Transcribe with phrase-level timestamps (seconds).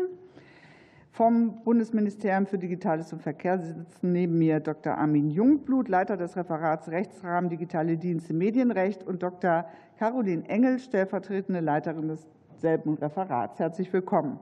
[1.16, 4.98] Vom Bundesministerium für Digitales und Verkehr sitzen neben mir Dr.
[4.98, 9.64] Armin Jungblut, Leiter des Referats Rechtsrahmen Digitale Dienste Medienrecht, und Dr.
[9.98, 12.18] Caroline Engel, stellvertretende Leiterin
[12.52, 13.62] desselben Referats.
[13.62, 14.42] Herzlich willkommen.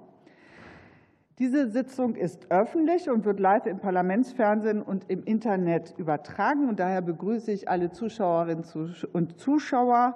[1.37, 6.69] Diese Sitzung ist öffentlich und wird live im Parlamentsfernsehen und im Internet übertragen.
[6.69, 8.65] Und daher begrüße ich alle Zuschauerinnen
[9.13, 10.15] und Zuschauer,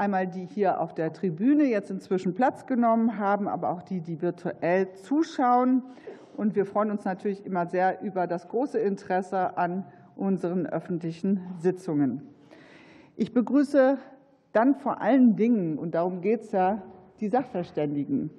[0.00, 4.22] einmal die hier auf der Tribüne jetzt inzwischen Platz genommen haben, aber auch die, die
[4.22, 5.82] virtuell zuschauen.
[6.38, 9.84] Und wir freuen uns natürlich immer sehr über das große Interesse an
[10.16, 12.22] unseren öffentlichen Sitzungen.
[13.16, 13.98] Ich begrüße
[14.52, 16.80] dann vor allen Dingen, und darum geht es ja,
[17.20, 18.30] die Sachverständigen.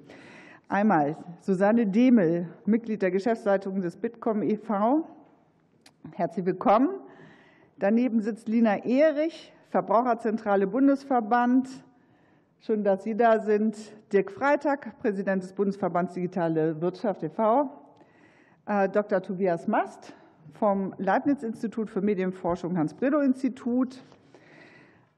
[0.68, 5.06] Einmal Susanne Demel, Mitglied der Geschäftsleitung des Bitkom e.V.
[6.10, 6.88] Herzlich willkommen.
[7.78, 11.66] Daneben sitzt Lina Ehrich, Verbraucherzentrale Bundesverband.
[12.60, 13.74] Schön, dass Sie da sind.
[14.12, 17.70] Dirk Freitag, Präsident des Bundesverbands Digitale Wirtschaft e.V.
[18.66, 19.22] Äh, Dr.
[19.22, 20.12] Tobias Mast
[20.52, 24.02] vom Leibniz-Institut für Medienforschung Hans-Bredow-Institut.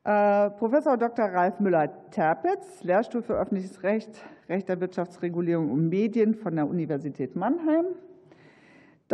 [0.05, 1.25] Äh, Professor Dr.
[1.25, 4.11] Ralf Müller-Terpitz, Lehrstuhl für öffentliches Recht,
[4.49, 7.87] Recht der Wirtschaftsregulierung und Medien von der Universität Mannheim.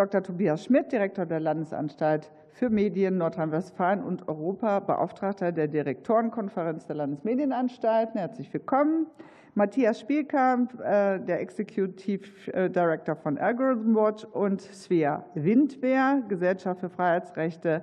[0.01, 0.23] Dr.
[0.23, 8.19] Tobias Schmidt, Direktor der Landesanstalt für Medien Nordrhein-Westfalen und Europa, Beauftragter der Direktorenkonferenz der Landesmedienanstalten.
[8.19, 9.09] Herzlich willkommen.
[9.53, 16.89] Matthias Spielkamp, äh, der Executive äh, Director von Algorithm Watch und Svea Windwehr, Gesellschaft für
[16.89, 17.83] Freiheitsrechte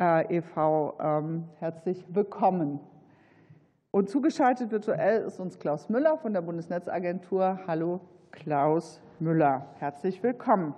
[0.00, 0.96] äh, e.V.
[0.98, 2.80] Ähm, herzlich willkommen.
[3.90, 7.60] Und zugeschaltet virtuell ist uns Klaus Müller von der Bundesnetzagentur.
[7.66, 8.00] Hallo
[8.30, 10.74] Klaus Müller, herzlich willkommen.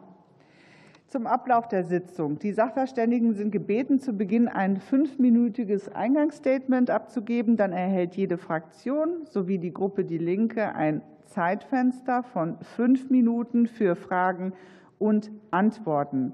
[1.09, 2.41] Zum Ablauf der Sitzung.
[2.41, 7.57] Die Sachverständigen sind gebeten, zu Beginn ein fünfminütiges Eingangsstatement abzugeben.
[7.57, 13.95] Dann erhält jede Fraktion sowie die Gruppe Die Linke ein Zeitfenster von fünf Minuten für
[13.95, 14.53] Fragen
[14.99, 16.33] und Antworten.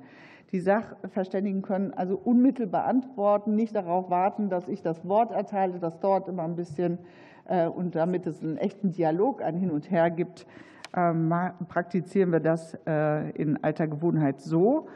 [0.53, 5.81] Die Sachverständigen können also unmittelbar antworten, nicht darauf warten, dass ich das Wort erteile.
[5.81, 6.97] Das dauert immer ein bisschen.
[7.45, 10.47] Äh, und damit es einen echten Dialog, ein Hin und Her gibt,
[10.93, 14.89] praktizieren wir das äh, in alter Gewohnheit so.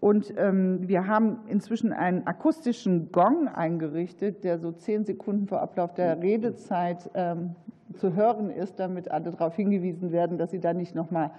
[0.00, 5.94] Und ähm, wir haben inzwischen einen akustischen Gong eingerichtet, der so zehn Sekunden vor Ablauf
[5.94, 7.54] der Redezeit ähm,
[7.96, 11.30] zu hören ist, damit alle darauf hingewiesen werden, dass sie da nicht noch mal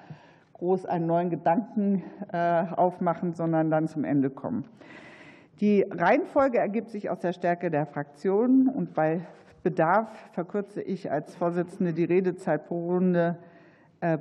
[0.53, 2.01] groß einen neuen Gedanken
[2.31, 4.65] äh, aufmachen, sondern dann zum Ende kommen.
[5.59, 9.21] Die Reihenfolge ergibt sich aus der Stärke der Fraktionen und bei
[9.63, 13.37] Bedarf verkürze ich als Vorsitzende die Redezeit pro Runde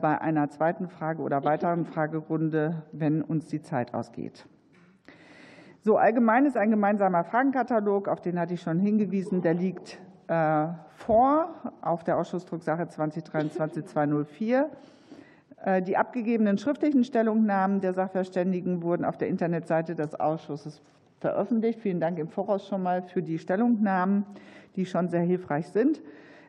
[0.00, 4.46] bei einer zweiten Frage oder weiteren Fragerunde, wenn uns die Zeit ausgeht.
[5.82, 9.98] So allgemein ist ein gemeinsamer Fragenkatalog, auf den hatte ich schon hingewiesen, der liegt
[10.28, 14.64] äh, vor auf der Ausschussdrucksache 2023-204.
[15.62, 20.80] Äh, die abgegebenen schriftlichen Stellungnahmen der Sachverständigen wurden auf der Internetseite des Ausschusses
[21.20, 21.80] veröffentlicht.
[21.80, 24.24] Vielen Dank im Voraus schon mal für die Stellungnahmen,
[24.76, 26.00] die schon sehr hilfreich sind.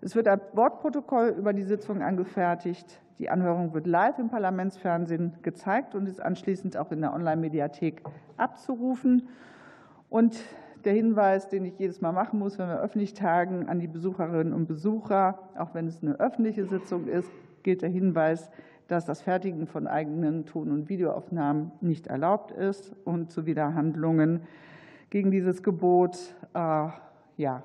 [0.01, 3.01] Es wird ein Wortprotokoll über die Sitzung angefertigt.
[3.19, 8.01] Die Anhörung wird live im Parlamentsfernsehen gezeigt und ist anschließend auch in der Online-Mediathek
[8.35, 9.29] abzurufen.
[10.09, 10.37] Und
[10.83, 14.53] der Hinweis, den ich jedes Mal machen muss, wenn wir öffentlich tagen, an die Besucherinnen
[14.53, 17.29] und Besucher, auch wenn es eine öffentliche Sitzung ist,
[17.63, 18.51] gilt der Hinweis,
[18.87, 24.41] dass das Fertigen von eigenen Ton- und Videoaufnahmen nicht erlaubt ist und Zuwiderhandlungen
[25.09, 26.17] gegen dieses Gebot
[26.53, 26.87] äh,
[27.37, 27.63] ja,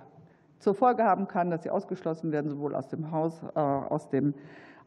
[0.59, 4.35] zur Folge haben kann, dass sie ausgeschlossen werden, sowohl aus dem Haus, äh, aus dem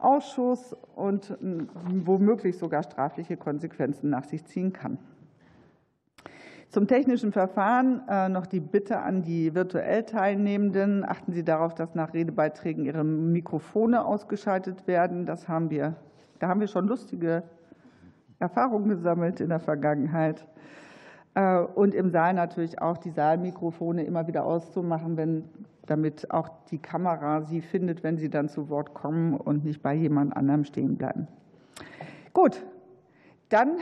[0.04, 4.98] Ausschuss und womöglich sogar strafliche Konsequenzen nach sich ziehen kann.
[6.74, 11.04] Zum technischen Verfahren äh, noch die Bitte an die virtuell Teilnehmenden.
[11.08, 15.24] Achten Sie darauf, dass nach Redebeiträgen Ihre Mikrofone ausgeschaltet werden.
[15.24, 15.94] Das haben wir,
[16.40, 17.44] da haben wir schon lustige
[18.40, 20.48] Erfahrungen gesammelt in der Vergangenheit.
[21.34, 25.44] Äh, und im Saal natürlich auch die Saalmikrofone immer wieder auszumachen, wenn,
[25.86, 29.94] damit auch die Kamera sie findet, wenn sie dann zu Wort kommen und nicht bei
[29.94, 31.28] jemand anderem stehen bleiben.
[32.32, 32.64] Gut,
[33.48, 33.78] dann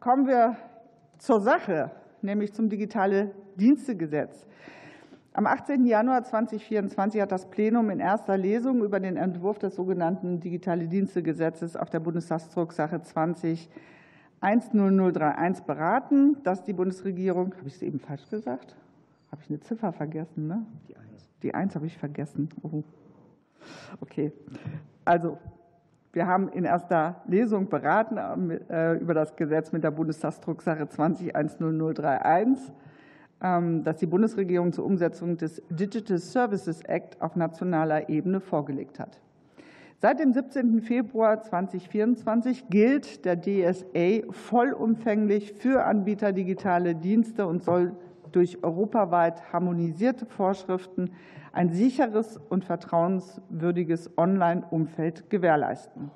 [0.00, 0.56] kommen wir
[1.18, 1.90] zur Sache,
[2.22, 4.46] nämlich zum Digitale Dienstegesetz.
[5.34, 5.86] Am 18.
[5.86, 11.76] Januar 2024 hat das Plenum in erster Lesung über den Entwurf des sogenannten Digitale Dienstegesetzes
[11.76, 13.70] auf der Bundestagsdrucksache 20
[14.42, 18.76] 10031 beraten, dass die Bundesregierung, habe ich es eben falsch gesagt?
[19.30, 20.48] Habe ich eine Ziffer vergessen?
[20.48, 20.66] Ne?
[20.88, 21.01] Die 1.
[21.42, 22.48] Die 1 habe ich vergessen.
[22.62, 22.82] Oh.
[24.00, 24.32] Okay.
[25.04, 25.38] Also,
[26.12, 32.58] wir haben in erster Lesung beraten äh, über das Gesetz mit der Bundestagsdrucksache 20-10031,
[33.42, 39.20] ähm, das die Bundesregierung zur Umsetzung des Digital Services Act auf nationaler Ebene vorgelegt hat.
[40.02, 40.82] Seit dem 17.
[40.82, 47.92] Februar 2024 gilt der DSA vollumfänglich für Anbieter digitale Dienste und soll
[48.32, 51.10] durch europaweit harmonisierte Vorschriften
[51.52, 56.10] ein sicheres und vertrauenswürdiges Online-Umfeld gewährleisten.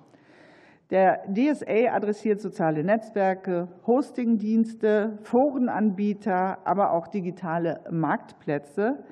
[0.90, 9.04] Der DSA adressiert soziale Netzwerke, Hostingdienste, Forenanbieter, aber auch digitale Marktplätze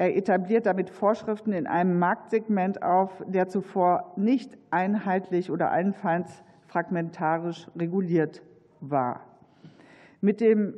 [0.00, 7.66] er etabliert damit Vorschriften in einem Marktsegment auf, der zuvor nicht einheitlich oder allenfalls fragmentarisch
[7.76, 8.44] reguliert
[8.78, 9.22] war.
[10.20, 10.72] Mit dem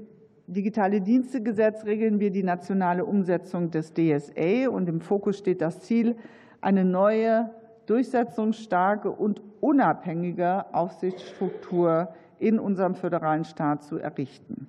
[0.50, 6.16] Digitale Dienstegesetz regeln wir die nationale Umsetzung des DSA und im Fokus steht das Ziel,
[6.60, 7.50] eine neue,
[7.86, 12.08] durchsetzungsstarke und unabhängige Aufsichtsstruktur
[12.40, 14.66] in unserem föderalen Staat zu errichten.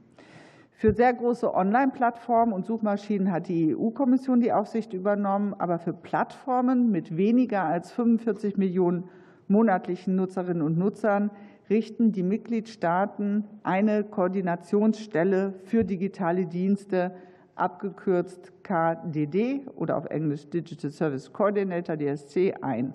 [0.70, 6.92] Für sehr große Online-Plattformen und Suchmaschinen hat die EU-Kommission die Aufsicht übernommen, aber für Plattformen
[6.92, 9.06] mit weniger als 45 Millionen
[9.48, 11.32] monatlichen Nutzerinnen und Nutzern
[11.72, 17.16] richten die Mitgliedstaaten eine Koordinationsstelle für digitale Dienste,
[17.56, 22.94] abgekürzt KDD oder auf Englisch Digital Service Coordinator, DSC, ein.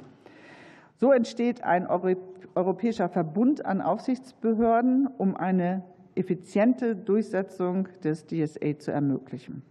[0.96, 5.82] So entsteht ein europäischer Verbund an Aufsichtsbehörden, um eine
[6.14, 9.62] effiziente Durchsetzung des DSA zu ermöglichen.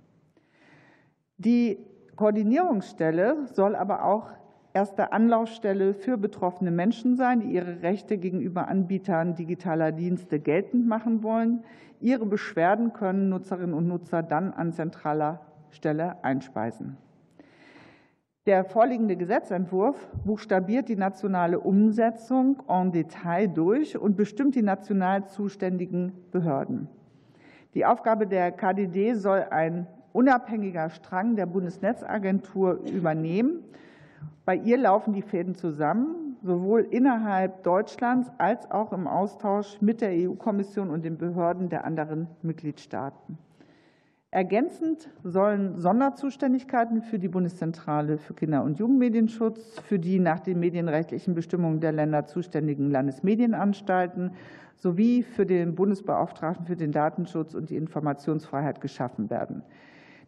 [1.38, 1.78] Die
[2.16, 4.30] Koordinierungsstelle soll aber auch
[4.76, 11.24] erste Anlaufstelle für betroffene Menschen sein, die ihre Rechte gegenüber Anbietern digitaler Dienste geltend machen
[11.24, 11.64] wollen.
[12.02, 15.40] Ihre Beschwerden können Nutzerinnen und Nutzer dann an zentraler
[15.70, 16.98] Stelle einspeisen.
[18.46, 26.12] Der vorliegende Gesetzentwurf buchstabiert die nationale Umsetzung en Detail durch und bestimmt die national zuständigen
[26.32, 26.90] Behörden.
[27.74, 33.64] Die Aufgabe der KDD soll ein unabhängiger Strang der Bundesnetzagentur übernehmen.
[34.46, 40.12] Bei ihr laufen die Fäden zusammen, sowohl innerhalb Deutschlands als auch im Austausch mit der
[40.12, 43.38] EU-Kommission und den Behörden der anderen Mitgliedstaaten.
[44.36, 51.34] Ergänzend sollen Sonderzuständigkeiten für die Bundeszentrale für Kinder- und Jugendmedienschutz, für die nach den medienrechtlichen
[51.34, 54.32] Bestimmungen der Länder zuständigen Landesmedienanstalten
[54.76, 59.64] sowie für den Bundesbeauftragten für den Datenschutz und die Informationsfreiheit geschaffen werden.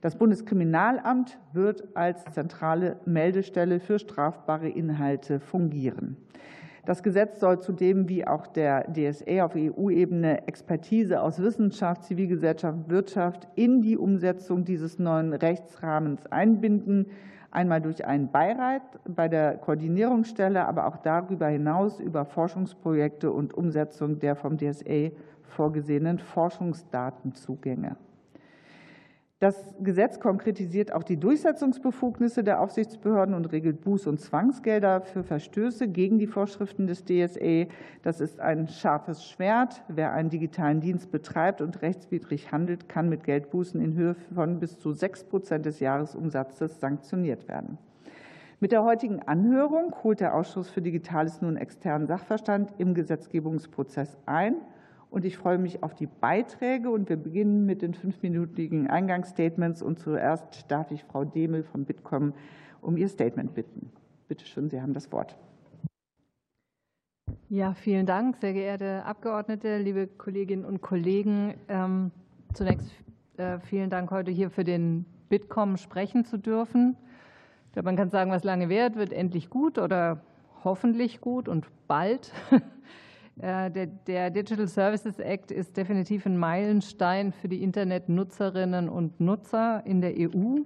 [0.01, 6.17] Das Bundeskriminalamt wird als zentrale Meldestelle für strafbare Inhalte fungieren.
[6.85, 13.47] Das Gesetz soll zudem wie auch der DSA auf EU-Ebene Expertise aus Wissenschaft, Zivilgesellschaft, Wirtschaft
[13.55, 17.07] in die Umsetzung dieses neuen Rechtsrahmens einbinden,
[17.51, 24.19] einmal durch einen Beirat bei der Koordinierungsstelle, aber auch darüber hinaus über Forschungsprojekte und Umsetzung
[24.19, 25.09] der vom DSA
[25.41, 27.97] vorgesehenen Forschungsdatenzugänge.
[29.39, 35.87] Das Gesetz konkretisiert auch die Durchsetzungsbefugnisse der Aufsichtsbehörden und regelt Buß- und Zwangsgelder für Verstöße
[35.89, 37.67] gegen die Vorschriften des DSA.
[38.01, 39.83] Das ist ein scharfes Schwert.
[39.89, 44.79] Wer einen digitalen Dienst betreibt und rechtswidrig handelt, kann mit Geldbußen in Höhe von bis
[44.79, 47.77] zu sechs Prozent des Jahresumsatzes sanktioniert werden.
[48.59, 54.55] Mit der heutigen Anhörung holt der Ausschuss für Digitales nun externen Sachverstand im Gesetzgebungsprozess ein.
[55.09, 56.89] Und ich freue mich auf die Beiträge.
[56.89, 59.81] Und wir beginnen mit den fünfminütigen Eingangsstatements.
[59.81, 62.33] Und zuerst darf ich Frau Demel von Bitkom
[62.81, 63.91] um ihr Statement bitten.
[64.27, 65.37] Bitte schön, Sie haben das Wort.
[67.49, 71.53] Ja, vielen Dank, sehr geehrte Abgeordnete, liebe Kolleginnen und Kollegen.
[71.69, 72.11] Ähm,
[72.53, 72.91] zunächst
[73.37, 76.97] äh, vielen Dank, heute hier für den Bitkom sprechen zu dürfen
[77.83, 80.21] man kann sagen, was lange währt, wird endlich gut oder
[80.63, 82.31] hoffentlich gut und bald.
[83.39, 90.01] Äh, der Digital Services Act ist definitiv ein Meilenstein für die Internetnutzerinnen und Nutzer in
[90.01, 90.61] der EU.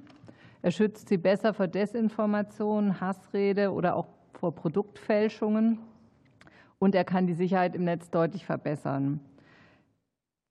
[0.62, 5.80] Er schützt sie besser vor Desinformation, Hassrede oder auch vor Produktfälschungen.
[6.80, 9.20] Und er kann die Sicherheit im Netz deutlich verbessern.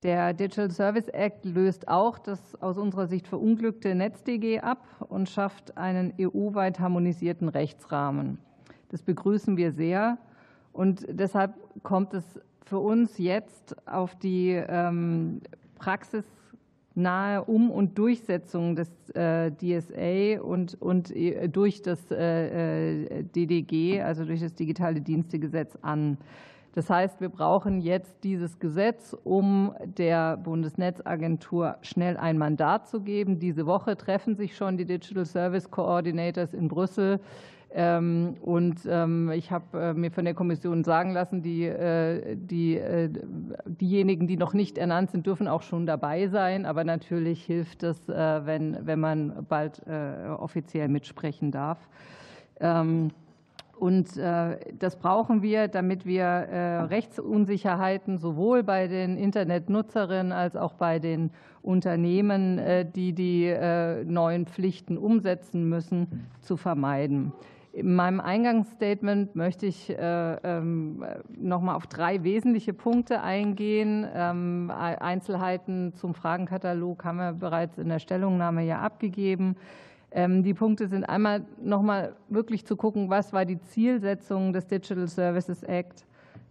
[0.02, 5.76] Der Digital Service Act löst auch das aus unserer Sicht verunglückte NetzDG ab und schafft
[5.76, 8.38] einen EU-weit harmonisierten Rechtsrahmen.
[8.88, 10.18] Das begrüßen wir sehr.
[10.72, 12.24] Und deshalb kommt es
[12.64, 15.40] für uns jetzt auf die ähm,
[15.78, 24.24] praxisnahe Um- und Durchsetzung des äh, DSA und, und äh, durch das äh, DDG, also
[24.24, 26.18] durch das Digitale Dienstegesetz an.
[26.72, 33.40] Das heißt, wir brauchen jetzt dieses Gesetz, um der Bundesnetzagentur schnell ein Mandat zu geben.
[33.40, 37.18] Diese Woche treffen sich schon die Digital Service Coordinators in Brüssel.
[37.72, 42.76] Ähm, und ähm, ich habe äh, mir von der Kommission sagen lassen, die, äh, die,
[42.76, 43.08] äh,
[43.64, 46.66] diejenigen, die noch nicht ernannt sind, dürfen auch schon dabei sein.
[46.66, 49.82] Aber natürlich hilft es, wenn, wenn man bald
[50.38, 51.78] offiziell mitsprechen darf.
[52.58, 53.10] Ähm,
[53.78, 61.30] und das brauchen wir, damit wir Rechtsunsicherheiten sowohl bei den Internetnutzerinnen als auch bei den
[61.62, 62.60] Unternehmen,
[62.94, 63.54] die die
[64.04, 67.32] neuen Pflichten umsetzen müssen, zu vermeiden.
[67.72, 74.06] In meinem Eingangsstatement möchte ich ähm, noch mal auf drei wesentliche Punkte eingehen.
[74.12, 79.56] Ähm, Einzelheiten zum Fragenkatalog haben wir bereits in der Stellungnahme ja abgegeben.
[80.12, 84.66] Ähm, die Punkte sind einmal noch mal wirklich zu gucken, was war die Zielsetzung des
[84.66, 86.04] Digital Services Act.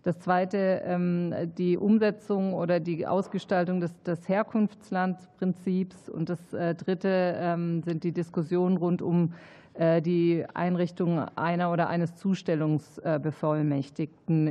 [0.03, 6.07] Das zweite, ähm, die Umsetzung oder die Ausgestaltung des, des Herkunftslandprinzips.
[6.07, 11.88] Und das äh, dritte ähm, sind die Diskussionen rund um äh, die Einrichtung einer oder
[11.88, 14.48] eines Zustellungsbevollmächtigten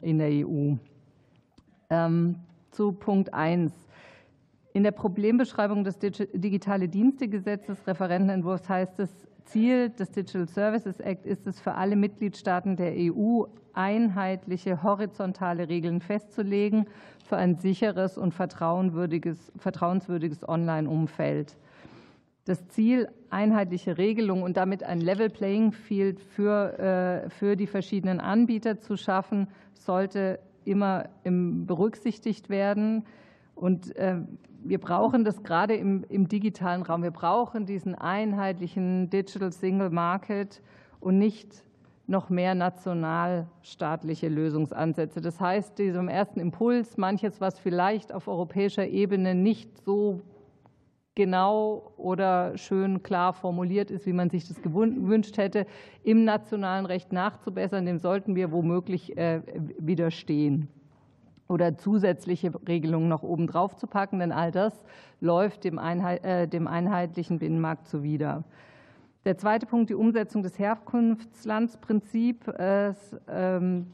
[0.00, 0.74] in der EU.
[2.70, 3.72] Zu Punkt 1.
[4.72, 9.10] In der Problembeschreibung des Digitale Dienstegesetzes, Referentenentwurfs, heißt es,
[9.44, 13.42] Ziel des Digital Services Act ist es, für alle Mitgliedstaaten der EU
[13.74, 16.86] einheitliche horizontale Regeln festzulegen
[17.24, 21.58] für ein sicheres und vertrauenswürdiges Online-Umfeld.
[22.44, 28.18] Das Ziel, einheitliche Regelungen und damit ein Level Playing Field für, äh, für die verschiedenen
[28.20, 33.04] Anbieter zu schaffen, sollte immer berücksichtigt werden.
[33.54, 34.16] Und äh,
[34.64, 37.02] wir brauchen das gerade im, im digitalen Raum.
[37.02, 40.62] Wir brauchen diesen einheitlichen Digital Single Market
[41.00, 41.64] und nicht
[42.06, 45.20] noch mehr nationalstaatliche Lösungsansätze.
[45.20, 50.20] Das heißt, diesem ersten Impuls, manches, was vielleicht auf europäischer Ebene nicht so
[51.14, 55.66] genau oder schön klar formuliert ist, wie man sich das gewünscht hätte,
[56.04, 59.42] im nationalen Recht nachzubessern, dem sollten wir womöglich äh,
[59.78, 60.68] widerstehen
[61.48, 64.82] oder zusätzliche Regelungen noch oben drauf zu packen, denn all das
[65.20, 68.44] läuft dem, äh, einheitlichen Binnenmarkt zuwider.
[69.24, 72.48] Der zweite Punkt, die Umsetzung des Herkunftslandsprinzips.
[72.48, 72.94] Äh,
[73.28, 73.86] ähm,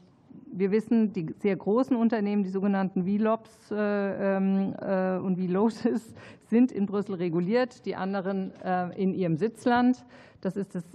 [0.51, 6.15] wir wissen, die sehr großen Unternehmen, die sogenannten VLOPs äh, ähm, äh, und VLOSIS,
[6.49, 10.05] sind in Brüssel reguliert, die anderen äh, in ihrem Sitzland.
[10.41, 10.85] Das ist das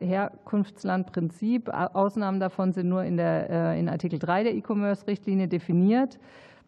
[0.00, 1.68] Herkunftslandprinzip.
[1.68, 6.18] Ausnahmen davon sind nur in, der, in Artikel 3 der E-Commerce-Richtlinie definiert.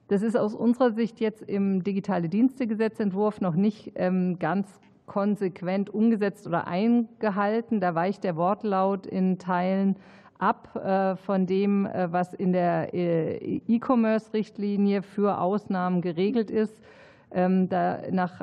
[0.09, 4.69] Das ist aus unserer Sicht jetzt im digitale Dienstegesetzentwurf noch nicht ähm, ganz
[5.07, 7.81] konsequent umgesetzt oder eingehalten.
[7.81, 9.95] Da weicht der Wortlaut in Teilen
[10.39, 16.81] ab äh, von dem, äh, was in der äh, E-Commerce-Richtlinie für Ausnahmen geregelt ist.
[17.33, 17.69] Ähm,
[18.11, 18.41] nach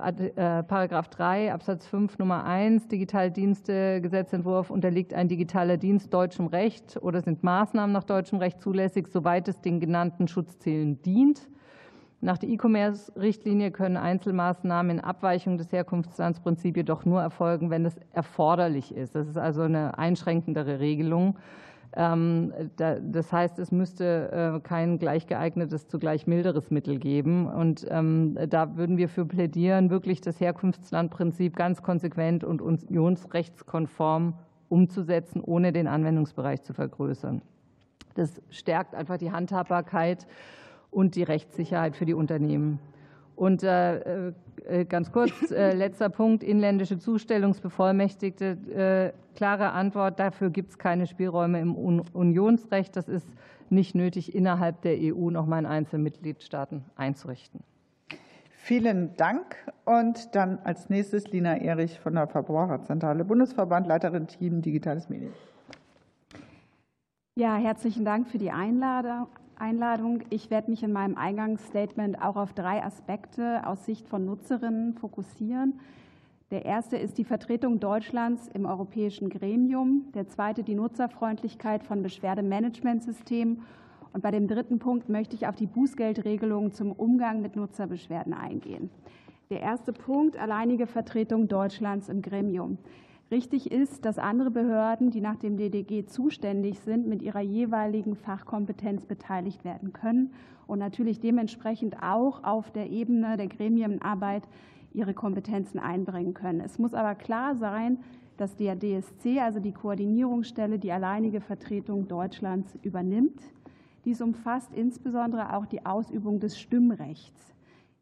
[0.67, 7.44] Paragraph 3 Absatz 5 Nummer 1 Digitaldienste-Gesetzentwurf unterliegt ein digitaler Dienst deutschem Recht oder sind
[7.44, 11.50] Maßnahmen nach deutschem Recht zulässig, soweit es den genannten Schutzzielen dient.
[12.20, 18.96] Nach der E-Commerce-Richtlinie können Einzelmaßnahmen in Abweichung des Herkunftslandsprinzips jedoch nur erfolgen, wenn es erforderlich
[18.96, 19.13] ist.
[19.13, 21.38] Das ist also eine einschränkendere Regelung.
[21.96, 27.48] Ähm, das heißt, es müsste äh, kein gleich geeignetes, zugleich milderes Mittel geben.
[27.48, 34.34] Und ähm, da würden wir für plädieren, wirklich das Herkunftslandprinzip ganz konsequent und unionsrechtskonform
[34.70, 37.41] umzusetzen, ohne den Anwendungsbereich zu vergrößern.
[38.15, 40.27] Das stärkt einfach die Handhabbarkeit
[40.91, 42.79] und die Rechtssicherheit für die Unternehmen.
[43.38, 44.32] Und äh,
[44.65, 49.13] äh, ganz kurz, äh, letzter Punkt, inländische Zustellungsbevollmächtigte.
[49.15, 52.96] Äh, klare Antwort, dafür gibt es keine Spielräume im Unionsrecht.
[52.96, 53.27] Das ist
[53.70, 57.62] nicht nötig, innerhalb der EU noch mal in einzelnen Mitgliedstaaten einzurichten.
[58.50, 59.56] Vielen Dank.
[59.86, 65.32] Und dann als nächstes Lina Erich von der Verbraucherzentrale Bundesverband, Leiterin Team Digitales Medien.
[67.36, 69.27] Ja, herzlichen Dank für die Einladung.
[69.60, 70.22] Einladung.
[70.30, 75.80] Ich werde mich in meinem Eingangsstatement auch auf drei Aspekte aus Sicht von Nutzerinnen fokussieren.
[76.52, 80.06] Der erste ist die Vertretung Deutschlands im europäischen Gremium.
[80.14, 83.64] Der zweite die Nutzerfreundlichkeit von Beschwerdemanagementsystemen.
[84.14, 88.90] Und bei dem dritten Punkt möchte ich auf die Bußgeldregelungen zum Umgang mit Nutzerbeschwerden eingehen.
[89.50, 92.78] Der erste Punkt, alleinige Vertretung Deutschlands im Gremium.
[93.30, 99.06] Richtig ist, dass andere Behörden, die nach dem DDG zuständig sind, mit ihrer jeweiligen Fachkompetenz
[99.06, 100.32] beteiligt werden können
[100.66, 104.44] und natürlich dementsprechend auch auf der Ebene der Gremienarbeit
[104.94, 106.62] ihre Kompetenzen einbringen können.
[106.62, 108.00] Es muss aber klar sein,
[108.38, 113.42] dass der DSC, also die Koordinierungsstelle, die alleinige Vertretung Deutschlands übernimmt.
[114.06, 117.57] Dies umfasst insbesondere auch die Ausübung des Stimmrechts.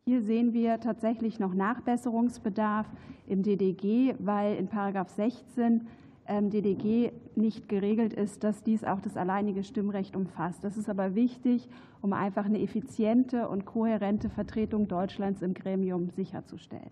[0.07, 2.85] Hier sehen wir tatsächlich noch Nachbesserungsbedarf
[3.25, 5.87] im DDG, weil in Paragraph 16
[6.27, 10.63] ähm, DDG nicht geregelt ist, dass dies auch das alleinige Stimmrecht umfasst.
[10.63, 11.67] Das ist aber wichtig,
[12.01, 16.91] um einfach eine effiziente und kohärente Vertretung Deutschlands im Gremium sicherzustellen.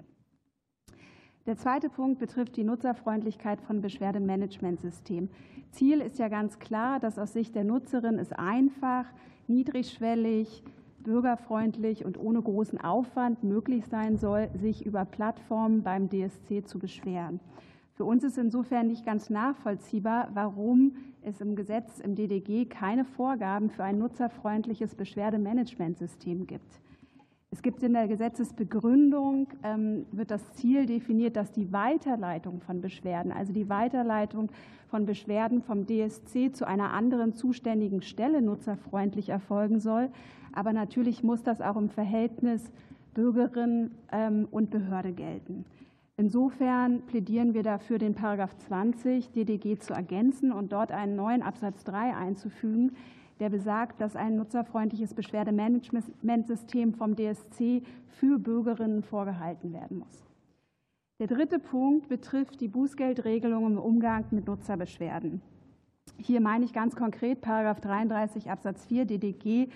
[1.45, 5.29] Der zweite Punkt betrifft die Nutzerfreundlichkeit von Beschwerdemanagementsystemen.
[5.69, 9.05] Ziel ist ja ganz klar, dass aus Sicht der Nutzerin es einfach,
[9.45, 10.63] niedrigschwellig,
[11.03, 17.39] bürgerfreundlich und ohne großen Aufwand möglich sein soll, sich über Plattformen beim DSC zu beschweren.
[17.95, 23.69] Für uns ist insofern nicht ganz nachvollziehbar, warum es im Gesetz im DDG keine Vorgaben
[23.69, 26.81] für ein nutzerfreundliches Beschwerdemanagementsystem gibt.
[27.53, 33.31] Es gibt in der Gesetzesbegründung, ähm, wird das Ziel definiert, dass die Weiterleitung von Beschwerden,
[33.31, 34.49] also die Weiterleitung
[34.87, 40.09] von Beschwerden vom DSC zu einer anderen zuständigen Stelle nutzerfreundlich erfolgen soll.
[40.53, 42.71] Aber natürlich muss das auch im Verhältnis
[43.13, 45.65] Bürgerin ähm, und Behörde gelten.
[46.15, 51.83] Insofern plädieren wir dafür, den Paragraph 20 DDG zu ergänzen und dort einen neuen Absatz
[51.83, 52.91] 3 einzufügen,
[53.39, 60.23] der besagt, dass ein nutzerfreundliches Beschwerdemanagementsystem vom DSC für Bürgerinnen vorgehalten werden muss.
[61.19, 65.41] Der dritte Punkt betrifft die Bußgeldregelung im Umgang mit Nutzerbeschwerden.
[66.17, 69.69] Hier meine ich ganz konkret Paragraph 33 Absatz 4 DDG,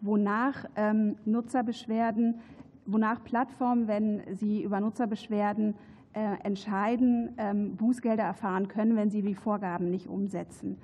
[0.00, 2.40] wonach ähm, Nutzerbeschwerden,
[2.86, 5.74] wonach Plattformen, wenn sie über Nutzerbeschwerden
[6.12, 10.78] äh, entscheiden, ähm, Bußgelder erfahren können, wenn sie die Vorgaben nicht umsetzen.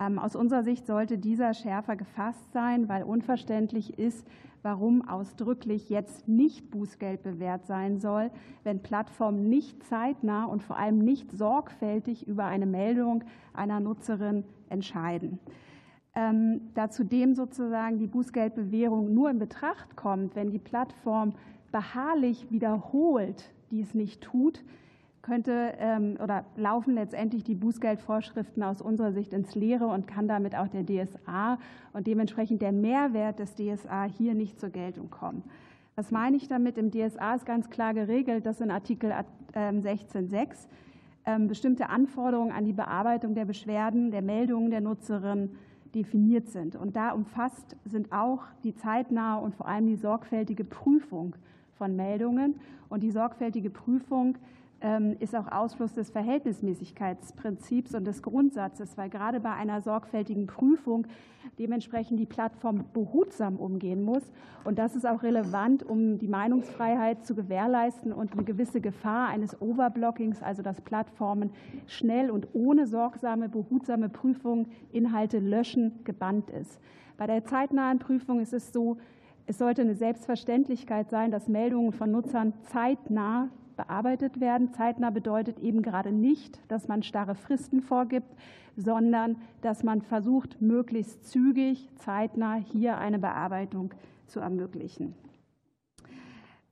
[0.00, 4.26] Ähm, aus unserer Sicht sollte dieser schärfer gefasst sein, weil unverständlich ist,
[4.62, 8.30] warum ausdrücklich jetzt nicht Bußgeld bewährt sein soll,
[8.64, 15.38] wenn Plattformen nicht zeitnah und vor allem nicht sorgfältig über eine Meldung einer Nutzerin entscheiden.
[16.16, 21.34] Ähm, da zudem sozusagen die Bußgeldbewährung nur in Betracht kommt, wenn die Plattform
[21.72, 24.62] beharrlich wiederholt dies nicht tut,
[25.22, 30.54] könnte ähm, oder laufen letztendlich die Bußgeldvorschriften aus unserer Sicht ins Leere und kann damit
[30.54, 31.58] auch der DSA
[31.92, 35.42] und dementsprechend der Mehrwert des DSA hier nicht zur Geltung kommen.
[35.96, 36.76] Was meine ich damit?
[36.76, 39.12] Im DSA ist ganz klar geregelt, dass in Artikel
[39.54, 40.48] 16.6 ähm,
[41.26, 45.56] ähm, bestimmte Anforderungen an die Bearbeitung der Beschwerden, der Meldungen der Nutzerin
[45.94, 46.76] definiert sind.
[46.76, 51.36] Und da umfasst sind auch die zeitnahe und vor allem die sorgfältige Prüfung
[51.78, 52.56] von Meldungen.
[52.88, 54.36] Und die sorgfältige Prüfung
[55.18, 61.06] ist auch Ausfluss des Verhältnismäßigkeitsprinzips und des Grundsatzes, weil gerade bei einer sorgfältigen Prüfung
[61.58, 64.22] dementsprechend die Plattform behutsam umgehen muss.
[64.64, 69.60] Und das ist auch relevant, um die Meinungsfreiheit zu gewährleisten und eine gewisse Gefahr eines
[69.62, 71.50] Overblockings, also dass Plattformen
[71.86, 76.78] schnell und ohne sorgsame, behutsame Prüfung Inhalte löschen, gebannt ist.
[77.16, 78.98] Bei der zeitnahen Prüfung ist es so,
[79.46, 84.72] es sollte eine Selbstverständlichkeit sein, dass Meldungen von Nutzern zeitnah bearbeitet werden.
[84.72, 88.34] Zeitnah bedeutet eben gerade nicht, dass man starre Fristen vorgibt,
[88.76, 93.92] sondern dass man versucht, möglichst zügig, zeitnah hier eine Bearbeitung
[94.26, 95.14] zu ermöglichen.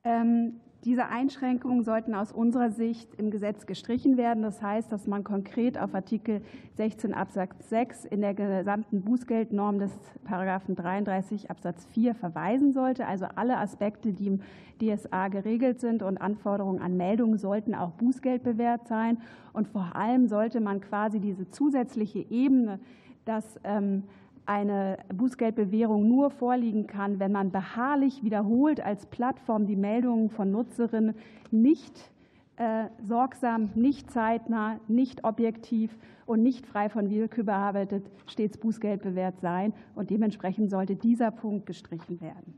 [0.04, 4.42] Ähm, Diese Einschränkungen sollten aus unserer Sicht im Gesetz gestrichen werden.
[4.42, 6.42] Das heißt, dass man konkret auf Artikel
[6.74, 9.92] 16 Absatz 6 in der gesamten Bußgeldnorm des
[10.24, 13.06] Paragraphen 33 Absatz 4 verweisen sollte.
[13.06, 14.40] Also alle Aspekte, die im
[14.80, 19.18] DSA geregelt sind und Anforderungen an Meldungen sollten auch Bußgeld bewährt sein.
[19.52, 22.80] Und vor allem sollte man quasi diese zusätzliche Ebene,
[23.24, 24.02] dass ähm,
[24.46, 31.14] eine Bußgeldbewährung nur vorliegen kann, wenn man beharrlich wiederholt als Plattform die Meldungen von Nutzerinnen
[31.50, 32.12] nicht
[32.56, 39.40] äh, sorgsam, nicht zeitnah, nicht objektiv und nicht frei von Willkür bearbeitet, stets Bußgeld bewährt
[39.40, 39.72] sein.
[39.94, 42.54] Und dementsprechend sollte dieser Punkt gestrichen werden.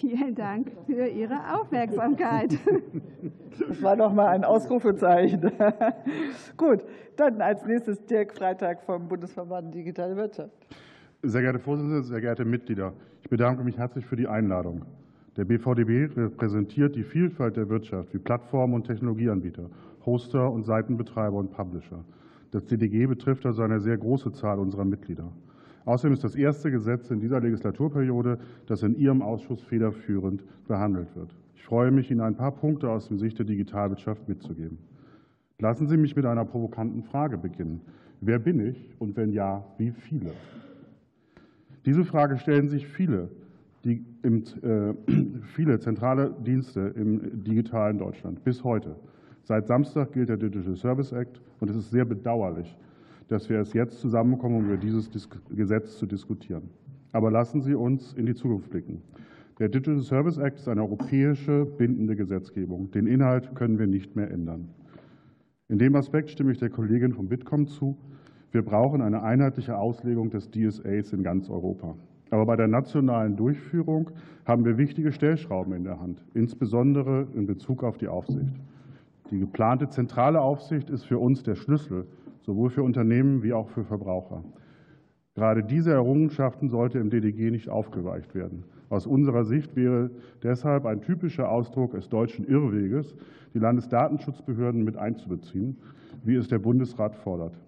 [0.00, 2.58] Vielen Dank für Ihre Aufmerksamkeit.
[3.58, 5.50] Das war doch mal ein Ausrufezeichen.
[6.58, 6.84] Gut,
[7.16, 10.52] dann als nächstes Dirk Freitag vom Bundesverband Digitale Wirtschaft.
[11.22, 14.84] Sehr geehrte Vorsitzende, sehr geehrte Mitglieder, ich bedanke mich herzlich für die Einladung.
[15.38, 19.70] Der BVDB repräsentiert die Vielfalt der Wirtschaft wie Plattformen und Technologieanbieter,
[20.04, 22.04] Hoster und Seitenbetreiber und Publisher.
[22.50, 25.32] Das CDG betrifft also eine sehr große Zahl unserer Mitglieder.
[25.86, 31.30] Außerdem ist das erste Gesetz in dieser Legislaturperiode, das in Ihrem Ausschuss federführend behandelt wird.
[31.54, 34.78] Ich freue mich, Ihnen ein paar Punkte aus der Sicht der Digitalwirtschaft mitzugeben.
[35.60, 37.80] Lassen Sie mich mit einer provokanten Frage beginnen.
[38.20, 40.32] Wer bin ich und wenn ja, wie viele?
[41.86, 43.30] Diese Frage stellen sich viele,
[43.84, 44.92] die im, äh,
[45.54, 48.96] viele zentrale Dienste im digitalen Deutschland bis heute.
[49.44, 52.76] Seit Samstag gilt der Digital Service Act und es ist sehr bedauerlich,
[53.28, 55.10] dass wir es jetzt zusammenkommen, um über dieses
[55.50, 56.70] Gesetz zu diskutieren.
[57.12, 59.02] Aber lassen Sie uns in die Zukunft blicken.
[59.58, 62.90] Der Digital Service Act ist eine europäische bindende Gesetzgebung.
[62.90, 64.68] Den Inhalt können wir nicht mehr ändern.
[65.68, 67.96] In dem Aspekt stimme ich der Kollegin vom Bitkom zu.
[68.52, 71.96] Wir brauchen eine einheitliche Auslegung des DSAs in ganz Europa.
[72.30, 74.10] Aber bei der nationalen Durchführung
[74.44, 78.54] haben wir wichtige Stellschrauben in der Hand, insbesondere in Bezug auf die Aufsicht.
[79.30, 82.06] Die geplante zentrale Aufsicht ist für uns der Schlüssel
[82.46, 84.44] sowohl für Unternehmen wie auch für Verbraucher.
[85.34, 88.64] Gerade diese Errungenschaften sollte im DDG nicht aufgeweicht werden.
[88.88, 90.10] Aus unserer Sicht wäre
[90.42, 93.16] deshalb ein typischer Ausdruck des deutschen Irrweges,
[93.52, 95.76] die Landesdatenschutzbehörden mit einzubeziehen,
[96.24, 97.58] wie es der Bundesrat fordert.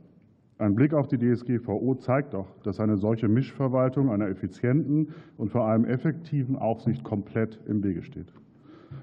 [0.58, 5.66] Ein Blick auf die DSGVO zeigt doch, dass eine solche Mischverwaltung einer effizienten und vor
[5.66, 8.32] allem effektiven Aufsicht komplett im Wege steht.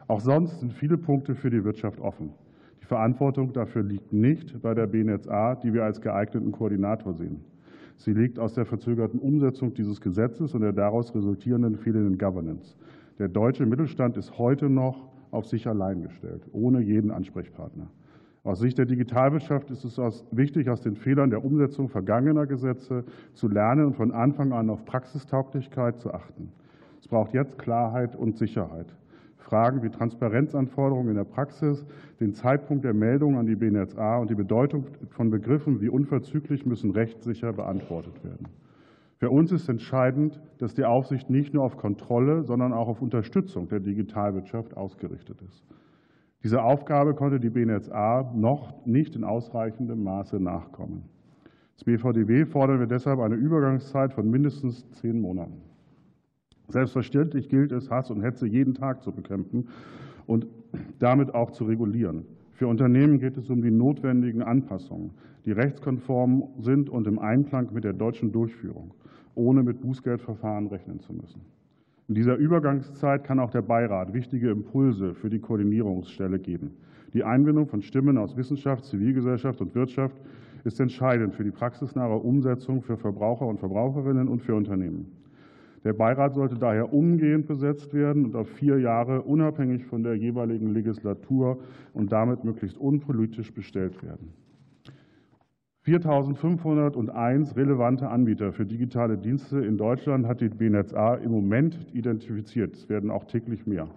[0.07, 2.33] Auch sonst sind viele Punkte für die Wirtschaft offen.
[2.85, 7.43] Die Verantwortung dafür liegt nicht bei der BNetzA, die wir als geeigneten Koordinator sehen.
[7.97, 12.75] Sie liegt aus der verzögerten Umsetzung dieses Gesetzes und der daraus resultierenden fehlenden Governance.
[13.17, 17.87] Der deutsche Mittelstand ist heute noch auf sich allein gestellt, ohne jeden Ansprechpartner.
[18.43, 23.47] Aus Sicht der Digitalwirtschaft ist es wichtig, aus den Fehlern der Umsetzung vergangener Gesetze zu
[23.47, 26.51] lernen und von Anfang an auf Praxistauglichkeit zu achten.
[26.99, 28.93] Es braucht jetzt Klarheit und Sicherheit.
[29.45, 31.85] Fragen wie Transparenzanforderungen in der Praxis,
[32.19, 36.91] den Zeitpunkt der Meldung an die BNetzA und die Bedeutung von Begriffen wie unverzüglich müssen
[36.91, 38.47] rechtssicher beantwortet werden.
[39.17, 43.69] Für uns ist entscheidend, dass die Aufsicht nicht nur auf Kontrolle, sondern auch auf Unterstützung
[43.69, 45.63] der Digitalwirtschaft ausgerichtet ist.
[46.43, 51.03] Diese Aufgabe konnte die BNetzA noch nicht in ausreichendem Maße nachkommen.
[51.75, 55.61] Das BVDW fordern wir deshalb eine Übergangszeit von mindestens zehn Monaten.
[56.69, 59.67] Selbstverständlich gilt es, Hass und Hetze jeden Tag zu bekämpfen
[60.25, 60.47] und
[60.99, 62.25] damit auch zu regulieren.
[62.53, 65.11] Für Unternehmen geht es um die notwendigen Anpassungen,
[65.45, 68.93] die rechtskonform sind und im Einklang mit der deutschen Durchführung,
[69.35, 71.41] ohne mit Bußgeldverfahren rechnen zu müssen.
[72.07, 76.71] In dieser Übergangszeit kann auch der Beirat wichtige Impulse für die Koordinierungsstelle geben.
[77.13, 80.15] Die Einbindung von Stimmen aus Wissenschaft, Zivilgesellschaft und Wirtschaft
[80.65, 85.11] ist entscheidend für die praxisnahe Umsetzung für Verbraucher und Verbraucherinnen und für Unternehmen.
[85.85, 90.73] Der Beirat sollte daher umgehend besetzt werden und auf vier Jahre unabhängig von der jeweiligen
[90.73, 91.59] Legislatur
[91.93, 94.33] und damit möglichst unpolitisch bestellt werden.
[95.85, 102.73] 4.501 relevante Anbieter für digitale Dienste in Deutschland hat die BNetzA im Moment identifiziert.
[102.73, 103.87] Es werden auch täglich mehr.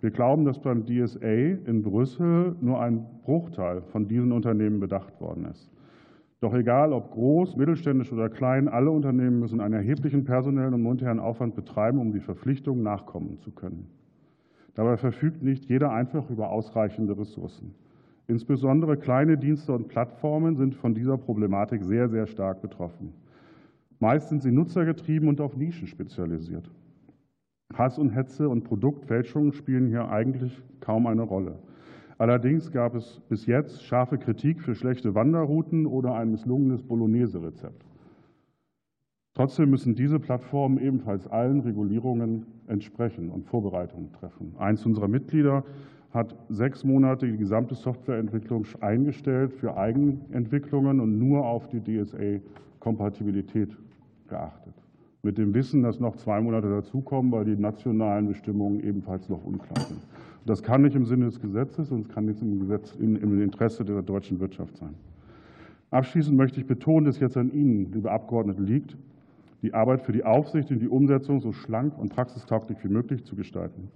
[0.00, 1.26] Wir glauben, dass beim DSA
[1.66, 5.68] in Brüssel nur ein Bruchteil von diesen Unternehmen bedacht worden ist.
[6.40, 11.18] Doch egal ob groß, mittelständisch oder klein, alle Unternehmen müssen einen erheblichen personellen und monetären
[11.18, 13.88] Aufwand betreiben, um die Verpflichtungen nachkommen zu können.
[14.74, 17.74] Dabei verfügt nicht jeder einfach über ausreichende Ressourcen.
[18.26, 23.14] Insbesondere kleine Dienste und Plattformen sind von dieser Problematik sehr, sehr stark betroffen.
[23.98, 26.70] Meist sind sie nutzergetrieben und auf Nischen spezialisiert.
[27.72, 31.58] Hass und Hetze und Produktfälschungen spielen hier eigentlich kaum eine Rolle.
[32.18, 37.84] Allerdings gab es bis jetzt scharfe Kritik für schlechte Wanderrouten oder ein misslungenes Bolognese-Rezept.
[39.34, 44.54] Trotzdem müssen diese Plattformen ebenfalls allen Regulierungen entsprechen und Vorbereitungen treffen.
[44.56, 45.62] Eins unserer Mitglieder
[46.14, 53.76] hat sechs Monate die gesamte Softwareentwicklung eingestellt für Eigenentwicklungen und nur auf die DSA-Kompatibilität
[54.26, 54.72] geachtet.
[55.26, 59.84] Mit dem Wissen, dass noch zwei Monate dazukommen, weil die nationalen Bestimmungen ebenfalls noch unklar
[59.84, 59.98] sind.
[60.44, 63.84] Das kann nicht im Sinne des Gesetzes und es kann nicht im, Gesetz, im Interesse
[63.84, 64.94] der deutschen Wirtschaft sein.
[65.90, 68.96] Abschließend möchte ich betonen, dass jetzt an Ihnen, liebe Abgeordnete, liegt,
[69.62, 73.34] die Arbeit für die Aufsicht und die Umsetzung so schlank und praxistauglich wie möglich zu
[73.34, 73.88] gestalten.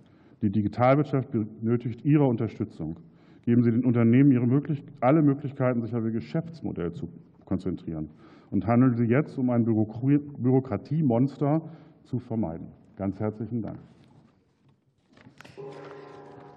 [0.42, 2.96] Die Digitalwirtschaft benötigt Ihre Unterstützung.
[3.44, 7.08] Geben Sie den Unternehmen ihre möglich alle Möglichkeiten, sich auf ihr Geschäftsmodell zu
[7.44, 8.08] konzentrieren.
[8.50, 11.62] Und handeln Sie jetzt, um ein Bürokratiemonster
[12.04, 12.68] zu vermeiden.
[12.96, 13.78] Ganz herzlichen Dank.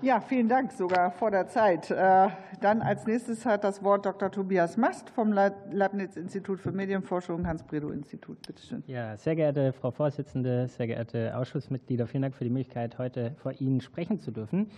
[0.03, 1.89] Ja, vielen Dank, sogar vor der Zeit.
[1.89, 2.27] Äh,
[2.59, 4.29] dann als nächstes hat das Wort Dr.
[4.29, 8.45] Tobias Mast vom Leibniz-Institut für Medienforschung, Hans-Bredow-Institut.
[8.45, 8.83] Bitte schön.
[8.87, 13.53] Ja, sehr geehrte Frau Vorsitzende, sehr geehrte Ausschussmitglieder, vielen Dank für die Möglichkeit, heute vor
[13.61, 14.71] Ihnen sprechen zu dürfen.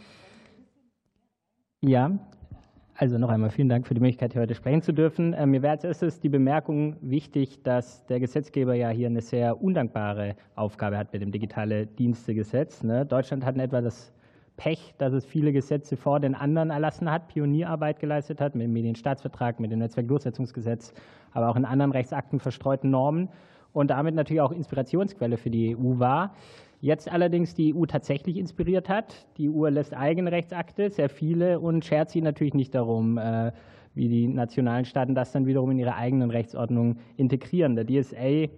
[1.82, 2.12] Ja,
[2.98, 5.34] also noch einmal vielen Dank für die Möglichkeit, hier heute sprechen zu dürfen.
[5.34, 9.62] Äh, mir wäre als erstes die Bemerkung wichtig, dass der Gesetzgeber ja hier eine sehr
[9.62, 12.84] undankbare Aufgabe hat mit dem digitale Dienstegesetz.
[12.84, 13.06] Ne?
[13.06, 14.14] Deutschland hat in etwa das
[14.56, 18.72] Pech, dass es viele Gesetze vor den anderen erlassen hat, Pionierarbeit geleistet hat, mit dem
[18.72, 20.94] Medienstaatsvertrag, mit dem Netzwerkdurchsetzungsgesetz,
[21.34, 23.28] aber auch in anderen Rechtsakten verstreuten Normen
[23.74, 26.34] und damit natürlich auch Inspirationsquelle für die EU war.
[26.86, 29.26] Jetzt allerdings die EU tatsächlich inspiriert hat.
[29.38, 33.54] Die EU lässt eigene Rechtsakte, sehr viele, und schert sie natürlich nicht darum, äh,
[33.96, 37.76] wie die nationalen Staaten das dann wiederum in ihre eigenen Rechtsordnungen integrieren.
[37.76, 38.52] Der DSA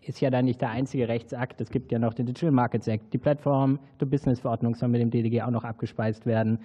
[0.00, 1.60] ist ja dann nicht der einzige Rechtsakt.
[1.60, 5.10] Es gibt ja noch den Digital Markets Act, die Plattform, die Business-Verordnung soll mit dem
[5.10, 6.58] DDG auch noch abgespeist werden.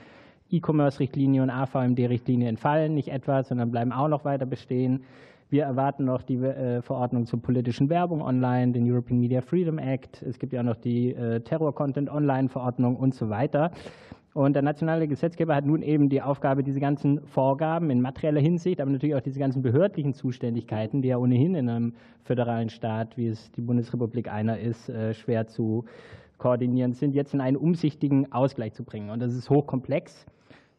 [0.50, 5.04] E-Commerce-Richtlinie und AVMD-Richtlinie entfallen nicht etwa, sondern bleiben auch noch weiter bestehen.
[5.50, 10.22] Wir erwarten noch die äh, Verordnung zur politischen Werbung online, den European Media Freedom Act.
[10.24, 13.72] Es gibt ja auch noch die äh, Terror-Content-Online-Verordnung und so weiter.
[14.34, 18.82] Und der nationale Gesetzgeber hat nun eben die Aufgabe, diese ganzen Vorgaben in materieller Hinsicht,
[18.82, 23.28] aber natürlich auch diese ganzen behördlichen Zuständigkeiten, die ja ohnehin in einem föderalen Staat, wie
[23.28, 25.86] es die Bundesrepublik einer ist, äh, schwer zu
[26.38, 29.12] koordinieren sind, jetzt in einen umsichtigen Ausgleich zu bringen.
[29.12, 30.26] Und das ist hochkomplex.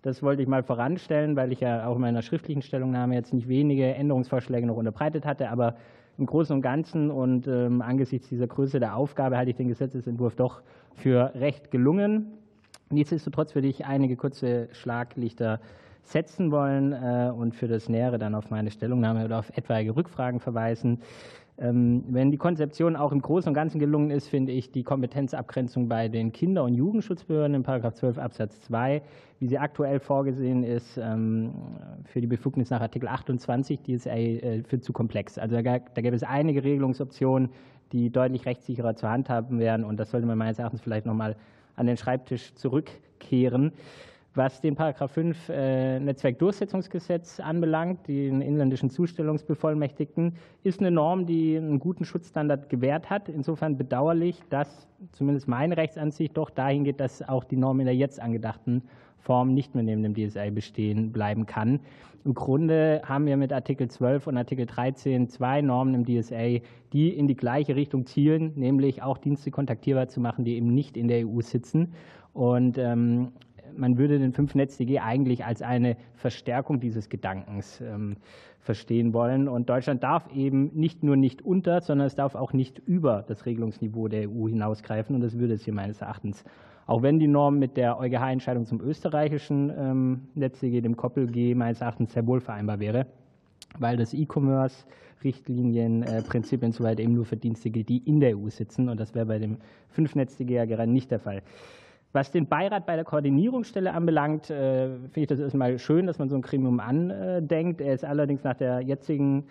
[0.08, 3.46] Das wollte ich mal voranstellen, weil ich ja auch in meiner schriftlichen Stellungnahme jetzt nicht
[3.46, 5.74] wenige Änderungsvorschläge noch unterbreitet hatte, aber
[6.16, 10.34] im Großen und Ganzen und ähm, angesichts dieser Größe der Aufgabe halte ich den Gesetzesentwurf
[10.34, 10.62] doch
[10.94, 12.38] für recht gelungen.
[12.88, 15.60] Nichtsdestotrotz würde ich einige kurze Schlaglichter
[16.00, 20.40] setzen wollen äh, und für das Nähere dann auf meine Stellungnahme oder auf etwaige Rückfragen
[20.40, 21.02] verweisen.
[21.60, 25.88] Ähm, wenn die Konzeption auch im Großen und Ganzen gelungen ist, finde ich die Kompetenzabgrenzung
[25.88, 29.02] bei den Kinder- und Jugendschutzbehörden in 12 Absatz 2,
[29.40, 31.52] wie sie aktuell vorgesehen ist, ähm,
[32.04, 35.36] für die Befugnis nach Artikel 28 DSA für zu komplex.
[35.36, 37.50] Also da gäbe es einige Regelungsoptionen,
[37.90, 41.34] die deutlich rechtssicherer zu handhaben wären und das sollte man meines Erachtens vielleicht noch mal
[41.74, 43.72] an den Schreibtisch zurückkehren.
[44.34, 51.80] Was den Paragraph 5 äh, Netzwerkdurchsetzungsgesetz anbelangt, den inländischen Zustellungsbevollmächtigten, ist eine Norm, die einen
[51.80, 53.28] guten Schutzstandard gewährt hat.
[53.28, 57.96] Insofern bedauerlich, dass zumindest meine Rechtsansicht doch dahin geht, dass auch die Norm in der
[57.96, 58.82] jetzt angedachten
[59.18, 61.80] Form nicht mehr neben dem DSI bestehen bleiben kann.
[62.24, 66.58] Im Grunde haben wir mit Artikel 12 und Artikel 13 zwei Normen im DSA,
[66.92, 70.96] die in die gleiche Richtung zielen, nämlich auch Dienste kontaktierbar zu machen, die eben nicht
[70.96, 71.94] in der EU sitzen.
[72.32, 73.32] Und ähm,
[73.76, 78.16] man würde den 5-Netz-DG eigentlich als eine Verstärkung dieses Gedankens ähm,
[78.60, 79.48] verstehen wollen.
[79.48, 83.46] Und Deutschland darf eben nicht nur nicht unter, sondern es darf auch nicht über das
[83.46, 85.14] Regelungsniveau der EU hinausgreifen.
[85.14, 86.44] Und das würde es hier meines Erachtens
[86.88, 92.14] auch wenn die Norm mit der EuGH-Entscheidung zum österreichischen ähm, NetzDG, dem Koppel-G, meines Erachtens
[92.14, 93.06] sehr wohl vereinbar wäre,
[93.78, 94.86] weil das E-Commerce
[95.22, 98.88] Richtlinienprinzip insoweit eben nur für Dienste gilt, die in der EU sitzen.
[98.88, 99.58] Und das wäre bei dem
[99.96, 101.42] 5-Netz-DG ja gerade nicht der Fall.
[102.12, 106.30] Was den Beirat bei der Koordinierungsstelle anbelangt, äh, finde ich das erstmal schön, dass man
[106.30, 107.82] so ein Gremium andenkt.
[107.82, 109.44] Er ist allerdings nach der jetzigen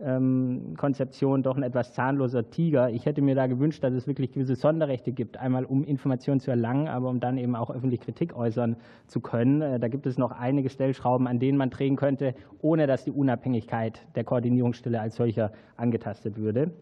[0.00, 2.90] ähm, Konzeption doch ein etwas zahnloser Tiger.
[2.90, 6.50] Ich hätte mir da gewünscht, dass es wirklich gewisse Sonderrechte gibt, einmal um Informationen zu
[6.50, 9.62] erlangen, aber um dann eben auch öffentlich Kritik äußern zu können.
[9.62, 13.12] Äh, da gibt es noch einige Stellschrauben, an denen man drehen könnte, ohne dass die
[13.12, 16.72] Unabhängigkeit der Koordinierungsstelle als solcher angetastet würde.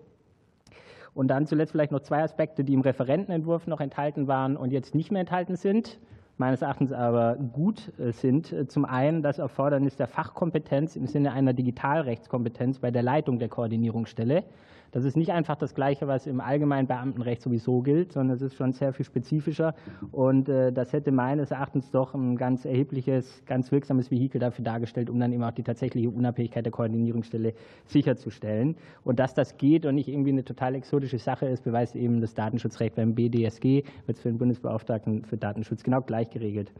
[1.21, 4.95] Und dann zuletzt vielleicht noch zwei Aspekte, die im Referentenentwurf noch enthalten waren und jetzt
[4.95, 5.99] nicht mehr enthalten sind
[6.39, 8.51] meines Erachtens aber gut äh, sind.
[8.51, 13.51] Äh, zum einen das Erfordernis der Fachkompetenz im Sinne einer Digitalrechtskompetenz bei der Leitung der
[13.51, 14.45] Koordinierungsstelle.
[14.93, 18.55] Das ist nicht einfach das Gleiche, was im allgemeinen Beamtenrecht sowieso gilt, sondern es ist
[18.55, 19.75] schon sehr viel spezifischer.
[20.11, 25.09] Und äh, das hätte meines Erachtens doch ein ganz erhebliches, ganz wirksames Vehikel dafür dargestellt,
[25.09, 27.55] um dann eben auch die tatsächliche Unabhängigkeit der Koordinierungsstelle
[27.87, 28.77] sicherzustellen.
[29.05, 32.35] Und dass das geht und nicht irgendwie eine total exotische Sache ist, beweist eben das
[32.35, 36.73] Datenschutzrecht beim BDSG, wird es für den Bundesbeauftragten für Datenschutz genau gleich geregelt.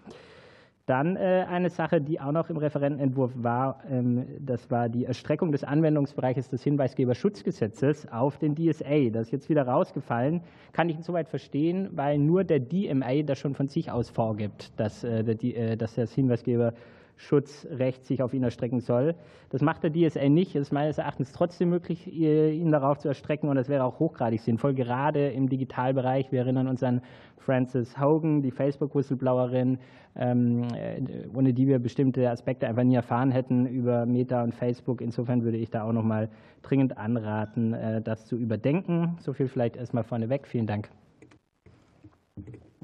[0.91, 5.53] Dann äh, eine Sache, die auch noch im Referentenentwurf war, ähm, das war die Erstreckung
[5.53, 9.11] des Anwendungsbereiches des Hinweisgeberschutzgesetzes auf den DSA.
[9.13, 10.41] Das ist jetzt wieder rausgefallen.
[10.73, 15.05] Kann ich insoweit verstehen, weil nur der DMA das schon von sich aus vorgibt, dass,
[15.05, 16.73] äh, äh, dass das Hinweisgeber
[17.21, 19.15] Schutzrecht sich auf ihn erstrecken soll.
[19.51, 20.57] Das macht der DSA nicht.
[20.57, 24.41] Es ist meines Erachtens trotzdem möglich, ihn darauf zu erstrecken und das wäre auch hochgradig
[24.41, 26.33] sinnvoll, gerade im Digitalbereich.
[26.33, 27.03] Wir erinnern uns an
[27.37, 29.79] Frances Hogan, die Facebook-Whistleblowerin,
[30.17, 35.03] ähm, äh, ohne die wir bestimmte Aspekte einfach nie erfahren hätten über Meta und Facebook.
[35.03, 36.31] Insofern würde ich da auch noch mal
[36.63, 39.19] dringend anraten, äh, das zu überdenken.
[39.21, 40.47] So viel vielleicht erstmal vorneweg.
[40.47, 40.89] Vielen Dank.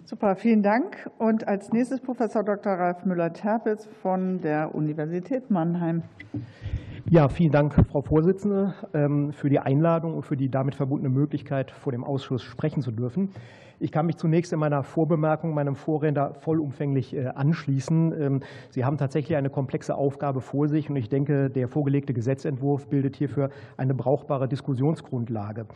[0.09, 1.11] Super, vielen Dank.
[1.19, 2.75] Und als nächstes Professor Dr.
[2.75, 6.05] Ralf Müller-Terpitz von der Universität Mannheim.
[7.11, 11.73] Ja, vielen Dank, Frau Vorsitzende, ähm, für die Einladung und für die damit verbundene Möglichkeit,
[11.73, 13.31] vor dem Ausschuss sprechen zu dürfen.
[13.79, 18.21] Ich kann mich zunächst in meiner Vorbemerkung meinem Vorredner vollumfänglich äh, anschließen.
[18.21, 22.89] Ähm, Sie haben tatsächlich eine komplexe Aufgabe vor sich und ich denke, der vorgelegte Gesetzentwurf
[22.89, 25.67] bildet hierfür eine brauchbare Diskussionsgrundlage.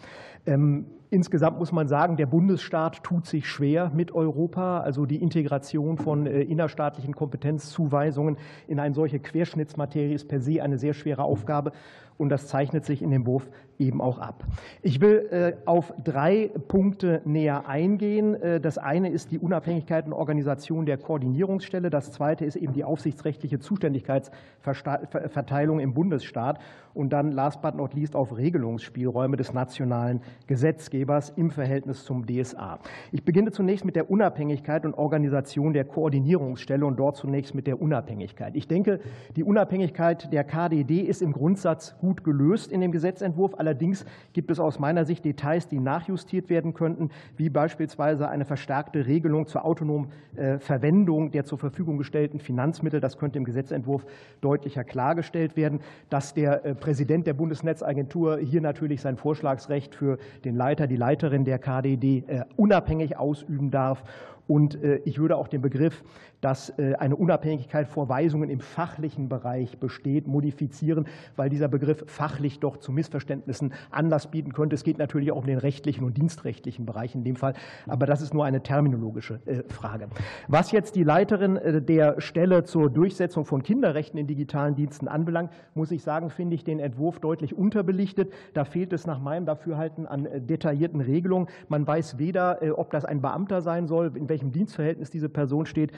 [0.47, 4.81] Ähm, insgesamt muss man sagen, der Bundesstaat tut sich schwer mit Europa.
[4.81, 10.79] Also die Integration von äh, innerstaatlichen Kompetenzzuweisungen in eine solche Querschnittsmaterie ist per se eine
[10.79, 11.73] sehr schwere Aufgabe
[12.21, 13.49] und das zeichnet sich in dem Wurf
[13.81, 14.45] eben auch ab.
[14.83, 18.35] Ich will äh, auf drei Punkte näher eingehen.
[18.35, 21.91] Äh, das eine ist die Unabhängigkeit und Organisation der Koordinierungsstelle.
[21.91, 26.61] Das zweite ist eben die aufsichtsrechtliche Zuständigkeitsverteilung im Bundesstaat.
[26.93, 32.81] Und dann, last but not least, auf Regelungsspielräume des nationalen Gesetzgebers im Verhältnis zum DSA.
[33.13, 37.81] Ich beginne zunächst mit der Unabhängigkeit und Organisation der Koordinierungsstelle und dort zunächst mit der
[37.81, 38.57] Unabhängigkeit.
[38.57, 38.99] Ich denke,
[39.37, 43.55] die Unabhängigkeit der KDD ist im Grundsatz gut gut gelöst in dem Gesetzentwurf.
[43.57, 49.07] Allerdings gibt es aus meiner Sicht Details, die nachjustiert werden könnten, wie beispielsweise eine verstärkte
[49.07, 52.99] Regelung zur autonomen äh, Verwendung der zur Verfügung gestellten Finanzmittel.
[53.01, 54.05] Das könnte im Gesetzentwurf
[54.41, 60.57] deutlicher klargestellt werden, dass der äh, Präsident der Bundesnetzagentur hier natürlich sein Vorschlagsrecht für den
[60.57, 64.03] Leiter, die Leiterin der KDD äh, unabhängig ausüben darf
[64.51, 66.03] und äh, ich würde auch den Begriff,
[66.41, 72.59] dass äh, eine Unabhängigkeit vor Weisungen im fachlichen Bereich besteht, modifizieren, weil dieser Begriff fachlich
[72.59, 74.75] doch zu Missverständnissen Anlass bieten könnte.
[74.75, 77.55] Es geht natürlich auch um den rechtlichen und dienstrechtlichen Bereich in dem Fall,
[77.87, 80.09] aber das ist nur eine terminologische äh, Frage.
[80.49, 85.93] Was jetzt die Leiterin der Stelle zur Durchsetzung von Kinderrechten in digitalen Diensten anbelangt, muss
[85.93, 88.33] ich sagen, finde ich den Entwurf deutlich unterbelichtet.
[88.55, 91.47] Da fehlt es nach meinem Dafürhalten an detaillierten Regelungen.
[91.69, 95.67] Man weiß weder, ob das ein Beamter sein soll, in welchem welchem Dienstverhältnis diese Person
[95.67, 95.93] steht,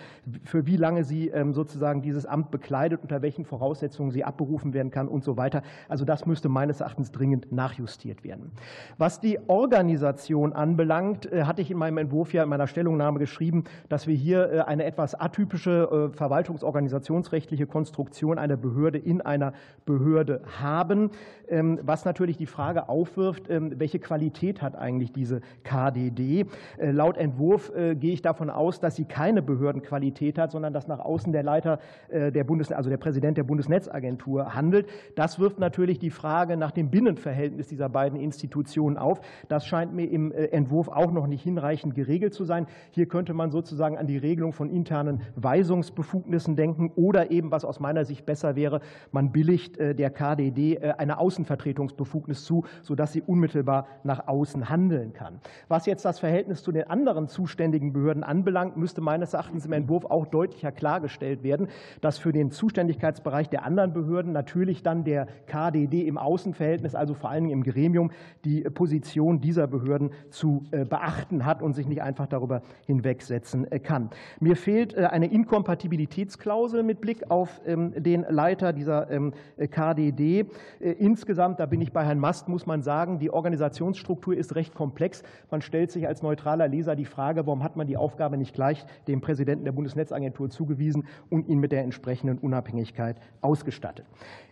[0.45, 4.91] für wie lange sie ähm, sozusagen dieses Amt bekleidet, unter welchen Voraussetzungen sie abberufen werden
[4.91, 5.63] kann und so weiter.
[5.89, 8.51] Also das müsste meines Erachtens dringend nachjustiert werden.
[8.99, 13.65] Was die Organisation anbelangt, äh, hatte ich in meinem Entwurf ja in meiner Stellungnahme geschrieben,
[13.89, 19.53] dass wir hier äh, eine etwas atypische äh, verwaltungsorganisationsrechtliche Konstruktion einer Behörde in einer
[19.85, 21.11] Behörde haben,
[21.49, 26.47] ähm, was natürlich die Frage aufwirft, ähm, welche Qualität hat eigentlich diese KDD?
[26.79, 30.99] Laut Entwurf gehe ich davon davon aus, dass sie keine Behördenqualität hat, sondern dass nach
[30.99, 34.89] außen der Leiter äh, der Bundes, also der Präsident der Bundesnetzagentur handelt.
[35.15, 39.21] Das wirft natürlich die Frage nach dem Binnenverhältnis dieser beiden Institutionen auf.
[39.49, 42.67] Das scheint mir im äh, Entwurf auch noch nicht hinreichend geregelt zu sein.
[42.91, 47.81] Hier könnte man sozusagen an die Regelung von internen Weisungsbefugnissen denken oder eben, was aus
[47.81, 48.81] meiner Sicht besser wäre,
[49.13, 55.41] man billigt äh, der KDD eine Außenvertretungsbefugnis zu, sodass sie unmittelbar nach außen handeln kann.
[55.69, 59.73] Was jetzt das Verhältnis zu den anderen zuständigen Behörden Behörden anbelangt, müsste meines Erachtens im
[59.73, 61.69] Entwurf auch deutlicher klargestellt werden,
[62.03, 67.31] dass für den Zuständigkeitsbereich der anderen Behörden natürlich dann der KDD im Außenverhältnis, also vor
[67.31, 68.11] allen Dingen im Gremium,
[68.45, 73.79] die Position dieser Behörden zu äh, beachten hat und sich nicht einfach darüber hinwegsetzen äh,
[73.79, 74.11] kann.
[74.41, 80.47] Mir fehlt äh, eine Inkompatibilitätsklausel mit Blick auf ähm, den Leiter dieser ähm, KDD.
[80.81, 85.23] Insgesamt, da bin ich bei Herrn Mast, muss man sagen, die Organisationsstruktur ist recht komplex.
[85.51, 88.85] Man stellt sich als neutraler Leser die Frage, warum hat man die Aufgabe nicht gleich
[89.07, 94.07] dem Präsidenten der Bundesnetzagentur zugewiesen und ihn mit der entsprechenden Unabhängigkeit ausgestattet.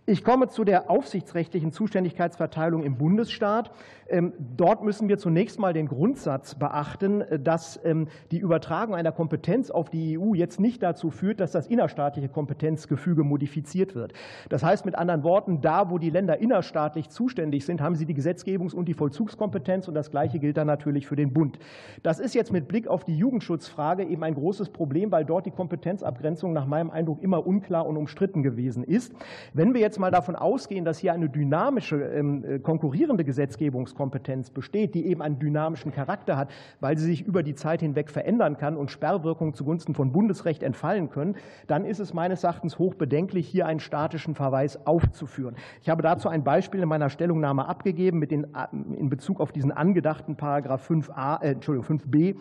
[0.06, 3.70] Ich komme zu der aufsichtsrechtlichen Zuständigkeitsverteilung im Bundesstaat.
[4.08, 9.12] Ähm, dort müssen wir zunächst mal den Grundsatz beachten, äh, dass ähm, die Übertragung einer
[9.12, 14.12] Kompetenz auf die EU jetzt nicht dazu führt, dass das innerstaatliche Kompetenzgefüge modifiziert wird.
[14.48, 18.16] Das heißt mit anderen Worten, da wo die Länder innerstaatlich zuständig sind, haben sie die
[18.16, 21.58] Gesetzgebungs- und die Vollzugskompetenz und das Gleiche gilt dann natürlich für den Bund.
[22.02, 25.50] Das ist jetzt mit Blick auf die Jugendschutzfrage eben ein großes Problem, weil dort die
[25.50, 29.14] Kompetenzabgrenzung nach meinem Eindruck immer unklar und umstritten gewesen ist.
[29.54, 34.94] Wenn wir jetzt mal davon ausgehen, dass hier eine dynamische, ähm, äh, konkurrierende Gesetzgebungskompetenz besteht,
[34.94, 38.76] die eben einen dynamischen Charakter hat, weil sie sich über die Zeit hinweg verändern kann
[38.76, 41.36] und Sperrwirkungen zugunsten von Bundesrecht entfallen können,
[41.66, 45.56] dann ist es meines Erachtens hoch bedenklich, hier einen statischen Verweis aufzuführen.
[45.80, 49.50] Ich habe dazu ein Beispiel in meiner Stellungnahme abgegeben mit den, äh, in Bezug auf
[49.52, 52.36] diesen angedachten Paragraph 5a, äh, Entschuldigung, 5b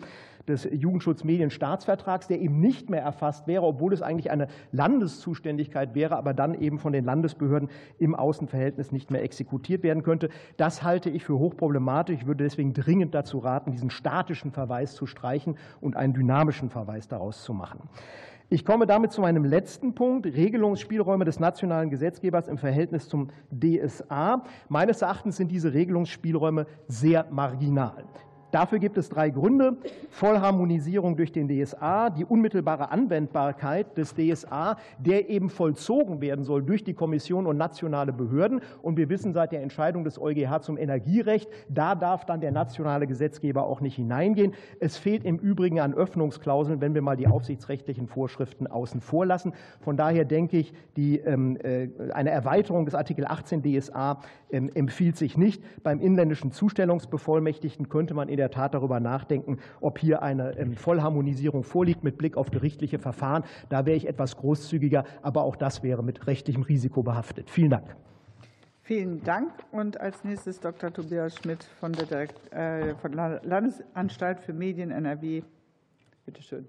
[0.48, 6.34] des Jugendschutzmedienstaatsvertrags, der eben nicht mehr erfasst wäre, obwohl es eigentlich eine Landeszuständigkeit wäre, aber
[6.34, 7.68] dann eben von den Landesbehörden
[7.98, 10.28] im Außenverhältnis nicht mehr exekutiert werden könnte.
[10.56, 12.20] Das halte ich für hochproblematisch.
[12.20, 17.08] Ich würde deswegen dringend dazu raten, diesen statischen Verweis zu streichen und einen dynamischen Verweis
[17.08, 17.80] daraus zu machen.
[18.52, 24.42] Ich komme damit zu meinem letzten Punkt, Regelungsspielräume des nationalen Gesetzgebers im Verhältnis zum DSA.
[24.68, 28.04] Meines Erachtens sind diese Regelungsspielräume sehr marginal.
[28.52, 29.76] Dafür gibt es drei Gründe.
[30.10, 36.82] Vollharmonisierung durch den DSA, die unmittelbare Anwendbarkeit des DSA, der eben vollzogen werden soll durch
[36.82, 38.60] die Kommission und nationale Behörden.
[38.82, 43.06] Und wir wissen seit der Entscheidung des EuGH zum Energierecht, da darf dann der nationale
[43.06, 44.54] Gesetzgeber auch nicht hineingehen.
[44.80, 49.52] Es fehlt im Übrigen an Öffnungsklauseln, wenn wir mal die aufsichtsrechtlichen Vorschriften außen vor lassen.
[49.80, 54.20] Von daher denke ich, die, ähm, äh, eine Erweiterung des Artikel 18 DSA
[54.50, 55.62] ähm, empfiehlt sich nicht.
[55.82, 61.62] Beim inländischen Zustellungsbevollmächtigten könnte man in der Tat darüber nachdenken, ob hier eine ähm, Vollharmonisierung
[61.62, 63.44] vorliegt mit Blick auf gerichtliche Verfahren.
[63.68, 67.50] Da wäre ich etwas großzügiger, aber auch das wäre mit rechtlichem Risiko behaftet.
[67.50, 67.96] Vielen Dank.
[68.82, 69.52] Vielen Dank.
[69.70, 70.92] Und als nächstes Dr.
[70.92, 75.42] Tobias Schmidt von der, äh, von der Landesanstalt für Medien NRW.
[76.24, 76.66] Bitte schön.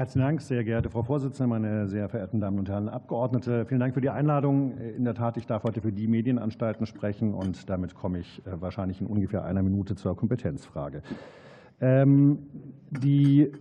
[0.00, 3.66] Herzlichen Dank, sehr geehrte Frau Vorsitzende, meine sehr verehrten Damen und Herren Abgeordnete.
[3.66, 4.78] Vielen Dank für die Einladung.
[4.78, 8.58] In der Tat, ich darf heute für die Medienanstalten sprechen und damit komme ich äh,
[8.62, 11.02] wahrscheinlich in ungefähr einer Minute zur Kompetenzfrage.
[11.82, 12.38] Ähm,
[12.88, 13.52] die,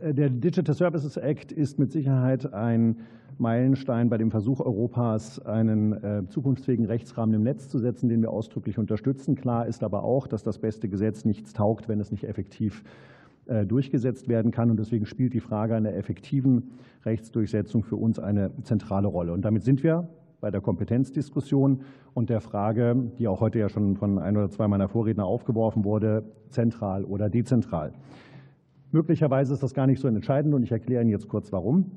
[0.00, 3.00] äh, der Digital Services Act ist mit Sicherheit ein
[3.36, 8.30] Meilenstein bei dem Versuch Europas, einen äh, zukunftsfähigen Rechtsrahmen im Netz zu setzen, den wir
[8.30, 9.34] ausdrücklich unterstützen.
[9.34, 12.82] Klar ist aber auch, dass das beste Gesetz nichts taugt, wenn es nicht effektiv
[13.66, 14.70] durchgesetzt werden kann.
[14.70, 16.70] Und deswegen spielt die Frage einer effektiven
[17.04, 19.32] Rechtsdurchsetzung für uns eine zentrale Rolle.
[19.32, 20.08] Und damit sind wir
[20.40, 21.80] bei der Kompetenzdiskussion
[22.12, 25.84] und der Frage, die auch heute ja schon von ein oder zwei meiner Vorredner aufgeworfen
[25.84, 27.92] wurde, zentral oder dezentral.
[28.92, 31.90] Möglicherweise ist das gar nicht so entscheidend und ich erkläre Ihnen jetzt kurz warum.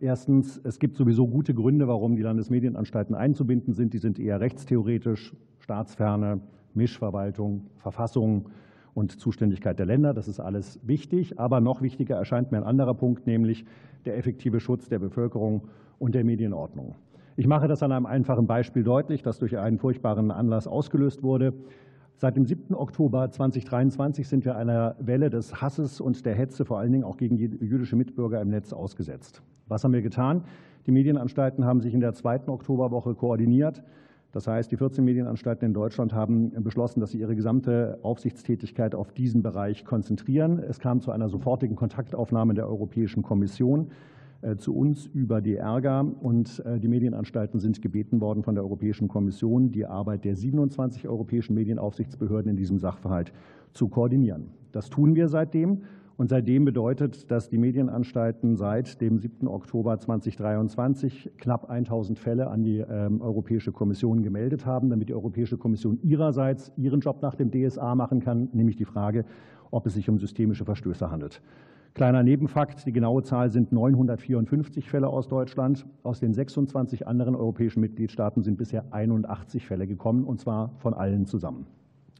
[0.00, 3.94] Erstens, es gibt sowieso gute Gründe, warum die Landesmedienanstalten einzubinden sind.
[3.94, 6.40] Die sind eher rechtstheoretisch, staatsferne,
[6.74, 8.50] Mischverwaltung, Verfassung,
[8.98, 10.12] und Zuständigkeit der Länder.
[10.12, 11.38] Das ist alles wichtig.
[11.38, 13.64] Aber noch wichtiger erscheint mir ein anderer Punkt, nämlich
[14.04, 15.68] der effektive Schutz der Bevölkerung
[16.00, 16.96] und der Medienordnung.
[17.36, 21.54] Ich mache das an einem einfachen Beispiel deutlich, das durch einen furchtbaren Anlass ausgelöst wurde.
[22.16, 22.74] Seit dem 7.
[22.74, 27.16] Oktober 2023 sind wir einer Welle des Hasses und der Hetze, vor allen Dingen auch
[27.16, 29.40] gegen jüdische Mitbürger im Netz, ausgesetzt.
[29.68, 30.42] Was haben wir getan?
[30.86, 33.84] Die Medienanstalten haben sich in der zweiten Oktoberwoche koordiniert.
[34.32, 39.12] Das heißt, die 14 Medienanstalten in Deutschland haben beschlossen, dass sie ihre gesamte Aufsichtstätigkeit auf
[39.12, 40.58] diesen Bereich konzentrieren.
[40.58, 43.90] Es kam zu einer sofortigen Kontaktaufnahme der Europäischen Kommission
[44.42, 48.64] äh, zu uns über die Ärger und äh, die Medienanstalten sind gebeten worden von der
[48.64, 53.32] Europäischen Kommission, die Arbeit der 27 europäischen Medienaufsichtsbehörden in diesem Sachverhalt
[53.72, 54.50] zu koordinieren.
[54.72, 55.82] Das tun wir seitdem
[56.18, 59.46] und seitdem bedeutet, dass die Medienanstalten seit dem 7.
[59.46, 65.58] Oktober 2023 knapp 1000 Fälle an die ähm, Europäische Kommission gemeldet haben, damit die Europäische
[65.58, 69.24] Kommission ihrerseits ihren Job nach dem DSA machen kann, nämlich die Frage,
[69.70, 71.40] ob es sich um systemische Verstöße handelt.
[71.94, 75.86] Kleiner Nebenfakt, die genaue Zahl sind 954 Fälle aus Deutschland.
[76.02, 81.26] Aus den 26 anderen europäischen Mitgliedstaaten sind bisher 81 Fälle gekommen, und zwar von allen
[81.26, 81.66] zusammen.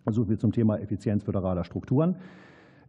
[0.08, 2.14] So viel zum Thema Effizienz föderaler Strukturen.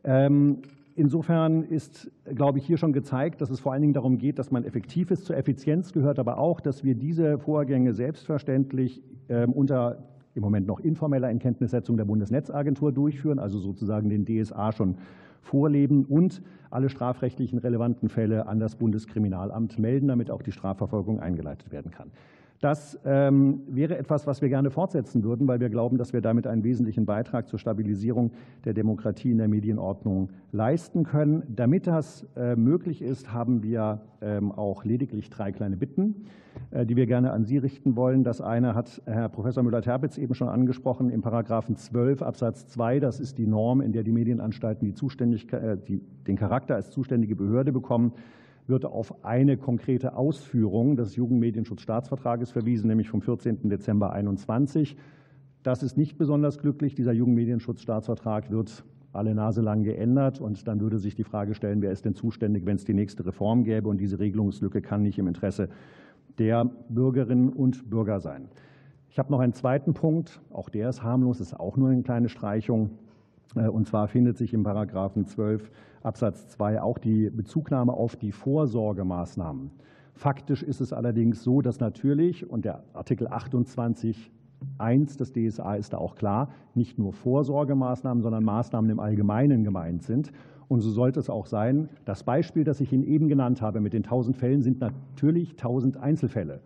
[0.03, 0.59] Ähm,
[0.99, 4.51] Insofern ist, glaube ich, hier schon gezeigt, dass es vor allen Dingen darum geht, dass
[4.51, 5.23] man effektiv ist.
[5.23, 10.03] Zur Effizienz gehört aber auch, dass wir diese Vorgänge selbstverständlich ähm, unter
[10.35, 14.97] im Moment noch informeller Inkenntnissetzung der Bundesnetzagentur durchführen, also sozusagen den DSA schon
[15.41, 21.71] vorleben und alle strafrechtlichen relevanten Fälle an das Bundeskriminalamt melden, damit auch die Strafverfolgung eingeleitet
[21.71, 22.11] werden kann.
[22.59, 26.45] Das ähm, wäre etwas, was wir gerne fortsetzen würden, weil wir glauben, dass wir damit
[26.45, 28.31] einen wesentlichen Beitrag zur Stabilisierung
[28.65, 31.43] der Demokratie in der Medienordnung leisten können.
[31.47, 36.25] Damit das äh, möglich ist, haben wir ähm, auch lediglich drei kleine Bitten,
[36.71, 38.25] äh, die wir gerne an Sie richten wollen.
[38.25, 42.99] Das eine hat Herr Professor Müller-Terpitz eben schon angesprochen, im Paragraphen 12 Absatz 2.
[42.99, 46.89] Das ist die Norm, in der die Medienanstalten die Zuständigkeit, äh, die, den Charakter als
[46.89, 48.11] zuständige Behörde bekommen
[48.69, 53.69] wird auf eine konkrete Ausführung des Jugendmedienschutzstaatsvertrages verwiesen, nämlich vom 14.
[53.69, 54.95] Dezember 2021.
[55.63, 56.95] Das ist nicht besonders glücklich.
[56.95, 60.39] Dieser Jugendmedienschutzstaatsvertrag wird alle Nase lang geändert.
[60.39, 63.25] Und dann würde sich die Frage stellen, wer ist denn zuständig, wenn es die nächste
[63.25, 63.89] Reform gäbe?
[63.89, 65.69] Und diese Regelungslücke kann nicht im Interesse
[66.37, 68.47] der Bürgerinnen und Bürger sein.
[69.09, 70.39] Ich habe noch einen zweiten Punkt.
[70.51, 72.91] Auch der ist harmlos, ist auch nur eine kleine Streichung.
[73.55, 75.71] Äh, und zwar findet sich im Paragraphen 12
[76.03, 79.71] Absatz 2 auch die Bezugnahme auf die Vorsorgemaßnahmen.
[80.13, 84.31] Faktisch ist es allerdings so, dass natürlich, und der Artikel 28
[84.77, 90.03] 1 des DSA ist da auch klar, nicht nur Vorsorgemaßnahmen, sondern Maßnahmen im Allgemeinen gemeint
[90.03, 90.31] sind.
[90.67, 91.89] Und so sollte es auch sein.
[92.05, 95.97] Das Beispiel, das ich Ihnen eben genannt habe mit den 1000 Fällen, sind natürlich 1000
[95.97, 96.61] Einzelfälle.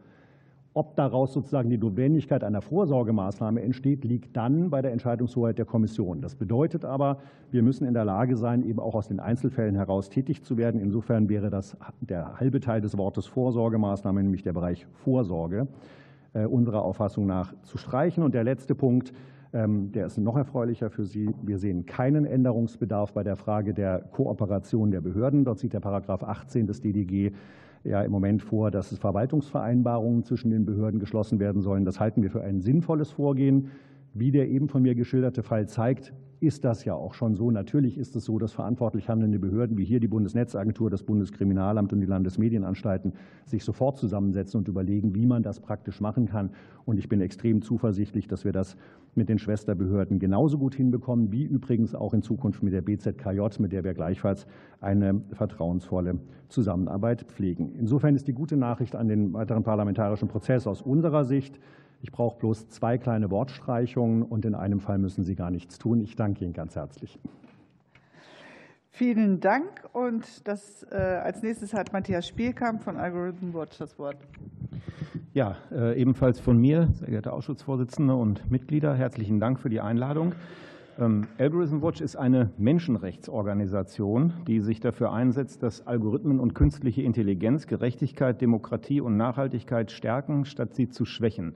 [0.75, 6.19] Ob daraus sozusagen die Notwendigkeit einer Vorsorgemaßnahme entsteht, liegt dann bei der Entscheidungshoheit der Kommission.
[6.19, 7.19] Das bedeutet aber,
[7.51, 10.81] wir müssen in der Lage sein, eben auch aus den Einzelfällen heraus tätig zu werden.
[10.81, 15.67] Insofern wäre das der halbe Teil des Wortes Vorsorgemaßnahme, nämlich der Bereich Vorsorge,
[16.33, 18.23] äh, unserer Auffassung nach zu streichen.
[18.23, 19.13] Und der letzte Punkt,
[19.53, 21.29] ähm, der ist noch erfreulicher für Sie.
[21.43, 25.45] Wir sehen keinen Änderungsbedarf bei der Frage der Kooperation der Behörden.
[25.45, 27.33] Dort sieht der Paragraph 18 des DDG
[27.83, 31.85] ja im Moment vor, dass es Verwaltungsvereinbarungen zwischen den Behörden geschlossen werden sollen.
[31.85, 33.69] Das halten wir für ein sinnvolles Vorgehen.
[34.13, 36.13] Wie der eben von mir geschilderte Fall zeigt,
[36.43, 37.51] ist das ja auch schon so.
[37.51, 42.01] Natürlich ist es so, dass verantwortlich handelnde Behörden wie hier die Bundesnetzagentur, das Bundeskriminalamt und
[42.01, 43.13] die Landesmedienanstalten
[43.45, 46.49] sich sofort zusammensetzen und überlegen, wie man das praktisch machen kann.
[46.83, 48.75] Und ich bin extrem zuversichtlich, dass wir das
[49.15, 53.71] mit den Schwesterbehörden genauso gut hinbekommen, wie übrigens auch in Zukunft mit der BZKJ, mit
[53.71, 54.45] der wir gleichfalls
[54.81, 56.19] eine vertrauensvolle
[56.49, 57.73] Zusammenarbeit pflegen.
[57.79, 61.59] Insofern ist die gute Nachricht an den weiteren parlamentarischen Prozess aus unserer Sicht,
[62.03, 66.01] ich brauche bloß zwei kleine Wortstreichungen und in einem Fall müssen Sie gar nichts tun.
[66.01, 67.17] Ich danke Ihnen ganz herzlich.
[68.91, 69.89] Vielen Dank.
[69.93, 74.17] Und das, äh, als nächstes hat Matthias Spielkamp von Algorithm Watch das Wort.
[75.33, 80.35] Ja, äh, ebenfalls von mir, sehr geehrte Ausschussvorsitzende und Mitglieder, herzlichen Dank für die Einladung.
[80.99, 87.65] Ähm, Algorithm Watch ist eine Menschenrechtsorganisation, die sich dafür einsetzt, dass Algorithmen und künstliche Intelligenz
[87.65, 91.55] Gerechtigkeit, Demokratie und Nachhaltigkeit stärken, statt sie zu schwächen.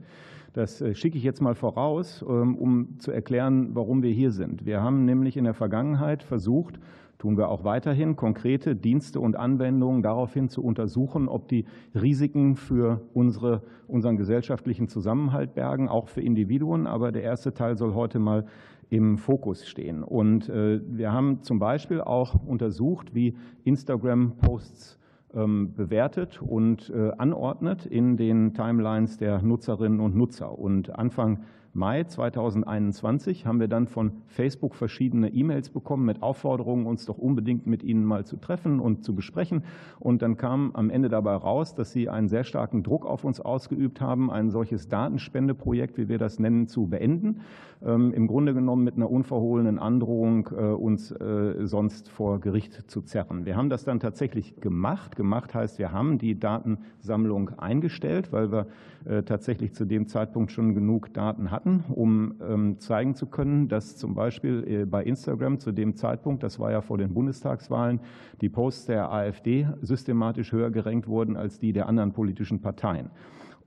[0.57, 4.65] Das äh, schicke ich jetzt mal voraus, ähm, um zu erklären, warum wir hier sind.
[4.65, 6.79] Wir haben nämlich in der Vergangenheit versucht,
[7.19, 13.01] tun wir auch weiterhin, konkrete Dienste und Anwendungen daraufhin zu untersuchen, ob die Risiken für
[13.13, 16.87] unsere, unseren gesellschaftlichen Zusammenhalt bergen, auch für Individuen.
[16.87, 18.47] Aber der erste Teil soll heute mal
[18.89, 20.01] im Fokus stehen.
[20.01, 24.97] Und äh, wir haben zum Beispiel auch untersucht, wie Instagram-Posts
[25.33, 30.57] bewertet und äh, anordnet in den Timelines der Nutzerinnen und Nutzer.
[30.57, 37.05] Und Anfang Mai 2021 haben wir dann von Facebook verschiedene E-Mails bekommen mit Aufforderungen, uns
[37.05, 39.63] doch unbedingt mit ihnen mal zu treffen und zu besprechen.
[39.99, 43.39] Und dann kam am Ende dabei raus, dass sie einen sehr starken Druck auf uns
[43.39, 47.41] ausgeübt haben, ein solches Datenspendeprojekt, wie wir das nennen, zu beenden.
[47.85, 53.01] Ähm, Im Grunde genommen mit einer unverhohlenen Androhung, äh, uns äh, sonst vor Gericht zu
[53.01, 53.45] zerren.
[53.45, 55.15] Wir haben das dann tatsächlich gemacht.
[55.15, 58.65] Gemacht heißt, wir haben die Datensammlung eingestellt, weil wir
[59.05, 63.67] äh, tatsächlich zu dem Zeitpunkt schon genug Daten hatten hatten, um ähm, zeigen zu können,
[63.67, 67.99] dass zum Beispiel äh, bei Instagram zu dem Zeitpunkt, das war ja vor den Bundestagswahlen,
[68.41, 73.11] die Posts der AfD systematisch höher gerankt wurden als die der anderen politischen Parteien.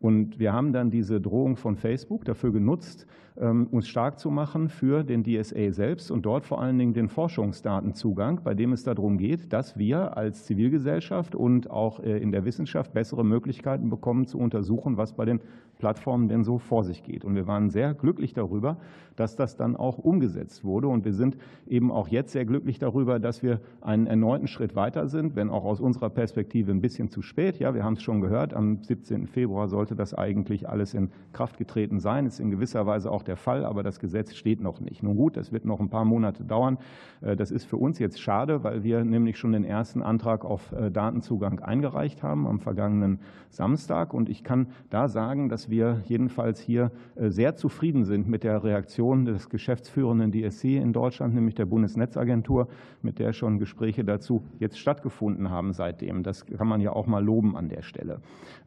[0.00, 3.06] Und wir haben dann diese Drohung von Facebook dafür genutzt,
[3.46, 8.42] uns stark zu machen für den DSA selbst und dort vor allen Dingen den Forschungsdatenzugang,
[8.44, 12.92] bei dem es darum geht, dass wir als Zivilgesellschaft und auch äh, in der Wissenschaft
[12.92, 15.40] bessere Möglichkeiten bekommen, zu untersuchen, was bei den
[15.80, 17.24] Plattformen denn so vor sich geht.
[17.24, 18.76] Und wir waren sehr glücklich darüber,
[19.16, 20.88] dass das dann auch umgesetzt wurde.
[20.88, 21.36] Und wir sind
[21.66, 25.64] eben auch jetzt sehr glücklich darüber, dass wir einen erneuten Schritt weiter sind, wenn auch
[25.64, 27.58] aus unserer Perspektive ein bisschen zu spät.
[27.58, 29.26] Ja, wir haben es schon gehört, am 17.
[29.26, 32.26] Februar sollte das eigentlich alles in Kraft getreten sein.
[32.26, 35.02] Ist in gewisser Weise auch der Fall, aber das Gesetz steht noch nicht.
[35.02, 36.78] Nun gut, das wird noch ein paar Monate dauern.
[37.20, 40.72] Äh, das ist für uns jetzt schade, weil wir nämlich schon den ersten Antrag auf
[40.72, 43.20] äh, Datenzugang eingereicht haben am vergangenen
[43.50, 44.14] Samstag.
[44.14, 48.62] Und ich kann da sagen, dass wir jedenfalls hier äh, sehr zufrieden sind mit der
[48.62, 52.68] Reaktion des geschäftsführenden DSC in Deutschland, nämlich der Bundesnetzagentur,
[53.02, 56.22] mit der schon Gespräche dazu jetzt stattgefunden haben seitdem.
[56.22, 58.20] Das kann man ja auch mal loben an der Stelle.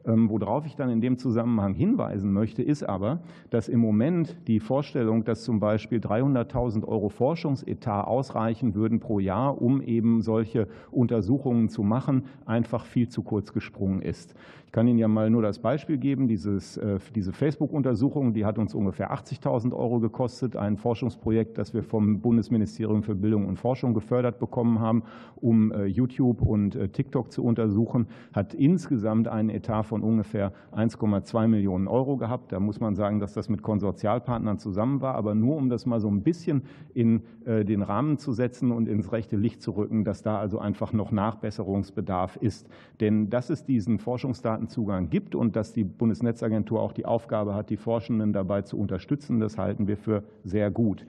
[0.06, 4.53] Ähm, worauf ich dann in dem Zusammenhang hinweisen möchte, ist aber, dass im Moment die
[4.60, 11.68] Vorstellung, dass zum Beispiel 300.000 Euro Forschungsetat ausreichen würden pro Jahr, um eben solche Untersuchungen
[11.68, 14.34] zu machen, einfach viel zu kurz gesprungen ist
[14.74, 16.26] kann Ihnen ja mal nur das Beispiel geben.
[16.26, 20.56] Dieses, äh, diese Facebook-Untersuchung, die hat uns ungefähr 80.000 Euro gekostet.
[20.56, 25.04] Ein Forschungsprojekt, das wir vom Bundesministerium für Bildung und Forschung gefördert bekommen haben,
[25.36, 31.46] um äh, YouTube und äh, TikTok zu untersuchen, hat insgesamt einen Etat von ungefähr 1,2
[31.46, 32.50] Millionen Euro gehabt.
[32.50, 35.14] Da muss man sagen, dass das mit Konsortialpartnern zusammen war.
[35.14, 36.62] Aber nur um das mal so ein bisschen
[36.94, 40.94] in den Rahmen zu setzen und ins rechte Licht zu rücken, dass da also einfach
[40.94, 42.66] noch Nachbesserungsbedarf ist.
[43.00, 47.70] Denn das ist diesen Forschungsdaten Datenzugang gibt und dass die Bundesnetzagentur auch die Aufgabe hat,
[47.70, 49.40] die Forschenden dabei zu unterstützen.
[49.40, 51.06] Das halten wir für sehr gut.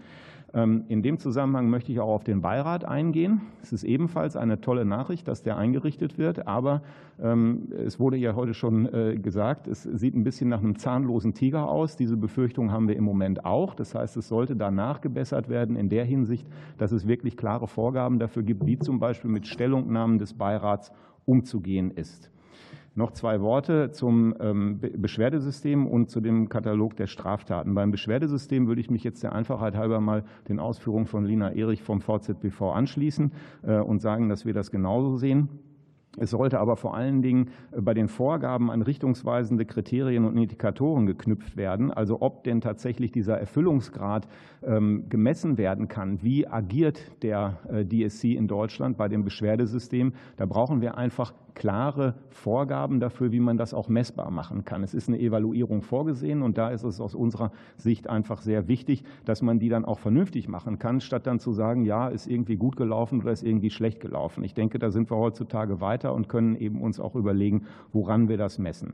[0.53, 3.41] Ähm, in dem Zusammenhang möchte ich auch auf den Beirat eingehen.
[3.61, 6.81] Es ist ebenfalls eine tolle Nachricht, dass der eingerichtet wird, aber
[7.21, 11.33] ähm, es wurde ja heute schon äh, gesagt, es sieht ein bisschen nach einem zahnlosen
[11.33, 11.97] Tiger aus.
[11.97, 13.73] Diese Befürchtung haben wir im Moment auch.
[13.73, 16.47] Das heißt, es sollte danach gebessert werden in der Hinsicht,
[16.77, 20.91] dass es wirklich klare Vorgaben dafür gibt, wie zum Beispiel mit Stellungnahmen des Beirats
[21.25, 22.31] umzugehen ist.
[22.97, 27.75] Noch zwei Worte zum ähm, Beschwerdesystem und zu dem Katalog der Straftaten.
[27.75, 31.83] Beim Beschwerdesystem würde ich mich jetzt der Einfachheit halber mal den Ausführungen von Lina Erich
[31.83, 33.33] vom VZBV anschließen
[33.63, 35.49] äh, und sagen, dass wir das genauso sehen.
[36.17, 41.05] Es sollte aber vor allen Dingen äh, bei den Vorgaben an richtungsweisende Kriterien und Indikatoren
[41.05, 44.25] geknüpft werden, also ob denn tatsächlich dieser Erfüllungsgrad
[44.63, 46.23] ähm, gemessen werden kann.
[46.23, 50.13] Wie agiert der äh, DSC in Deutschland bei dem Beschwerdesystem?
[50.37, 54.83] Da brauchen wir einfach klare Vorgaben dafür, wie man das auch messbar machen kann.
[54.83, 59.03] Es ist eine Evaluierung vorgesehen und da ist es aus unserer Sicht einfach sehr wichtig,
[59.23, 62.57] dass man die dann auch vernünftig machen kann, statt dann zu sagen, ja, ist irgendwie
[62.57, 64.43] gut gelaufen oder ist irgendwie schlecht gelaufen.
[64.43, 68.37] Ich denke, da sind wir heutzutage weiter und können eben uns auch überlegen, woran wir
[68.37, 68.93] das messen.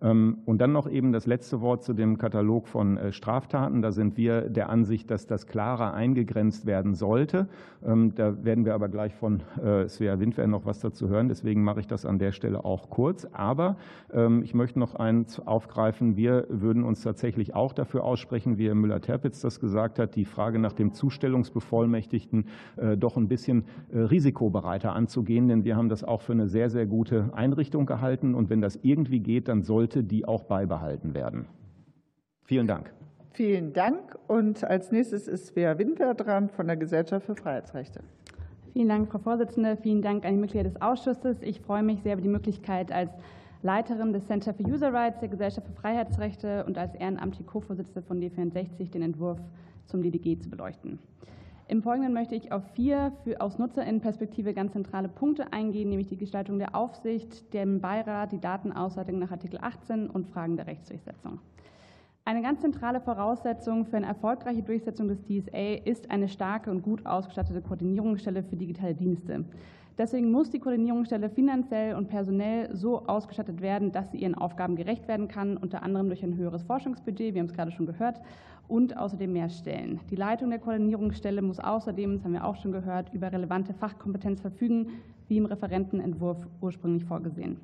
[0.00, 3.82] Ähm, und dann noch eben das letzte Wort zu dem Katalog von äh, Straftaten.
[3.82, 7.48] Da sind wir der Ansicht, dass das klarer eingegrenzt werden sollte.
[7.84, 11.28] Ähm, da werden wir aber gleich von äh, Svea Windwehr noch was dazu hören.
[11.28, 13.26] Deswegen mache ich das an der Stelle auch kurz.
[13.32, 13.76] Aber
[14.12, 16.16] ähm, ich möchte noch eins aufgreifen.
[16.16, 20.58] Wir würden uns tatsächlich auch dafür aussprechen, wie Herr Müller-Terpitz das gesagt hat, die Frage
[20.58, 22.46] nach dem Zustellungsbevollmächtigten
[22.76, 25.48] äh, doch ein bisschen risikobereiter anzugehen.
[25.48, 28.34] Denn wir haben das auch für eine sehr, sehr gute Einrichtung gehalten.
[28.34, 31.46] Und wenn das irgendwie geht, dann sollte sollte die auch beibehalten werden.
[32.44, 32.92] Vielen Dank.
[33.32, 34.18] Vielen Dank.
[34.26, 38.00] Und als nächstes ist Svea Winter dran von der Gesellschaft für Freiheitsrechte.
[38.74, 39.76] Vielen Dank, Frau Vorsitzende.
[39.76, 41.38] Vielen Dank an die Mitglieder des Ausschusses.
[41.40, 43.10] Ich freue mich sehr über die Möglichkeit, als
[43.62, 48.20] Leiterin des Center for User Rights der Gesellschaft für Freiheitsrechte und als ehrenamtliche Co-Vorsitzende von
[48.20, 49.38] D64 den Entwurf
[49.86, 50.98] zum DDG zu beleuchten.
[51.70, 56.58] Im Folgenden möchte ich auf vier aus Nutzerinnenperspektive ganz zentrale Punkte eingehen, nämlich die Gestaltung
[56.58, 61.40] der Aufsicht, dem Beirat, die Datenauswertung nach Artikel 18 und Fragen der Rechtsdurchsetzung.
[62.24, 67.04] Eine ganz zentrale Voraussetzung für eine erfolgreiche Durchsetzung des DSA ist eine starke und gut
[67.04, 69.44] ausgestattete Koordinierungsstelle für digitale Dienste.
[69.98, 75.08] Deswegen muss die Koordinierungsstelle finanziell und personell so ausgestattet werden, dass sie ihren Aufgaben gerecht
[75.08, 78.20] werden kann, unter anderem durch ein höheres Forschungsbudget, wir haben es gerade schon gehört,
[78.68, 79.98] und außerdem mehr Stellen.
[80.10, 84.40] Die Leitung der Koordinierungsstelle muss außerdem, das haben wir auch schon gehört, über relevante Fachkompetenz
[84.40, 84.88] verfügen,
[85.26, 87.56] wie im Referentenentwurf ursprünglich vorgesehen.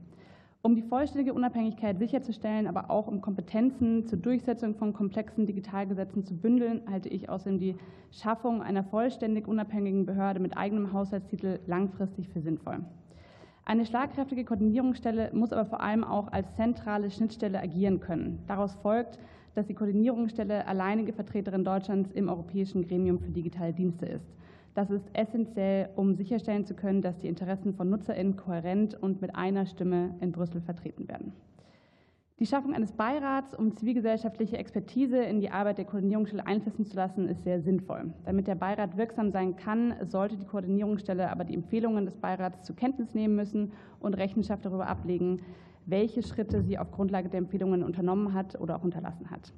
[0.66, 6.34] Um die vollständige Unabhängigkeit sicherzustellen, aber auch um Kompetenzen zur Durchsetzung von komplexen Digitalgesetzen zu
[6.34, 7.76] bündeln, halte ich außerdem die
[8.10, 12.78] Schaffung einer vollständig unabhängigen Behörde mit eigenem Haushaltstitel langfristig für sinnvoll.
[13.66, 18.42] Eine schlagkräftige Koordinierungsstelle muss aber vor allem auch als zentrale Schnittstelle agieren können.
[18.46, 19.18] Daraus folgt,
[19.54, 24.32] dass die Koordinierungsstelle alleinige Vertreterin Deutschlands im Europäischen Gremium für digitale Dienste ist.
[24.74, 29.34] Das ist essentiell, um sicherstellen zu können, dass die Interessen von NutzerInnen kohärent und mit
[29.36, 31.32] einer Stimme in Brüssel vertreten werden.
[32.40, 37.28] Die Schaffung eines Beirats, um zivilgesellschaftliche Expertise in die Arbeit der Koordinierungsstelle einfließen zu lassen,
[37.28, 38.12] ist sehr sinnvoll.
[38.24, 42.74] Damit der Beirat wirksam sein kann, sollte die Koordinierungsstelle aber die Empfehlungen des Beirats zur
[42.74, 45.42] Kenntnis nehmen müssen und Rechenschaft darüber ablegen,
[45.86, 49.52] welche Schritte sie auf Grundlage der Empfehlungen unternommen hat oder auch unterlassen hat.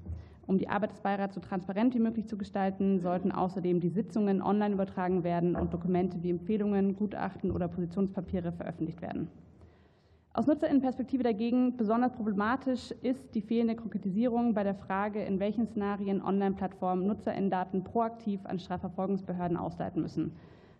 [0.46, 4.40] Um die Arbeit des Beirats so transparent wie möglich zu gestalten, sollten außerdem die Sitzungen
[4.40, 9.28] online übertragen werden und Dokumente wie Empfehlungen, Gutachten oder Positionspapiere veröffentlicht werden.
[10.36, 16.22] Aus Nutzerinnenperspektive dagegen besonders problematisch ist die fehlende Konkretisierung bei der Frage, in welchen Szenarien
[16.22, 20.36] Online-Plattformen Nutzerinnendaten proaktiv an Strafverfolgungsbehörden ausleiten müssen.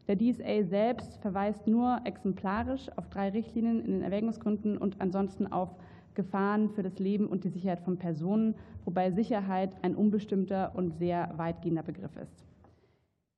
[0.09, 5.75] Der DSA selbst verweist nur exemplarisch auf drei Richtlinien in den Erwägungsgründen und ansonsten auf
[6.17, 11.33] Gefahren für das Leben und die Sicherheit von Personen, wobei Sicherheit ein unbestimmter und sehr
[11.37, 12.45] weitgehender Begriff ist.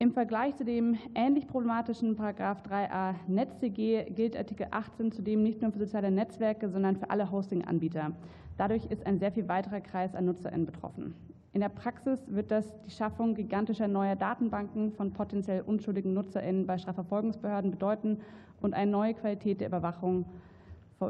[0.01, 5.71] Im Vergleich zu dem ähnlich problematischen Paragraph 3a NetzDG gilt Artikel 18 zudem nicht nur
[5.71, 8.13] für soziale Netzwerke, sondern für alle Hosting-Anbieter.
[8.57, 11.13] Dadurch ist ein sehr viel weiterer Kreis an NutzerInnen betroffen.
[11.51, 16.77] In der Praxis wird das die Schaffung gigantischer neuer Datenbanken von potenziell unschuldigen NutzerInnen bei
[16.77, 18.21] Strafverfolgungsbehörden bedeuten
[18.61, 20.25] und eine neue Qualität der Überwachung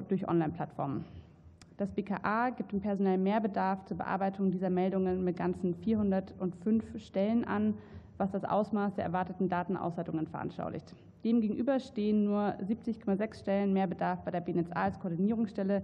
[0.07, 1.05] durch Online-Plattformen.
[1.80, 7.74] Das BKA gibt den personellen Mehrbedarf zur Bearbeitung dieser Meldungen mit ganzen 405 Stellen an,
[8.18, 10.94] was das Ausmaß der erwarteten Datenausleitungen veranschaulicht.
[11.24, 15.82] Demgegenüber stehen nur 70,6 Stellen Mehrbedarf bei der BNetzA als Koordinierungsstelle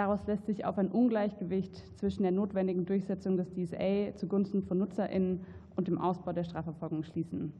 [0.00, 5.40] Daraus lässt sich auf ein Ungleichgewicht zwischen der notwendigen Durchsetzung des DSA zugunsten von NutzerInnen
[5.76, 7.52] und dem Ausbau der Strafverfolgung schließen.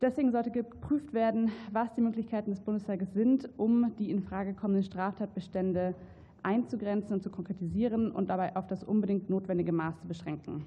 [0.00, 4.84] Deswegen sollte geprüft werden, was die Möglichkeiten des Bundestages sind, um die in Frage kommenden
[4.84, 5.94] Straftatbestände
[6.42, 10.64] einzugrenzen und zu konkretisieren und dabei auf das unbedingt notwendige Maß zu beschränken.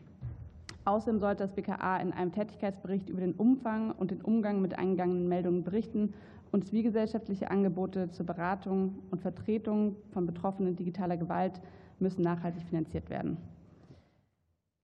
[0.86, 5.30] Außerdem sollte das BKA in einem Tätigkeitsbericht über den Umfang und den Umgang mit eingegangenen
[5.30, 6.14] Meldungen berichten
[6.52, 11.62] und zivilgesellschaftliche Angebote zur Beratung und Vertretung von Betroffenen digitaler Gewalt
[12.00, 13.38] müssen nachhaltig finanziert werden.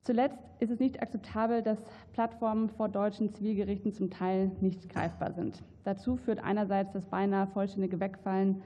[0.02, 1.78] Zuletzt ist es nicht akzeptabel, dass
[2.14, 5.62] Plattformen vor deutschen Zivilgerichten zum Teil nicht greifbar sind.
[5.84, 8.62] Dazu führt einerseits das beinahe vollständige Wegfallen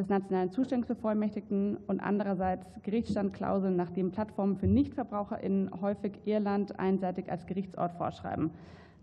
[0.00, 7.92] des nationalen Zustellungsbevollmächtigten und andererseits Gerichtsstandklauseln, nachdem Plattformen für NichtverbraucherInnen häufig Irland einseitig als Gerichtsort
[7.92, 8.50] vorschreiben.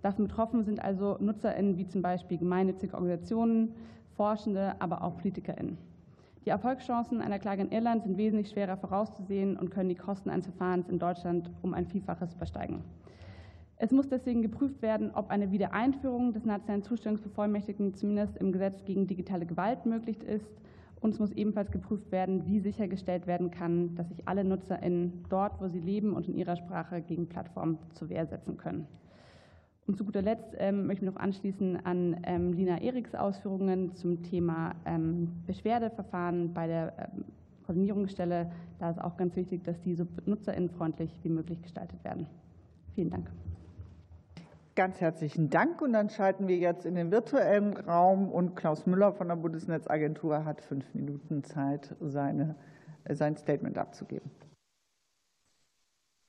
[0.01, 3.73] Davon betroffen sind also NutzerInnen wie zum Beispiel gemeinnützige Organisationen,
[4.15, 5.77] Forschende, aber auch PolitikerInnen.
[6.45, 10.47] Die Erfolgschancen einer Klage in Irland sind wesentlich schwerer vorauszusehen und können die Kosten eines
[10.47, 12.83] Verfahrens in Deutschland um ein Vielfaches übersteigen.
[13.79, 19.05] Es muss deswegen geprüft werden, ob eine Wiedereinführung des nationalen Zustellungsbevollmächtigten zumindest im Gesetz gegen
[19.05, 20.49] digitale Gewalt möglich ist.
[20.99, 25.61] Und es muss ebenfalls geprüft werden, wie sichergestellt werden kann, dass sich alle NutzerInnen dort,
[25.61, 28.87] wo sie leben und in ihrer Sprache gegen Plattformen zur Wehr setzen können.
[29.85, 34.21] Und zu guter Letzt ähm, möchte ich noch anschließen an ähm, Lina Eriks Ausführungen zum
[34.21, 37.09] Thema ähm, Beschwerdeverfahren bei der
[37.65, 38.51] Koordinierungsstelle.
[38.79, 42.27] Da ist auch ganz wichtig, dass die so nutzerinnenfreundlich wie möglich gestaltet werden.
[42.95, 43.29] Vielen Dank.
[44.77, 45.81] Ganz herzlichen Dank.
[45.81, 48.29] Und dann schalten wir jetzt in den virtuellen Raum.
[48.29, 52.55] Und Klaus Müller von der Bundesnetzagentur hat fünf Minuten Zeit, seine,
[53.09, 54.29] sein Statement abzugeben.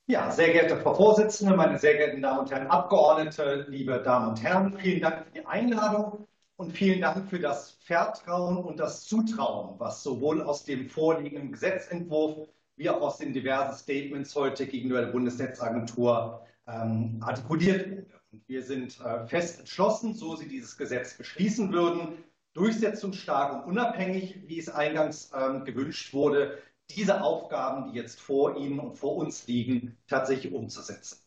[0.07, 4.43] Ja, sehr geehrte Frau Vorsitzende, meine sehr geehrten Damen und Herren Abgeordnete, liebe Damen und
[4.43, 6.27] Herren, vielen Dank für die Einladung
[6.57, 12.49] und vielen Dank für das Vertrauen und das Zutrauen, was sowohl aus dem vorliegenden Gesetzentwurf
[12.77, 18.18] wie auch aus den diversen Statements heute gegenüber der Bundesnetzagentur ähm, artikuliert wurde.
[18.47, 24.59] Wir sind äh, fest entschlossen, so Sie dieses Gesetz beschließen würden, durchsetzungsstark und unabhängig, wie
[24.59, 26.59] es eingangs ähm, gewünscht wurde,
[26.91, 31.19] diese Aufgaben, die jetzt vor Ihnen und vor uns liegen, tatsächlich umzusetzen.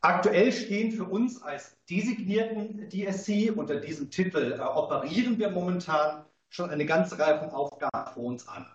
[0.00, 6.70] Aktuell stehen für uns als designierten DSC unter diesem Titel äh, operieren wir momentan schon
[6.70, 8.66] eine ganze Reihe von Aufgaben vor uns an.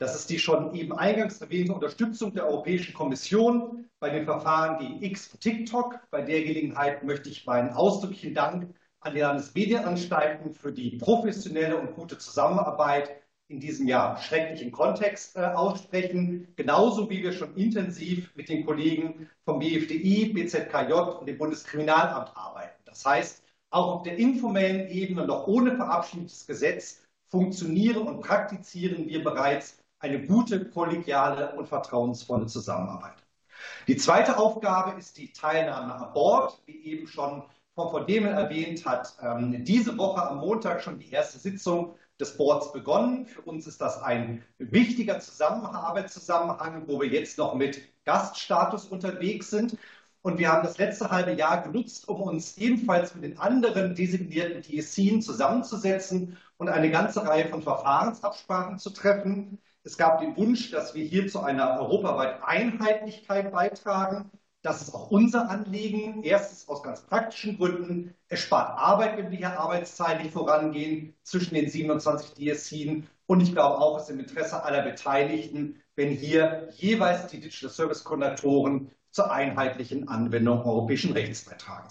[0.00, 5.02] Das ist die schon eben eingangs erwähnte Unterstützung der Europäischen Kommission bei den Verfahren gegen
[5.02, 6.00] X und TikTok.
[6.10, 11.94] Bei der Gelegenheit möchte ich meinen ausdrücklichen Dank an die Landesmedienanstalten für die professionelle und
[11.94, 13.10] gute Zusammenarbeit
[13.48, 19.28] in diesem Jahr schrecklichen Kontext äh, aussprechen, genauso wie wir schon intensiv mit den Kollegen
[19.44, 22.80] vom BFDI, BZKJ und dem Bundeskriminalamt arbeiten.
[22.86, 29.22] Das heißt, auch auf der informellen Ebene noch ohne verabschiedetes Gesetz funktionieren und praktizieren wir
[29.22, 33.14] bereits eine gute, kollegiale und vertrauensvolle Zusammenarbeit.
[33.86, 37.44] Die zweite Aufgabe ist die Teilnahme an Bord, wie eben schon
[37.74, 39.16] Frau von Demel erwähnt hat.
[39.22, 43.26] Ähm, diese Woche am Montag schon die erste Sitzung des Boards begonnen.
[43.26, 49.76] Für uns ist das ein wichtiger Zusammenarbeitszusammenhang, wo wir jetzt noch mit Gaststatus unterwegs sind.
[50.22, 54.62] Und wir haben das letzte halbe Jahr genutzt, um uns ebenfalls mit den anderen designierten
[54.62, 59.58] TSCen zusammenzusetzen und eine ganze Reihe von Verfahrensabsprachen zu treffen.
[59.82, 64.30] Es gab den Wunsch, dass wir hier zu einer europaweiten Einheitlichkeit beitragen.
[64.62, 66.22] Das ist auch unser Anliegen.
[66.22, 68.14] Erstens aus ganz praktischen Gründen.
[68.28, 73.08] Es spart Arbeit, wenn wir hier arbeitszeitig vorangehen zwischen den 27 DSCen.
[73.26, 77.70] Und ich glaube auch, es ist im Interesse aller Beteiligten, wenn hier jeweils die Digital
[77.70, 81.88] Service Konduktoren zur einheitlichen Anwendung europäischen Rechts beitragen.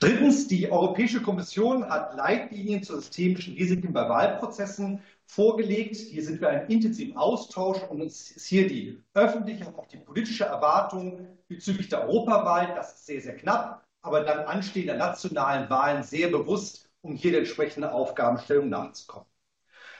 [0.00, 5.96] Drittens, die Europäische Kommission hat Leitlinien zu systemischen Risiken bei Wahlprozessen vorgelegt.
[5.96, 9.98] Hier sind wir in intensivem Austausch und uns ist hier die öffentliche und auch die
[9.98, 16.02] politische Erwartung bezüglich der Europawahl, das ist sehr, sehr knapp, aber dann anstehender nationalen Wahlen
[16.02, 19.26] sehr bewusst, um hier der entsprechenden Aufgabenstellung nachzukommen.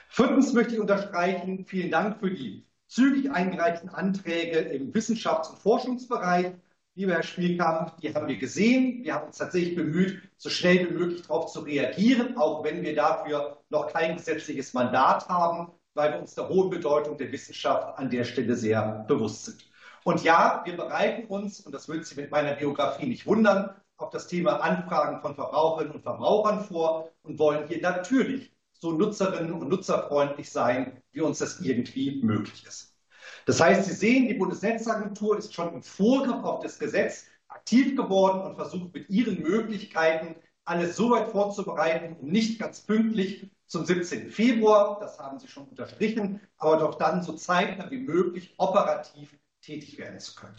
[0.09, 6.53] Viertens möchte ich unterstreichen, vielen Dank für die zügig eingereichten Anträge im Wissenschafts- und Forschungsbereich.
[6.95, 9.03] Lieber Herr Spielkamp, die haben wir gesehen.
[9.03, 12.95] Wir haben uns tatsächlich bemüht, so schnell wie möglich darauf zu reagieren, auch wenn wir
[12.95, 15.71] dafür noch kein gesetzliches Mandat haben.
[15.95, 19.65] weil wir uns der hohen Bedeutung der Wissenschaft an der Stelle sehr bewusst sind.
[20.03, 24.09] Und ja, wir bereiten uns, und das wird Sie mit meiner Biografie nicht wundern, auf
[24.09, 29.69] das Thema Anfragen von Verbraucherinnen und Verbrauchern vor und wollen hier natürlich so nutzerinnen und
[29.69, 32.92] nutzerfreundlich sein, wie uns das irgendwie möglich ist.
[33.45, 38.41] Das heißt, Sie sehen, die Bundesnetzagentur ist schon im Vorgriff auf das Gesetz aktiv geworden
[38.41, 40.35] und versucht mit ihren Möglichkeiten
[40.65, 44.31] alles so weit vorzubereiten, um nicht ganz pünktlich zum 17.
[44.31, 49.97] Februar, das haben Sie schon unterstrichen, aber doch dann so zeitnah wie möglich operativ tätig
[49.97, 50.55] werden zu können.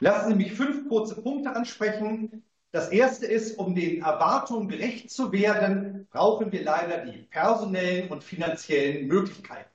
[0.00, 2.44] Lassen Sie mich fünf kurze Punkte ansprechen.
[2.70, 8.24] Das erste ist, um den Erwartungen gerecht zu werden, brauchen wir leider die personellen und
[8.24, 9.73] finanziellen Möglichkeiten.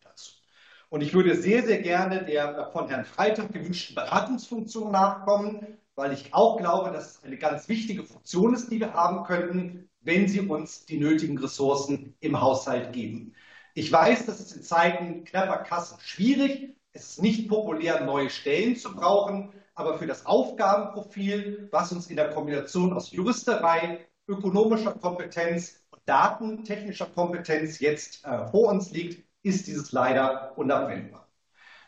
[0.90, 6.34] Und ich würde sehr, sehr gerne der von Herrn Freitag gewünschten Beratungsfunktion nachkommen, weil ich
[6.34, 10.40] auch glaube, dass es eine ganz wichtige Funktion ist, die wir haben könnten, wenn Sie
[10.40, 13.34] uns die nötigen Ressourcen im Haushalt geben.
[13.76, 16.76] Ich weiß, das ist in Zeiten knapper Kassen schwierig.
[16.94, 22.18] Es ist nicht populär, neue Stellen zu brauchen aber für das Aufgabenprofil, was uns in
[22.18, 29.68] der Kombination aus Juristerei, ökonomischer Kompetenz und datentechnischer Kompetenz jetzt äh, vor uns liegt, ist
[29.68, 31.28] dieses leider unabwendbar.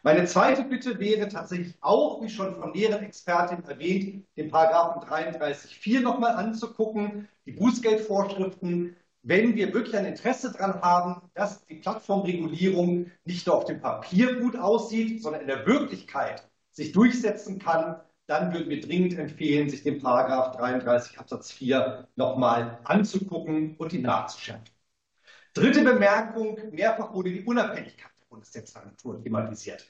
[0.04, 6.02] Meine zweite Bitte wäre tatsächlich auch, wie schon von mehreren Expertinnen erwähnt, den Paragraphen 33.4
[6.02, 13.45] nochmal anzugucken, die Bußgeldvorschriften, wenn wir wirklich ein Interesse daran haben, dass die Plattformregulierung nicht
[13.45, 18.70] nur auf dem Papier gut aussieht, sondern in der Wirklichkeit sich durchsetzen kann, dann würden
[18.70, 24.66] wir dringend empfehlen, sich den Paragraph 33 Absatz 4 nochmal anzugucken und ihn nachzuschärfen.
[25.54, 29.86] Dritte Bemerkung, mehrfach wurde die Unabhängigkeit der Bundesnetzagentur thematisiert.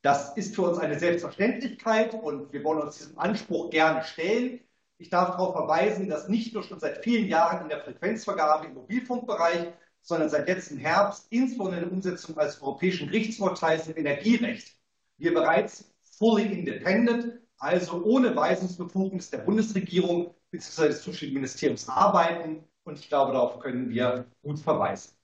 [0.00, 4.60] Das ist für uns eine Selbstverständlichkeit und wir wollen uns diesem Anspruch gerne stellen.
[4.98, 8.74] Ich darf darauf verweisen, dass nicht nur schon seit vielen Jahren in der Frequenzvergabe im
[8.74, 14.76] Mobilfunkbereich, sondern seit letztem Herbst, insbesondere in der Umsetzung als europäischen Gerichtsurteils im Energierecht,
[15.18, 20.88] wir bereits fully independent, also ohne Weisungsbefugnis der Bundesregierung bzw.
[20.88, 22.64] des zuständigen Ministeriums arbeiten.
[22.84, 25.16] Und ich glaube, darauf können wir gut verweisen.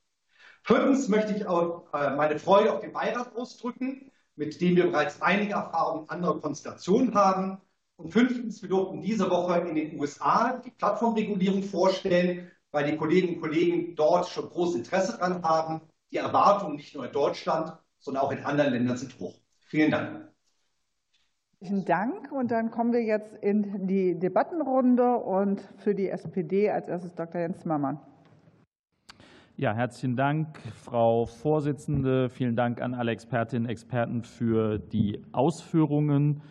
[0.62, 5.20] Viertens möchte ich auch äh, meine Freude auf den Beirat ausdrücken, mit dem wir bereits
[5.22, 7.60] einige Erfahrungen anderer Konstellationen haben.
[7.96, 13.36] Und fünftens, wir durften diese Woche in den USA die Plattformregulierung vorstellen, weil die Kolleginnen
[13.36, 15.80] und Kollegen dort schon großes Interesse daran haben.
[16.12, 19.40] Die Erwartungen nicht nur in Deutschland, sondern auch in anderen Ländern sind hoch.
[19.66, 20.27] Vielen Dank.
[21.60, 22.30] Vielen Dank.
[22.30, 27.40] Und dann kommen wir jetzt in die Debattenrunde und für die SPD als erstes Dr.
[27.40, 27.98] Jens Mammann.
[29.56, 32.28] Ja, herzlichen Dank, Frau Vorsitzende.
[32.28, 36.42] Vielen Dank an alle Expertinnen und Experten für die Ausführungen.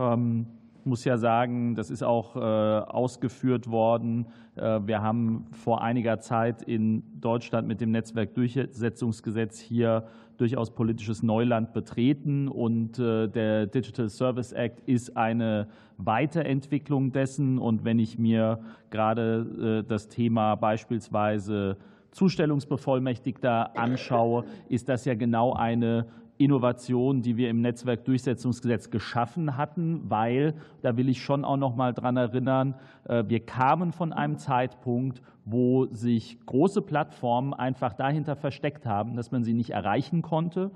[0.00, 0.46] Ähm,
[0.86, 4.26] muss ja sagen, das ist auch äh, ausgeführt worden.
[4.54, 10.06] Äh, wir haben vor einiger Zeit in Deutschland mit dem Netzwerkdurchsetzungsgesetz hier
[10.38, 12.48] durchaus politisches Neuland betreten.
[12.48, 15.68] Und äh, der Digital Service Act ist eine
[15.98, 17.58] Weiterentwicklung dessen.
[17.58, 18.60] Und wenn ich mir
[18.90, 21.76] gerade das Thema beispielsweise
[22.12, 26.06] Zustellungsbevollmächtigter anschaue, ist das ja genau eine
[26.38, 31.94] Innovation, die wir im Netzwerkdurchsetzungsgesetz geschaffen hatten, weil, da will ich schon auch noch mal
[31.94, 32.74] dran erinnern,
[33.04, 39.30] äh, wir kamen von einem Zeitpunkt, wo sich große Plattformen einfach dahinter versteckt haben, dass
[39.30, 40.70] man sie nicht erreichen konnte.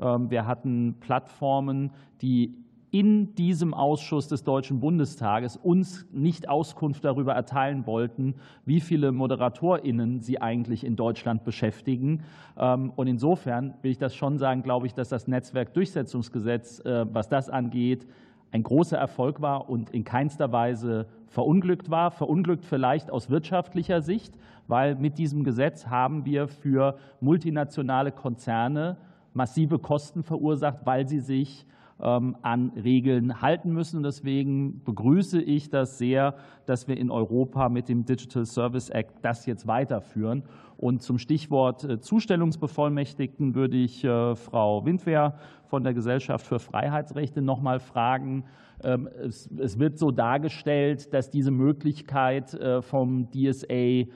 [0.00, 1.90] Ähm, wir hatten Plattformen,
[2.20, 2.54] die
[2.92, 8.34] in diesem Ausschuss des Deutschen Bundestages uns nicht Auskunft darüber erteilen wollten,
[8.66, 12.22] wie viele ModeratorInnen sie eigentlich in Deutschland beschäftigen.
[12.58, 17.30] Ähm, und insofern will ich das schon sagen, glaube ich, dass das Netzwerkdurchsetzungsgesetz, äh, was
[17.30, 18.06] das angeht,
[18.50, 22.10] ein großer Erfolg war und in keinster Weise verunglückt war.
[22.10, 24.34] Verunglückt vielleicht aus wirtschaftlicher Sicht,
[24.68, 28.98] weil mit diesem Gesetz haben wir für multinationale Konzerne
[29.32, 31.64] massive Kosten verursacht, weil sie sich
[31.98, 34.02] an Regeln halten müssen.
[34.02, 36.34] Deswegen begrüße ich das sehr,
[36.66, 40.42] dass wir in Europa mit dem Digital Service Act das jetzt weiterführen.
[40.82, 47.40] Und zum Stichwort äh, Zustellungsbevollmächtigten würde ich äh, Frau Windwehr von der Gesellschaft für Freiheitsrechte
[47.40, 48.46] noch mal fragen.
[48.82, 54.06] Ähm, es wird so dargestellt, dass diese Möglichkeit äh, vom DSA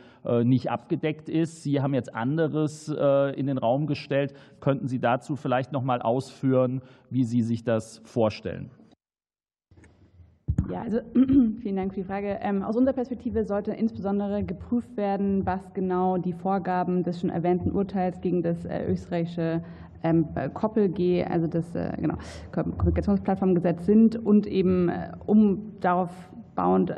[0.43, 1.63] nicht abgedeckt ist.
[1.63, 4.35] Sie haben jetzt anderes in den Raum gestellt.
[4.59, 8.71] Könnten Sie dazu vielleicht noch mal ausführen, wie Sie sich das vorstellen?
[10.71, 12.39] Ja, also vielen Dank für die Frage.
[12.41, 17.73] Ähm, aus unserer Perspektive sollte insbesondere geprüft werden, was genau die Vorgaben des schon erwähnten
[17.73, 19.63] Urteils gegen das äh, österreichische
[20.03, 22.17] ähm, Koppel-G, also das äh, genau,
[22.53, 24.91] Kommunikationsplattformgesetz sind und eben
[25.27, 26.11] um darauf
[26.55, 26.95] bauend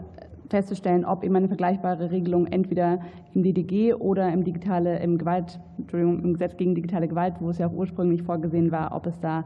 [0.51, 3.01] festzustellen, ob eben eine vergleichbare Regelung entweder
[3.39, 7.59] im DDG oder im digitale, im Gewalt, Entschuldigung, im Gesetz gegen digitale Gewalt, wo es
[7.59, 9.45] ja auch ursprünglich vorgesehen war, ob es da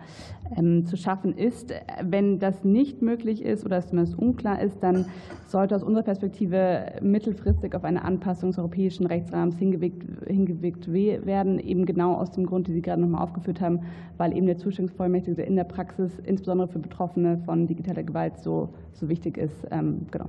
[0.56, 1.74] ähm, zu schaffen ist.
[2.02, 5.04] Wenn das nicht möglich ist oder es zumindest unklar ist, dann
[5.46, 11.84] sollte aus unserer Perspektive mittelfristig auf eine Anpassung des europäischen Rechtsrahmens hingewirkt, hingewirkt werden, eben
[11.84, 13.80] genau aus dem Grund, den Sie gerade noch mal aufgeführt haben,
[14.16, 19.10] weil eben der Zustimmungsvollmächtige in der Praxis insbesondere für Betroffene von digitaler Gewalt so, so
[19.10, 19.66] wichtig ist.
[19.70, 20.28] Ähm, genau.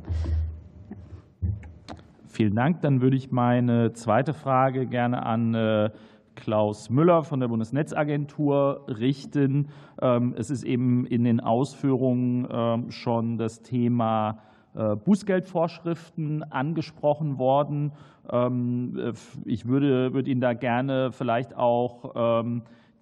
[2.34, 2.82] Vielen Dank.
[2.82, 5.92] Dann würde ich meine zweite Frage gerne an äh,
[6.34, 9.68] Klaus Müller von der Bundesnetzagentur richten.
[10.02, 14.40] Ähm, es ist eben in den Ausführungen ähm, schon das Thema
[14.74, 17.92] äh, Bußgeldvorschriften angesprochen worden.
[18.32, 19.14] Ähm, äh,
[19.46, 22.50] ich würde, würde Ihnen da gerne vielleicht auch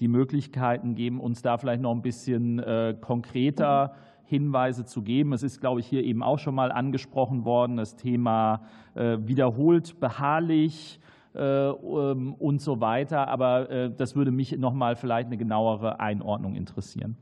[0.01, 2.61] die Möglichkeiten geben, uns da vielleicht noch ein bisschen
[2.99, 3.93] konkreter
[4.31, 5.33] Hinweise zu geben.
[5.33, 8.63] Es ist, glaube ich, hier eben auch schon mal angesprochen worden, das Thema
[8.95, 10.99] äh, wiederholt, beharrlich
[11.35, 13.27] äh, ähm, und so weiter.
[13.27, 17.17] Aber äh, das würde mich noch mal vielleicht eine genauere Einordnung interessieren.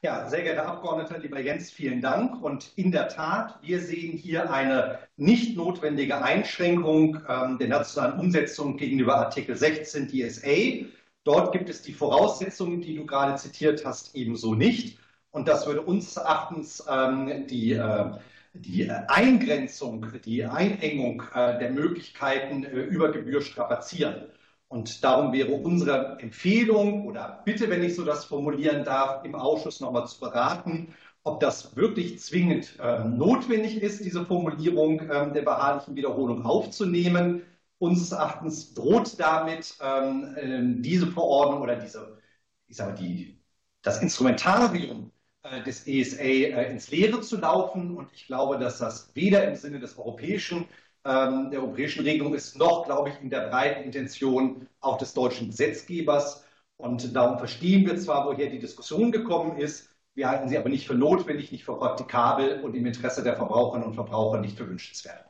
[0.00, 2.40] Ja, sehr geehrter Abgeordneter, lieber Jens, vielen Dank.
[2.40, 8.76] Und in der Tat, wir sehen hier eine nicht notwendige Einschränkung ähm, der nationalen Umsetzung
[8.76, 10.86] gegenüber Artikel 16 DSA.
[11.28, 14.98] Dort gibt es die Voraussetzungen, die du gerade zitiert hast, ebenso nicht.
[15.30, 18.12] Und das würde uns Erachtens ähm, die, äh,
[18.54, 24.22] die Eingrenzung, die Einengung äh, der Möglichkeiten äh, über Gebühr strapazieren.
[24.68, 29.80] Und darum wäre unsere Empfehlung oder Bitte, wenn ich so das formulieren darf, im Ausschuss
[29.80, 35.94] nochmal zu beraten, ob das wirklich zwingend äh, notwendig ist, diese Formulierung äh, der beharrlichen
[35.94, 37.42] Wiederholung aufzunehmen
[37.78, 42.18] Unseres Erachtens droht damit ähm, ähm, diese Verordnung oder diese,
[42.66, 43.40] ich sage die,
[43.82, 45.12] das Instrumentarium
[45.42, 47.96] äh, des ESA äh, ins Leere zu laufen.
[47.96, 50.66] Und ich glaube, dass das weder im Sinne des europäischen,
[51.04, 55.48] ähm, der europäischen Regelung ist, noch, glaube ich, in der breiten Intention auch des deutschen
[55.50, 56.44] Gesetzgebers.
[56.76, 60.86] Und darum verstehen wir zwar, woher die Diskussion gekommen ist, wir halten sie aber nicht
[60.86, 65.27] für notwendig, nicht für praktikabel und im Interesse der Verbraucherinnen und Verbraucher nicht für wünschenswert.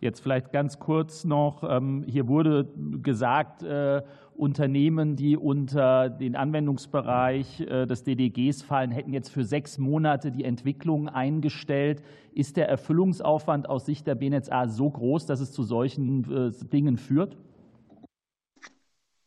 [0.00, 2.68] Jetzt vielleicht ganz kurz noch, ähm, hier wurde
[3.02, 4.02] gesagt, äh,
[4.36, 10.44] Unternehmen, die unter den Anwendungsbereich äh, des DDGs fallen, hätten jetzt für sechs Monate die
[10.44, 12.02] Entwicklung eingestellt.
[12.34, 16.98] Ist der Erfüllungsaufwand aus Sicht der BNetzA so groß, dass es zu solchen äh, Dingen
[16.98, 17.36] führt?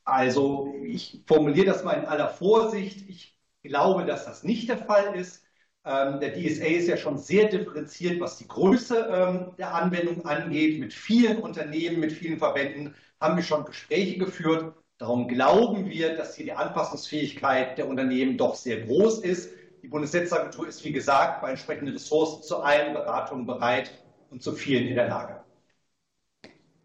[0.03, 3.09] Also ich formuliere das mal in aller Vorsicht.
[3.09, 5.43] Ich glaube, dass das nicht der Fall ist.
[5.85, 10.79] Ähm, der DSA ist ja schon sehr differenziert, was die Größe ähm, der Anwendung angeht.
[10.79, 14.73] Mit vielen Unternehmen, mit vielen Verbänden haben wir schon Gespräche geführt.
[14.97, 19.51] Darum glauben wir, dass hier die Anpassungsfähigkeit der Unternehmen doch sehr groß ist.
[19.81, 23.91] Die Bundesnetzagentur ist, wie gesagt, bei entsprechenden Ressourcen zu allen Beratungen bereit
[24.29, 25.41] und zu vielen in der Lage.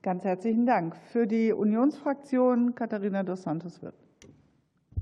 [0.03, 0.95] Ganz herzlichen Dank.
[1.13, 4.04] Für die Unionsfraktion Katharina dos Santos wird.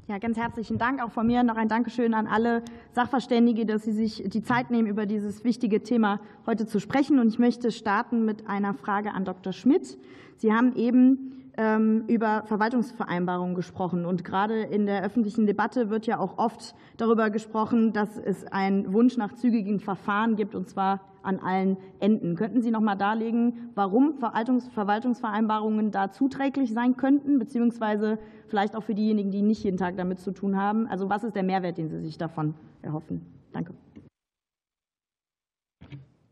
[0.09, 1.45] Ja, ganz herzlichen Dank auch von mir.
[1.45, 5.85] Noch ein Dankeschön an alle Sachverständige, dass Sie sich die Zeit nehmen, über dieses wichtige
[5.85, 7.21] Thema heute zu sprechen.
[7.21, 9.53] Und ich möchte starten mit einer Frage an Dr.
[9.53, 9.97] Schmidt.
[10.39, 14.07] Sie haben eben über Verwaltungsvereinbarungen gesprochen.
[14.07, 18.93] Und gerade in der öffentlichen Debatte wird ja auch oft darüber gesprochen, dass es einen
[18.95, 22.37] Wunsch nach zügigen Verfahren gibt, und zwar an allen Enden.
[22.37, 28.95] Könnten Sie noch mal darlegen, warum Verwaltungsvereinbarungen da zuträglich sein könnten, beziehungsweise vielleicht auch für
[28.95, 30.87] diejenigen, die nicht jeden Tag damit zu tun haben?
[30.87, 33.27] Also was ist der Mehrwert, den Sie sich davon erhoffen?
[33.53, 33.75] Danke.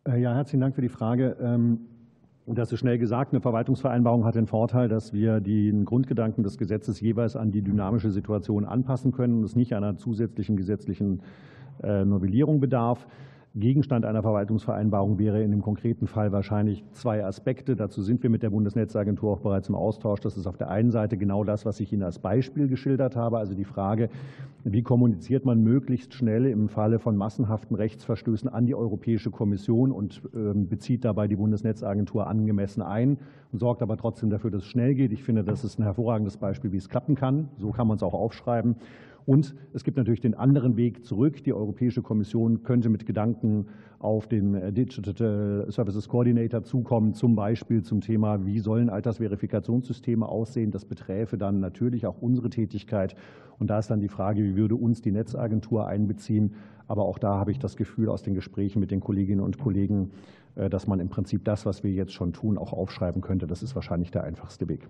[0.09, 1.37] Äh, ja, herzlichen Dank für die Frage.
[2.51, 3.33] Und das ist schnell gesagt.
[3.33, 8.11] Eine Verwaltungsvereinbarung hat den Vorteil, dass wir den Grundgedanken des Gesetzes jeweils an die dynamische
[8.11, 11.23] Situation anpassen können und es nicht einer zusätzlichen gesetzlichen
[11.81, 13.07] äh, Novellierung bedarf.
[13.57, 17.75] Gegenstand einer Verwaltungsvereinbarung wäre in dem konkreten Fall wahrscheinlich zwei Aspekte.
[17.75, 20.21] Dazu sind wir mit der Bundesnetzagentur auch bereits im Austausch.
[20.21, 23.39] Das ist auf der einen Seite genau das, was ich Ihnen als Beispiel geschildert habe,
[23.39, 24.09] also die Frage,
[24.63, 30.23] wie kommuniziert man möglichst schnell im Falle von massenhaften Rechtsverstößen an die Europäische Kommission und
[30.33, 33.19] ähm, bezieht dabei die Bundesnetzagentur angemessen ein
[33.51, 35.13] und sorgt aber trotzdem dafür, dass es schnell geht.
[35.13, 37.49] Ich finde, das ist ein hervorragendes Beispiel, wie es klappen kann.
[37.59, 38.77] So kann man es auch aufschreiben.
[39.27, 41.43] Und es gibt natürlich den anderen Weg zurück.
[41.45, 43.67] Die Europäische Kommission könnte mit Gedanken
[43.99, 50.71] auf den äh, Digital Services Coordinator zukommen, zum Beispiel zum Thema, wie sollen Altersverifikationssysteme aussehen.
[50.71, 53.15] Das beträfe dann natürlich auch unsere Tätigkeit.
[53.59, 56.55] Und da ist dann die Frage, wie würde uns die Netzagentur einbeziehen.
[56.89, 60.11] Aber auch da habe ich das Gefühl aus den Gesprächen mit den Kolleginnen und Kollegen,
[60.55, 63.47] äh, dass man im Prinzip das, was wir jetzt schon tun, auch aufschreiben könnte.
[63.47, 64.89] Das ist wahrscheinlich der einfachste Weg.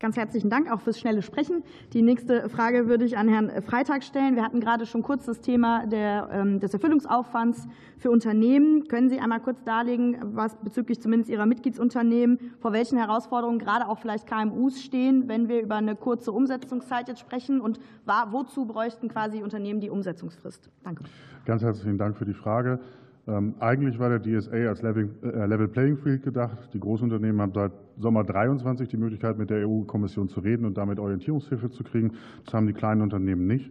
[0.00, 1.62] Ganz herzlichen Dank auch fürs schnelle Sprechen.
[1.92, 4.34] Die nächste Frage würde ich an Herrn Freitag stellen.
[4.34, 8.88] Wir hatten gerade schon kurz das Thema der, ähm, des Erfüllungsaufwands für Unternehmen.
[8.88, 13.98] Können Sie einmal kurz darlegen, was bezüglich zumindest Ihrer Mitgliedsunternehmen, vor welchen Herausforderungen gerade auch
[13.98, 17.60] vielleicht KMUs stehen, wenn wir über eine kurze Umsetzungszeit jetzt sprechen?
[17.60, 17.78] Und
[18.30, 20.70] wozu bräuchten quasi Unternehmen die Umsetzungsfrist?
[20.82, 21.04] Danke.
[21.44, 22.80] Ganz herzlichen Dank für die Frage.
[23.30, 24.90] Ähm, eigentlich war der DSA als äh,
[25.46, 26.58] Level Playing Field gedacht.
[26.72, 30.98] Die Großunternehmen haben seit Sommer 23 die Möglichkeit, mit der EU-Kommission zu reden und damit
[30.98, 32.14] Orientierungshilfe zu kriegen.
[32.44, 33.70] Das haben die kleinen Unternehmen nicht.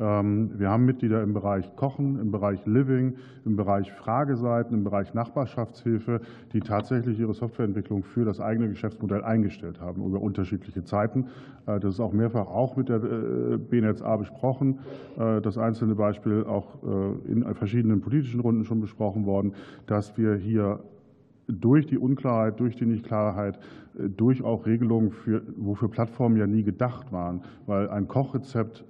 [0.00, 5.12] Ähm, wir haben Mitglieder im Bereich Kochen, im Bereich Living, im Bereich Frageseiten, im Bereich
[5.14, 6.20] Nachbarschaftshilfe,
[6.52, 11.26] die tatsächlich ihre Softwareentwicklung für das eigene Geschäftsmodell eingestellt haben über unterschiedliche Zeiten.
[11.66, 14.78] Äh, das ist auch mehrfach auch mit der äh, BNetzA besprochen.
[15.18, 16.68] Äh, das einzelne Beispiel auch
[17.26, 19.54] in verschiedenen politischen Runden schon besprochen worden,
[19.86, 20.80] dass wir hier
[21.48, 23.58] durch die Unklarheit, durch die Nichtklarheit,
[23.94, 28.84] durch auch Regelungen, für, wofür Plattformen ja nie gedacht waren, weil ein Kochrezept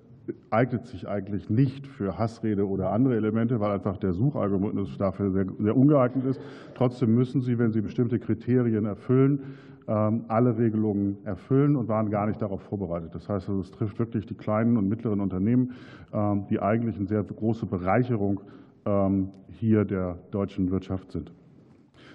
[0.50, 5.46] eignet sich eigentlich nicht für Hassrede oder andere Elemente, weil einfach der Suchalgorithmus dafür sehr,
[5.58, 6.40] sehr ungeeignet ist.
[6.74, 9.42] Trotzdem müssen Sie, wenn Sie bestimmte Kriterien erfüllen,
[9.88, 13.14] ähm, alle Regelungen erfüllen und waren gar nicht darauf vorbereitet.
[13.14, 15.72] Das heißt, also, es trifft wirklich die kleinen und mittleren Unternehmen,
[16.12, 18.40] ähm, die eigentlich eine sehr große Bereicherung
[18.84, 21.32] ähm, hier der deutschen Wirtschaft sind.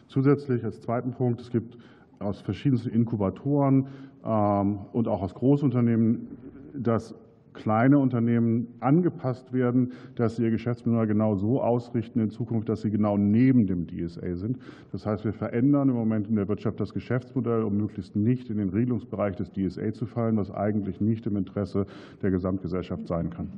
[0.07, 1.77] Zusätzlich als zweiten Punkt, es gibt
[2.19, 3.87] aus verschiedensten Inkubatoren
[4.21, 6.27] und auch aus Großunternehmen
[6.73, 7.13] das
[7.53, 12.91] kleine Unternehmen angepasst werden, dass sie ihr Geschäftsmodell genau so ausrichten in Zukunft, dass sie
[12.91, 14.57] genau neben dem DSA sind.
[14.91, 18.57] Das heißt, wir verändern im Moment in der Wirtschaft das Geschäftsmodell, um möglichst nicht in
[18.57, 21.85] den Regelungsbereich des DSA zu fallen, was eigentlich nicht im Interesse
[22.21, 23.49] der Gesamtgesellschaft sein kann.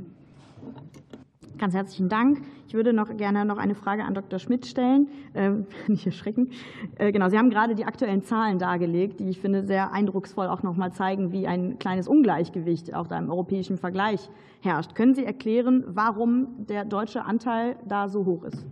[1.57, 2.41] Ganz herzlichen Dank.
[2.67, 4.39] Ich würde noch gerne noch eine Frage an Dr.
[4.39, 5.07] Schmidt stellen.
[5.33, 6.49] Ähm, nicht erschrecken.
[6.97, 10.63] Äh, genau, Sie haben gerade die aktuellen Zahlen dargelegt, die ich finde sehr eindrucksvoll auch
[10.63, 14.29] noch mal zeigen, wie ein kleines Ungleichgewicht auch da im europäischen Vergleich
[14.61, 14.95] herrscht.
[14.95, 18.65] Können Sie erklären, warum der deutsche Anteil da so hoch ist?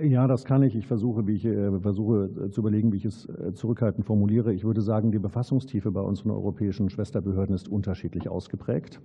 [0.00, 0.74] Ja, das kann ich.
[0.74, 4.54] Ich versuche, wie ich äh, versuche äh, zu überlegen, wie ich es zurückhaltend formuliere.
[4.54, 9.00] Ich würde sagen, die Befassungstiefe bei unseren europäischen Schwesterbehörden ist unterschiedlich ausgeprägt.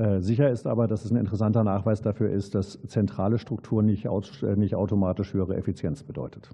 [0.00, 4.06] Äh, sicher ist aber, dass es ein interessanter Nachweis dafür ist, dass zentrale Struktur nicht,
[4.06, 6.48] äh, nicht automatisch höhere Effizienz bedeutet.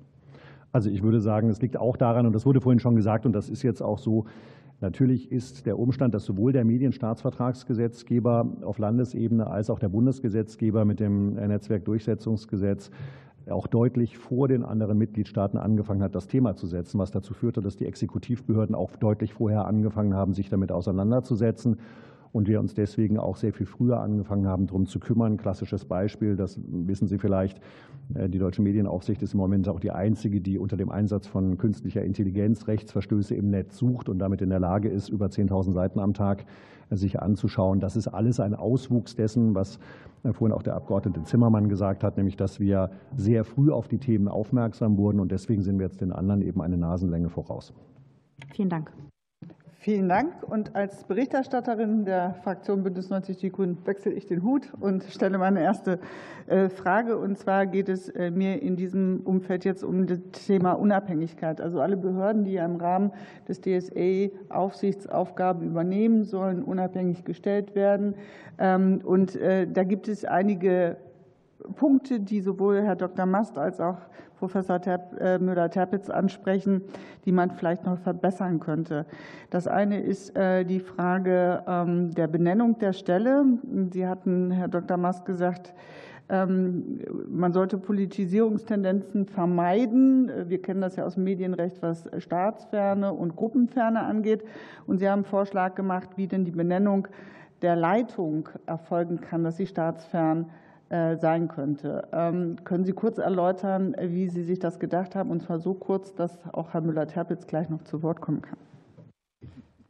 [0.73, 3.33] Also ich würde sagen, es liegt auch daran, und das wurde vorhin schon gesagt, und
[3.33, 4.27] das ist jetzt auch so,
[4.79, 11.01] Natürlich ist der Umstand, dass sowohl der Medienstaatsvertragsgesetzgeber auf Landesebene als auch der Bundesgesetzgeber mit
[11.01, 12.91] dem Netzwerkdurchsetzungsgesetz
[13.49, 17.63] auch deutlich vor den anderen Mitgliedstaaten angefangen hat, das Thema zu setzen, was dazu führte,
[17.63, 21.79] dass die Exekutivbehörden auch deutlich vorher angefangen haben, sich damit auseinanderzusetzen
[22.37, 25.39] und wir uns deswegen auch sehr viel früher angefangen haben, darum zu kümmern.
[25.39, 27.63] Klassisches Beispiel, das wissen Sie vielleicht,
[28.15, 31.57] äh, die Deutsche Medienaufsicht ist im Moment auch die einzige, die unter dem Einsatz von
[31.57, 35.99] künstlicher Intelligenz Rechtsverstöße im Netz sucht und damit in der Lage ist, über 10.000 Seiten
[35.99, 36.45] am Tag
[36.91, 37.81] äh, sich anzuschauen.
[37.81, 39.79] Das ist alles ein Auswuchs dessen, was
[40.23, 43.99] äh, vorhin auch der Abgeordnete Zimmermann gesagt hat, nämlich dass wir sehr früh auf die
[43.99, 47.73] Themen aufmerksam wurden und deswegen sind wir jetzt den anderen eben eine Nasenlänge voraus.
[48.53, 48.93] Vielen Dank.
[49.87, 50.33] Vielen Dank.
[50.43, 55.39] Und als Berichterstatterin der Fraktion Bündnis 90 Die Grünen wechsle ich den Hut und stelle
[55.39, 56.01] meine erste
[56.49, 57.17] äh, Frage.
[57.17, 61.61] Und zwar geht es äh, mir in diesem Umfeld jetzt um das Thema Unabhängigkeit.
[61.61, 63.13] Also alle Behörden, die im Rahmen
[63.47, 68.17] des DSA Aufsichtsaufgaben übernehmen, sollen unabhängig gestellt werden.
[68.59, 70.97] Ähm, und äh, da gibt es einige
[71.77, 73.27] Punkte, die sowohl Herr Dr.
[73.27, 73.99] Mast als auch
[74.39, 76.83] Professor äh, Müller-Terpitz ansprechen,
[77.25, 79.07] die man vielleicht noch verbessern könnte.
[79.51, 83.45] Das eine ist äh, die Frage ähm, der Benennung der Stelle.
[83.93, 84.97] Sie hatten, Herr Dr.
[84.97, 85.75] Mast, gesagt,
[86.29, 90.31] ähm, man sollte Politisierungstendenzen vermeiden.
[90.49, 94.45] Wir kennen das ja aus dem Medienrecht, was Staatsferne und Gruppenferne angeht.
[94.87, 97.07] Und Sie haben einen Vorschlag gemacht, wie denn die Benennung
[97.63, 100.51] der Leitung erfolgen kann, dass sie staatsfern
[100.89, 102.07] sein könnte.
[102.13, 106.15] Ähm, können Sie kurz erläutern, wie Sie sich das gedacht haben, und zwar so kurz,
[106.15, 108.59] dass auch Herr Müller-Terpitz gleich noch zu Wort kommen kann?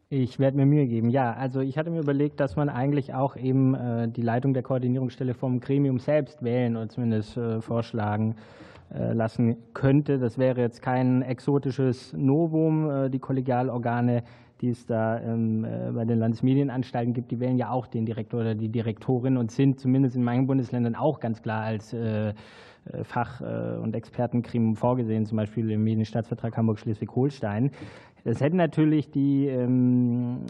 [0.08, 1.10] Ich werde mir Mühe geben.
[1.10, 4.62] Ja, also ich hatte mir überlegt, dass man eigentlich auch eben äh, die Leitung der
[4.62, 8.36] Koordinierungsstelle vom Gremium selbst wählen oder zumindest äh, vorschlagen
[8.88, 10.20] lassen könnte.
[10.20, 13.10] Das wäre jetzt kein exotisches Novum.
[13.10, 14.22] Die Kollegialorgane
[14.60, 18.40] die es da ähm, äh, bei den Landesmedienanstalten gibt, die wählen ja auch den Direktor
[18.40, 22.34] oder die Direktorin und sind zumindest in meinen Bundesländern auch ganz klar als äh, äh,
[23.02, 27.70] Fach- und Expertengremium vorgesehen, zum Beispiel im Medienstaatsvertrag Hamburg-Schleswig-Holstein.
[28.26, 30.40] Das hätte natürlich die, ähm,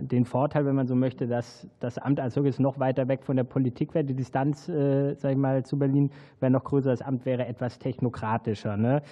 [0.00, 3.34] den Vorteil, wenn man so möchte, dass das Amt als solches noch weiter weg von
[3.34, 4.04] der Politik wäre.
[4.04, 6.90] Die Distanz, äh, sage ich mal, zu Berlin wäre noch größer.
[6.90, 8.76] Das Amt wäre etwas technokratischer.
[8.76, 9.02] Ne?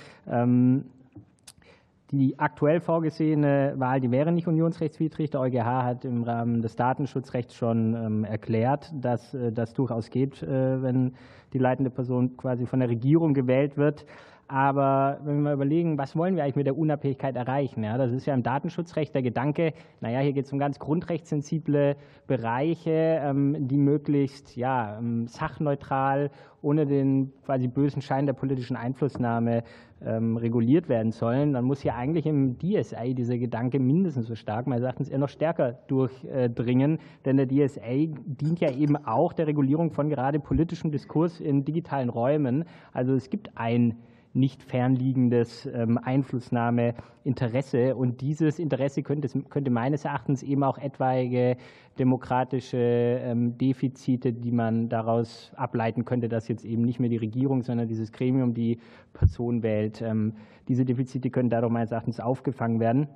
[2.15, 5.31] Die aktuell vorgesehene Wahl, die wäre nicht unionsrechtswidrig.
[5.31, 10.43] Der EuGH hat im Rahmen des Datenschutzrechts schon ähm, erklärt, dass äh, das durchaus geht,
[10.43, 11.15] äh, wenn
[11.55, 14.05] die leitende Person quasi von der Regierung gewählt wird.
[14.49, 17.85] Aber wenn wir mal überlegen, was wollen wir eigentlich mit der Unabhängigkeit erreichen?
[17.85, 21.97] Ja, das ist ja im Datenschutzrecht der Gedanke, naja, hier geht es um ganz grundrechtssensible
[22.27, 29.65] Bereiche, ähm, die möglichst ja, ähm, sachneutral, ohne den quasi bösen Schein der politischen Einflussnahme
[30.05, 31.53] ähm, reguliert werden sollen.
[31.53, 35.29] Dann muss hier eigentlich im DSA dieser Gedanke mindestens so stark, meines Erachtens eher noch
[35.29, 36.99] stärker durchdringen.
[37.25, 42.09] Denn der DSA dient ja eben auch der Regulierung von gerade politischem Diskurs in digitalen
[42.09, 42.65] Räumen.
[42.93, 43.97] Also es gibt ein
[44.35, 47.95] nicht fernliegendes ähm, Einflussnahmeinteresse.
[47.97, 51.57] Und dieses Interesse könnte, könnte, meines Erachtens eben auch etwaige
[51.99, 57.63] demokratische ähm, Defizite, die man daraus ableiten könnte, dass jetzt eben nicht mehr die Regierung,
[57.63, 58.79] sondern dieses Gremium die
[59.13, 60.01] Person wählt.
[60.01, 60.35] Ähm,
[60.69, 63.09] diese Defizite können dadurch meines Erachtens aufgefangen werden.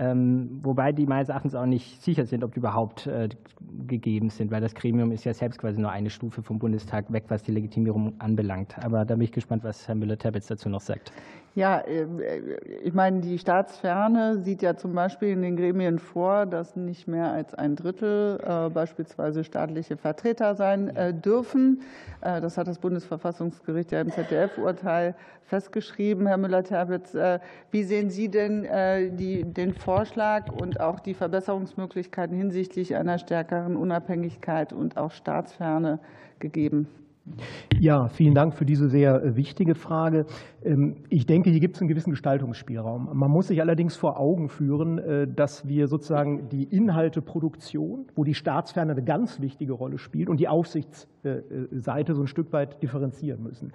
[0.00, 3.28] Ähm, wobei die meines Erachtens auch nicht sicher sind, ob die überhaupt äh,
[3.88, 7.24] gegeben sind, weil das Gremium ist ja selbst quasi nur eine Stufe vom Bundestag weg,
[7.28, 8.78] was die Legitimierung anbelangt.
[8.78, 11.10] Aber da bin ich gespannt, was Herr Müller-Terbitz dazu noch sagt.
[11.54, 12.38] Ja, ähm, äh,
[12.82, 17.32] ich meine, die Staatsferne sieht ja zum Beispiel in den Gremien vor, dass nicht mehr
[17.32, 21.82] als ein Drittel äh, beispielsweise staatliche Vertreter sein äh, dürfen.
[22.20, 25.14] Das hat das Bundesverfassungsgericht ja im ZDF-Urteil
[25.44, 26.26] festgeschrieben.
[26.26, 27.16] Herr Müller-Terbitz,
[27.70, 28.66] wie sehen Sie denn
[29.16, 36.00] die, den Vorschlag und auch die Verbesserungsmöglichkeiten hinsichtlich einer stärkeren Unabhängigkeit und auch Staatsferne
[36.40, 36.88] gegeben?
[37.80, 40.26] Ja, vielen Dank für diese sehr äh, wichtige Frage.
[40.64, 43.10] Ähm, ich denke, hier gibt es einen gewissen Gestaltungsspielraum.
[43.12, 48.34] Man muss sich allerdings vor Augen führen, äh, dass wir sozusagen die Inhalteproduktion, wo die
[48.34, 53.72] Staatsferne eine ganz wichtige Rolle spielt, und die Aufsichtsseite so ein Stück weit differenzieren müssen.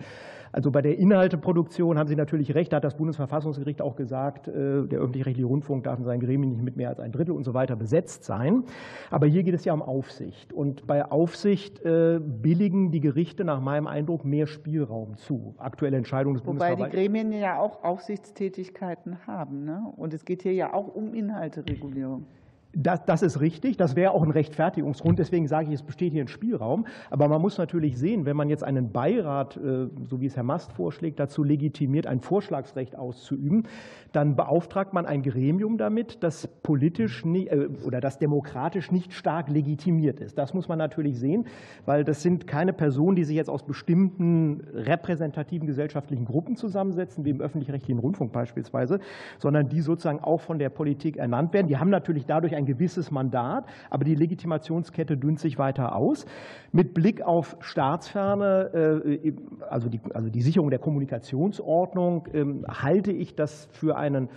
[0.52, 4.86] Also bei der Inhalteproduktion haben Sie natürlich recht, da hat das Bundesverfassungsgericht auch gesagt, äh,
[4.86, 7.54] der öffentlich-rechtliche Rundfunk darf in seinen Gremien nicht mit mehr als ein Drittel und so
[7.54, 8.64] weiter besetzt sein.
[9.10, 10.52] Aber hier geht es ja um Aufsicht.
[10.52, 15.56] Und bei Aufsicht billigen die Gerichte Gerichte nach meinem Eindruck mehr Spielraum zu.
[15.58, 19.66] Aktuelle Entscheidung des Wobei die Gremien ja auch Aufsichtstätigkeiten haben.
[19.66, 19.84] Ne?
[19.96, 22.26] Und es geht hier ja auch um Inhalteregulierung.
[22.76, 23.78] Das, das, ist richtig.
[23.78, 25.20] Das wäre auch ein Rechtfertigungsgrund.
[25.20, 26.88] Deswegen sage ich, es besteht hier ein Spielraum.
[27.12, 30.44] Aber man muss natürlich sehen, wenn man jetzt einen Beirat, äh, so wie es Herr
[30.44, 33.68] Mast vorschlägt, dazu legitimiert, ein Vorschlagsrecht auszuüben,
[34.12, 40.20] dann beauftragt man ein Gremium damit, das politisch äh, oder das demokratisch nicht stark legitimiert
[40.20, 40.38] ist.
[40.38, 41.46] Das muss man natürlich sehen,
[41.86, 47.30] weil das sind keine Personen, die sich jetzt aus bestimmten repräsentativen gesellschaftlichen Gruppen zusammensetzen, wie
[47.30, 49.00] im öffentlich-rechtlichen Rundfunk beispielsweise,
[49.38, 51.68] sondern die sozusagen auch von der Politik ernannt werden.
[51.68, 56.26] Die haben natürlich dadurch ein gewisses Mandat, aber die Legitimationskette dünnt sich weiter aus.
[56.72, 59.34] Mit Blick auf Staatsferne, äh,
[59.70, 64.30] also die, also die Sicherung der Kommunikationsordnung, ähm, halte ich das für einen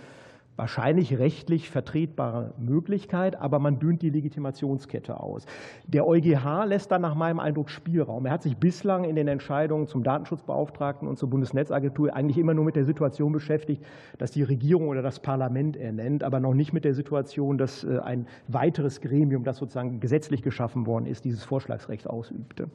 [0.57, 5.45] wahrscheinlich rechtlich vertretbare Möglichkeit, aber man dünnt die Legitimationskette aus.
[5.85, 8.25] Der EuGH lässt dann nach meinem Eindruck Spielraum.
[8.25, 12.65] Er hat sich bislang in den Entscheidungen zum Datenschutzbeauftragten und zur Bundesnetzagentur eigentlich immer nur
[12.65, 13.85] mit der Situation beschäftigt,
[14.17, 17.99] dass die Regierung oder das Parlament ernennt, aber noch nicht mit der Situation, dass äh,
[17.99, 22.67] ein weiteres Gremium, das sozusagen gesetzlich geschaffen worden ist, dieses Vorschlagsrecht ausübte.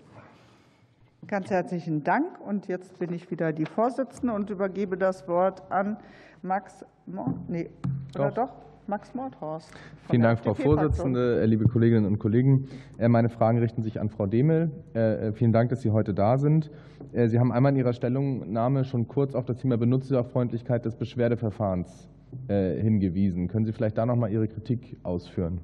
[1.28, 2.40] Ganz herzlichen Dank.
[2.40, 5.96] Und jetzt bin ich wieder die Vorsitzende und übergebe das Wort an
[6.42, 7.70] Max Mord, nee,
[8.14, 8.34] oder doch.
[8.34, 8.52] doch?
[8.88, 9.72] Max Mordhorst.
[10.10, 12.66] Vielen Dank, Frau Vorsitzende, äh, liebe Kolleginnen und Kollegen.
[12.98, 14.72] Äh, meine Fragen richten sich an Frau Demel.
[14.92, 16.70] Äh, vielen Dank, dass Sie heute da sind.
[17.14, 22.08] Sie haben einmal in Ihrer Stellungnahme schon kurz auf das Thema Benutzerfreundlichkeit des Beschwerdeverfahrens
[22.48, 23.48] hingewiesen.
[23.48, 25.60] Können Sie vielleicht da noch mal Ihre Kritik ausführen?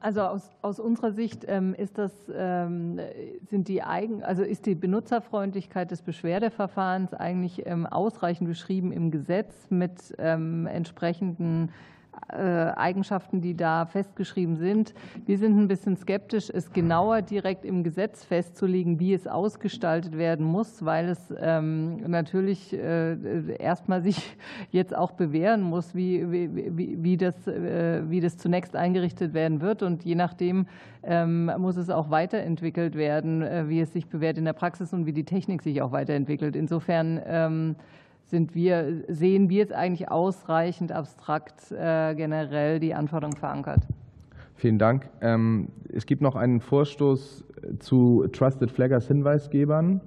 [0.00, 3.00] Also aus, aus unserer Sicht ähm, ist das, ähm,
[3.48, 9.70] sind die Eigen, also ist die Benutzerfreundlichkeit des Beschwerdeverfahrens eigentlich ähm, ausreichend beschrieben im Gesetz
[9.70, 11.93] mit entsprechenden äh,
[12.34, 14.94] Eigenschaften, die da festgeschrieben sind.
[15.26, 20.44] Wir sind ein bisschen skeptisch, es genauer direkt im Gesetz festzulegen, wie es ausgestaltet werden
[20.44, 24.36] muss, weil es ähm, natürlich äh, erstmal sich
[24.70, 29.82] jetzt auch bewähren muss, wie, wie, wie, das, äh, wie das zunächst eingerichtet werden wird.
[29.82, 30.66] Und je nachdem
[31.02, 35.12] ähm, muss es auch weiterentwickelt werden, wie es sich bewährt in der Praxis und wie
[35.12, 36.56] die Technik sich auch weiterentwickelt.
[36.56, 37.76] Insofern ähm,
[38.26, 43.86] sind wir, sehen wir es eigentlich ausreichend abstrakt äh, generell die Anforderungen verankert.
[44.56, 45.08] Vielen Dank.
[45.20, 47.44] Ähm, es gibt noch einen Vorstoß
[47.80, 50.00] zu Trusted Flaggers Hinweisgebern,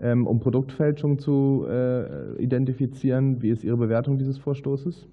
[0.00, 3.40] ähm, um Produktfälschung zu äh, identifizieren.
[3.42, 5.06] Wie ist Ihre Bewertung dieses Vorstoßes?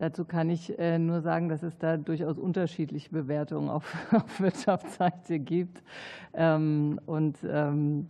[0.00, 3.84] Dazu kann ich äh, nur sagen, dass es da durchaus unterschiedliche Bewertungen auf,
[4.40, 5.82] Wirtschaftsseite gibt
[6.32, 8.06] ähm, und ähm,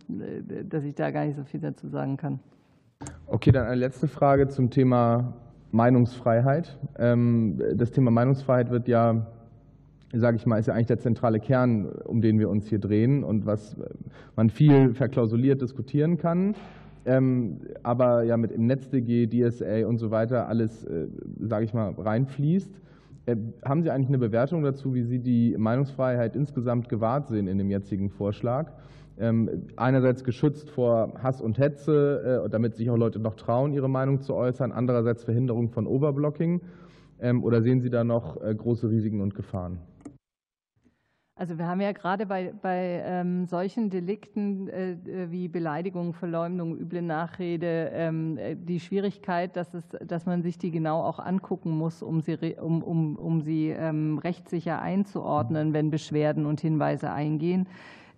[0.69, 2.39] dass ich da gar nicht so viel dazu sagen kann.
[3.27, 5.33] Okay, dann eine letzte Frage zum Thema
[5.71, 6.79] Meinungsfreiheit.
[6.97, 9.27] Ähm, das Thema Meinungsfreiheit wird ja,
[10.13, 13.25] sage ich mal, ist ja eigentlich der zentrale Kern, um den wir uns hier drehen
[13.25, 13.75] und was
[14.37, 16.55] man viel verklausuliert diskutieren kann.
[17.05, 21.07] Ähm, aber ja mit im NetzDG, DSA und so weiter alles, äh,
[21.39, 22.79] sage ich mal, reinfließt.
[23.25, 27.57] Äh, haben Sie eigentlich eine Bewertung dazu, wie Sie die Meinungsfreiheit insgesamt gewahrt sehen in
[27.57, 28.71] dem jetzigen Vorschlag?
[29.19, 33.89] Ähm, einerseits geschützt vor Hass und Hetze, äh, damit sich auch Leute noch trauen, ihre
[33.89, 36.61] Meinung zu äußern, andererseits Verhinderung von Overblocking.
[37.19, 39.79] Ähm, oder sehen Sie da noch große Risiken und Gefahren?
[41.41, 44.95] Also wir haben ja gerade bei, bei ähm, solchen Delikten äh,
[45.31, 50.69] wie Beleidigung, Verleumdung, üble Nachrede ähm, äh, die Schwierigkeit, dass, es, dass man sich die
[50.69, 56.45] genau auch angucken muss, um sie, um, um, um sie ähm, rechtssicher einzuordnen, wenn Beschwerden
[56.45, 57.67] und Hinweise eingehen.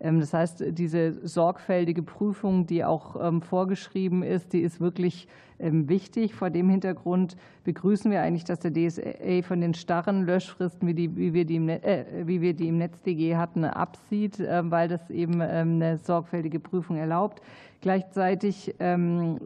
[0.04, 5.28] Ähm, das heißt, diese sorgfältige Prüfung, die auch ähm, vorgeschrieben ist, die ist wirklich
[5.60, 6.36] ähm, wichtig.
[6.36, 11.16] Vor dem Hintergrund begrüßen wir eigentlich, dass der DSA von den starren Löschfristen, wie, die,
[11.16, 15.10] wie, wir, die im, äh, wie wir die im NetzDG hatten, absieht, äh, weil das
[15.10, 17.42] eben eine sorgfältige Prüfung erlaubt.
[17.84, 19.40] Gleichzeitig, ähm,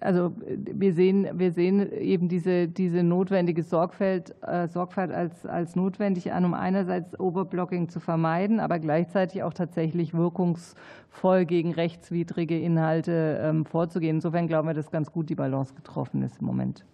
[0.00, 6.32] also wir sehen, wir sehen eben diese, diese notwendige Sorgfalt, äh, Sorgfalt als, als notwendig
[6.32, 13.64] an, um einerseits Overblocking zu vermeiden, aber gleichzeitig auch tatsächlich wirkungsvoll gegen rechtswidrige Inhalte ähm,
[13.64, 14.16] vorzugehen.
[14.16, 16.84] Insofern glauben wir, dass ganz gut die Balance getroffen ist im Moment.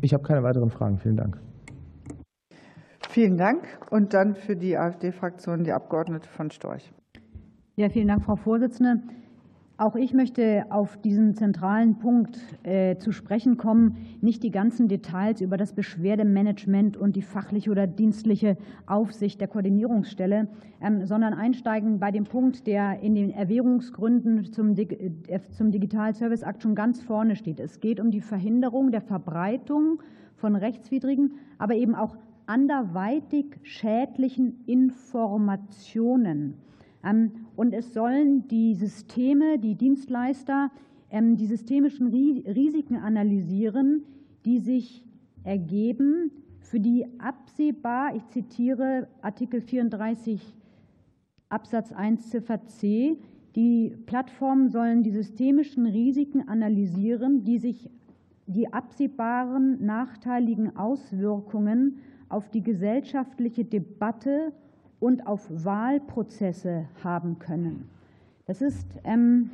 [0.00, 0.96] Ich habe keine weiteren Fragen.
[0.96, 1.38] Vielen Dank.
[3.10, 3.68] Vielen Dank.
[3.90, 6.90] Und dann für die AfD-Fraktion die Abgeordnete von Storch.
[7.76, 9.02] Ja, vielen Dank, Frau Vorsitzende.
[9.82, 15.40] Auch ich möchte auf diesen zentralen Punkt äh, zu sprechen kommen, nicht die ganzen Details
[15.40, 18.56] über das Beschwerdemanagement und die fachliche oder dienstliche
[18.86, 20.46] Aufsicht der Koordinierungsstelle,
[20.80, 26.42] ähm, sondern einsteigen bei dem Punkt, der in den Erwägungsgründen zum, äh, zum Digital Service
[26.42, 27.58] Act schon ganz vorne steht.
[27.58, 30.00] Es geht um die Verhinderung der Verbreitung
[30.36, 36.54] von rechtswidrigen, aber eben auch anderweitig schädlichen Informationen.
[37.04, 40.70] Ähm, und es sollen die Systeme, die Dienstleister
[41.10, 44.02] ähm, die systemischen Risiken analysieren,
[44.44, 45.04] die sich
[45.44, 46.30] ergeben,
[46.60, 50.40] für die absehbar, ich zitiere Artikel 34
[51.50, 53.18] Absatz 1 Ziffer c,
[53.54, 57.90] die Plattformen sollen die systemischen Risiken analysieren, die sich
[58.46, 61.98] die absehbaren nachteiligen Auswirkungen
[62.30, 64.52] auf die gesellschaftliche Debatte
[65.02, 67.88] und auf Wahlprozesse haben können.
[68.46, 69.50] Das ist ähm,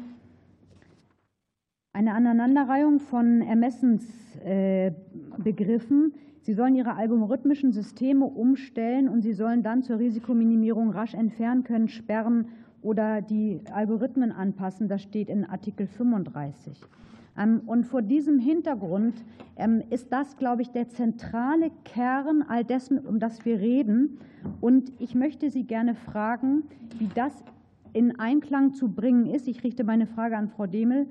[1.95, 6.13] eine Aneinanderreihung von Ermessensbegriffen.
[6.43, 11.89] Sie sollen ihre algorithmischen Systeme umstellen und sie sollen dann zur Risikominimierung rasch entfernen können,
[11.89, 12.49] sperren
[12.83, 14.87] oder die Algorithmen anpassen.
[14.87, 16.79] Das steht in Artikel 35.
[17.39, 19.25] Ähm, und vor diesem Hintergrund
[19.57, 24.19] ähm, ist das, glaube ich, der zentrale Kern all dessen, um das wir reden.
[24.61, 26.65] Und ich möchte Sie gerne fragen,
[26.99, 27.33] wie das
[27.93, 29.49] in Einklang zu bringen ist.
[29.49, 31.07] Ich richte meine Frage an Frau Demel.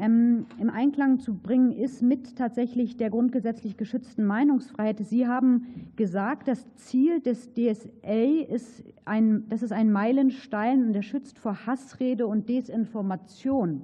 [0.00, 5.00] Ähm, Im Einklang zu bringen ist mit tatsächlich der grundgesetzlich geschützten Meinungsfreiheit.
[5.00, 11.02] Sie haben gesagt, das Ziel des DSA ist ein, das ist ein Meilenstein und der
[11.02, 13.82] schützt vor Hassrede und Desinformation.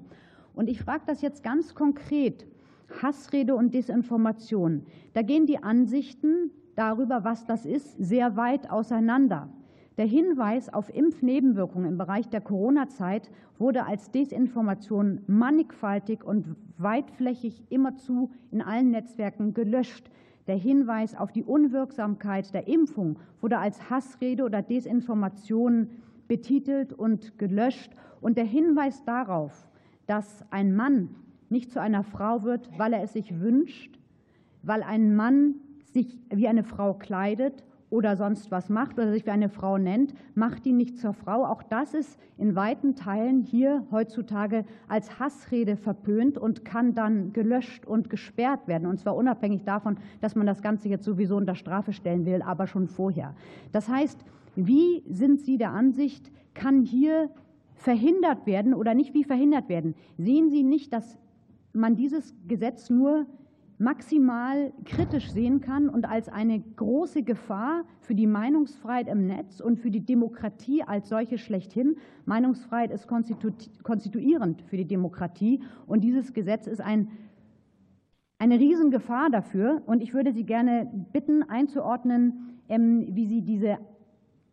[0.55, 2.47] Und ich frage das jetzt ganz konkret.
[3.03, 4.83] Hassrede und Desinformation.
[5.15, 9.49] Da gehen die Ansichten darüber, was das ist, sehr weit auseinander.
[9.97, 18.31] Der Hinweis auf Impfnebenwirkungen im Bereich der Corona-Zeit wurde als Desinformation mannigfaltig und weitflächig immerzu
[18.51, 20.11] in allen Netzwerken gelöscht.
[20.49, 25.89] Der Hinweis auf die Unwirksamkeit der Impfung wurde als Hassrede oder Desinformation
[26.27, 27.93] betitelt und gelöscht.
[28.21, 29.69] Und der Hinweis darauf,
[30.07, 31.11] dass ein Mann
[31.49, 33.99] nicht zu einer Frau wird, weil er es sich wünscht,
[34.63, 35.57] weil ein Mann
[35.93, 40.15] sich wie eine Frau kleidet oder sonst was macht oder sich wie eine Frau nennt,
[40.35, 41.45] macht ihn nicht zur Frau.
[41.45, 47.87] Auch das ist in weiten Teilen hier heutzutage als Hassrede verpönt und kann dann gelöscht
[47.87, 48.89] und gesperrt werden.
[48.89, 52.67] Und zwar unabhängig davon, dass man das Ganze jetzt sowieso unter Strafe stellen will, aber
[52.67, 53.35] schon vorher.
[53.71, 54.25] Das heißt,
[54.57, 57.31] wie sind Sie der Ansicht, kann hier
[57.85, 59.95] verhindert werden oder nicht wie verhindert werden.
[60.17, 61.19] Sehen Sie nicht, dass
[61.75, 63.27] man dieses Gesetz nur
[63.77, 69.79] maximal kritisch sehen kann und als eine große Gefahr für die Meinungsfreiheit im Netz und
[69.79, 71.97] für die Demokratie als solche schlechthin.
[72.25, 77.11] Meinungsfreiheit ist konstituierend für die Demokratie und dieses Gesetz ist ein
[78.39, 79.83] eine Riesengefahr dafür.
[79.87, 83.79] Und ich würde Sie gerne bitten, einzuordnen, ähm, wie Sie diese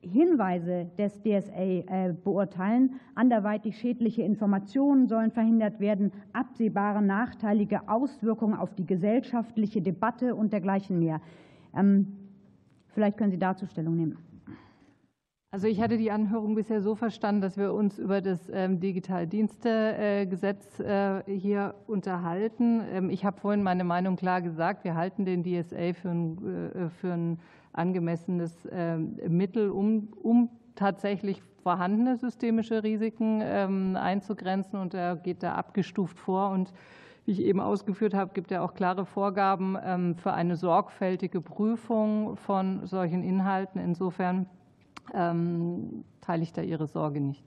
[0.02, 3.00] Hinweise des DSA äh, beurteilen.
[3.16, 11.00] Anderweitig schädliche Informationen sollen verhindert werden, absehbare nachteilige Auswirkungen auf die gesellschaftliche Debatte und dergleichen
[11.00, 11.22] mehr.
[11.76, 12.08] Ähm,
[12.88, 14.31] vielleicht können Sie dazu Stellung nehmen.
[15.54, 20.80] Also ich hatte die Anhörung bisher so verstanden, dass wir uns über das ähm, Digitaldienstegesetz
[20.80, 22.82] äh, hier unterhalten.
[22.90, 24.86] Ähm, ich habe vorhin meine Meinung klar gesagt.
[24.86, 27.40] Wir halten den DSA für ein, äh, für ein
[27.74, 33.42] angemessenes ähm, Mittel, um, um tatsächlich vorhandene systemische Risiken
[33.96, 34.80] einzugrenzen.
[34.80, 36.52] Und er geht da abgestuft vor.
[36.52, 36.74] Und
[37.26, 42.88] wie ich eben ausgeführt habe, gibt er auch klare Vorgaben für eine sorgfältige Prüfung von
[42.88, 43.80] solchen Inhalten.
[43.80, 44.48] Insofern
[45.14, 47.44] ähm, teile ich da Ihre Sorge nicht.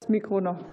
[0.00, 0.64] Das Mikro noch.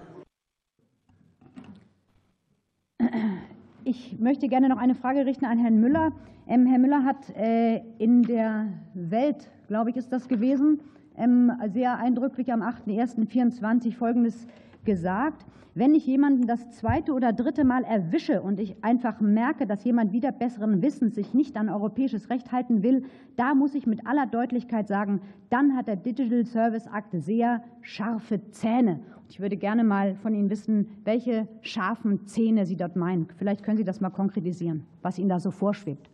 [3.83, 6.11] Ich möchte gerne noch eine Frage richten an Herrn Müller.
[6.47, 10.81] Ähm, Herr Müller hat äh, in der Welt, glaube ich, ist das gewesen,
[11.17, 14.47] ähm, sehr eindrücklich am 8.1.24 Folgendes
[14.85, 15.45] gesagt.
[15.73, 20.11] Wenn ich jemanden das zweite oder dritte Mal erwische und ich einfach merke, dass jemand
[20.11, 23.03] wieder besseren Wissens sich nicht an europäisches Recht halten will,
[23.35, 25.21] da muss ich mit aller Deutlichkeit sagen,
[25.51, 29.01] dann hat der Digital Service Act sehr scharfe Zähne.
[29.29, 33.27] Ich würde gerne mal von Ihnen wissen, welche scharfen Zähne Sie dort meinen.
[33.37, 36.09] Vielleicht können Sie das mal konkretisieren, was Ihnen da so vorschwebt.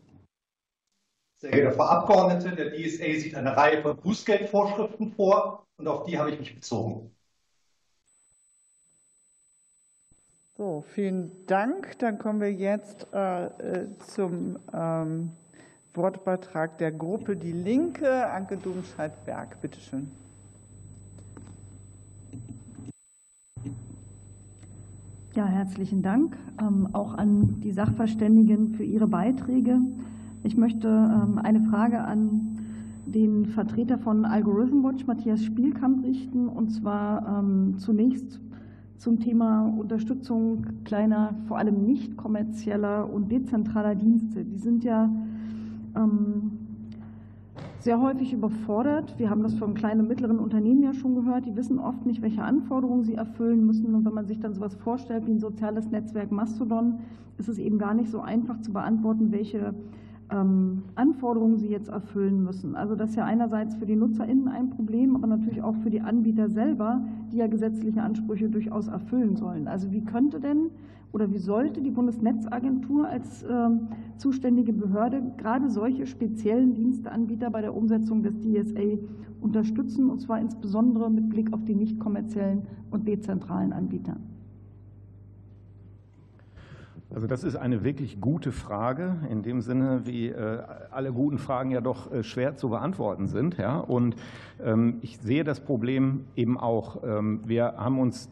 [1.40, 6.18] Sehr geehrte Frau Abgeordnete, der DSA sieht eine Reihe von Bußgeldvorschriften vor und auf die
[6.18, 7.12] habe ich mich bezogen.
[10.64, 12.00] So, vielen Dank.
[12.00, 13.50] Dann kommen wir jetzt äh,
[13.98, 15.32] zum ähm,
[15.94, 18.32] Wortbeitrag der Gruppe Die Linke.
[18.32, 20.10] Anke Domscheit-Berg, bitteschön.
[25.36, 29.80] Ja, herzlichen Dank ähm, auch an die Sachverständigen für ihre Beiträge.
[30.44, 32.58] Ich möchte ähm, eine Frage an
[33.06, 36.48] den Vertreter von Algorithm Watch, Matthias Spielkamp, richten.
[36.48, 38.40] Und zwar ähm, zunächst
[38.98, 44.46] zum Thema Unterstützung kleiner, vor allem nicht kommerzieller und dezentraler Dienste.
[44.46, 45.10] Die sind ja
[45.96, 46.52] ähm,
[47.80, 49.20] sehr häufig überfordert.
[49.20, 51.46] Wir haben das von kleinen und mittleren Unternehmen ja schon gehört.
[51.46, 53.94] Die wissen oft nicht, welche Anforderungen sie erfüllen müssen.
[53.94, 57.00] Und wenn man sich dann sowas vorstellt wie ein soziales Netzwerk Mastodon,
[57.38, 59.74] ist es eben gar nicht so einfach zu beantworten, welche
[60.34, 62.76] ähm, Anforderungen sie jetzt erfüllen müssen.
[62.76, 66.02] Also das ist ja einerseits für die NutzerInnen ein Problem, aber natürlich auch für die
[66.02, 67.02] Anbieter selber,
[67.32, 69.68] die ja gesetzliche Ansprüche durchaus erfüllen sollen.
[69.68, 70.72] Also wie könnte denn
[71.12, 73.88] oder wie sollte die Bundesnetzagentur als ähm,
[74.18, 78.98] zuständige Behörde gerade solche speziellen Diensteanbieter bei der Umsetzung des DSA
[79.40, 84.18] unterstützen, und zwar insbesondere mit Blick auf die nicht kommerziellen und dezentralen Anbieter?
[87.14, 91.70] Also das ist eine wirklich gute Frage, in dem Sinne, wie äh, alle guten Fragen
[91.70, 93.58] ja doch äh, schwer zu beantworten sind.
[93.58, 93.78] Ja?
[93.78, 94.16] Und
[94.64, 97.04] ähm, ich sehe das Problem eben auch.
[97.04, 98.32] Ähm, wir haben uns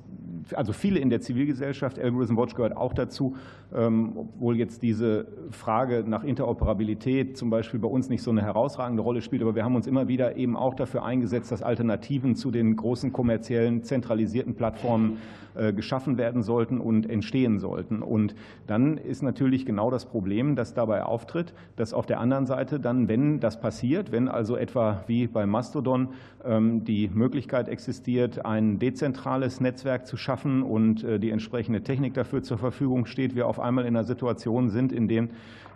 [0.54, 3.36] also viele in der Zivilgesellschaft, Algorithm Watch gehört auch dazu,
[3.74, 9.04] ähm, obwohl jetzt diese Frage nach Interoperabilität zum Beispiel bei uns nicht so eine herausragende
[9.04, 12.52] Rolle spielt, aber wir haben uns immer wieder eben auch dafür eingesetzt, dass Alternativen zu
[12.52, 15.18] den großen kommerziellen zentralisierten Plattformen
[15.54, 18.02] äh, geschaffen werden sollten und entstehen sollten.
[18.02, 18.36] Und
[18.68, 23.08] dann ist natürlich genau das Problem, das dabei auftritt, dass auf der anderen Seite dann,
[23.08, 26.10] wenn das passiert, wenn also etwa wie bei Mastodon
[26.46, 30.31] ähm, die Möglichkeit existiert, ein dezentrales Netzwerk zu schaffen
[30.64, 34.70] und äh, die entsprechende Technik dafür zur Verfügung steht, wir auf einmal in einer Situation
[34.70, 35.28] sind, in der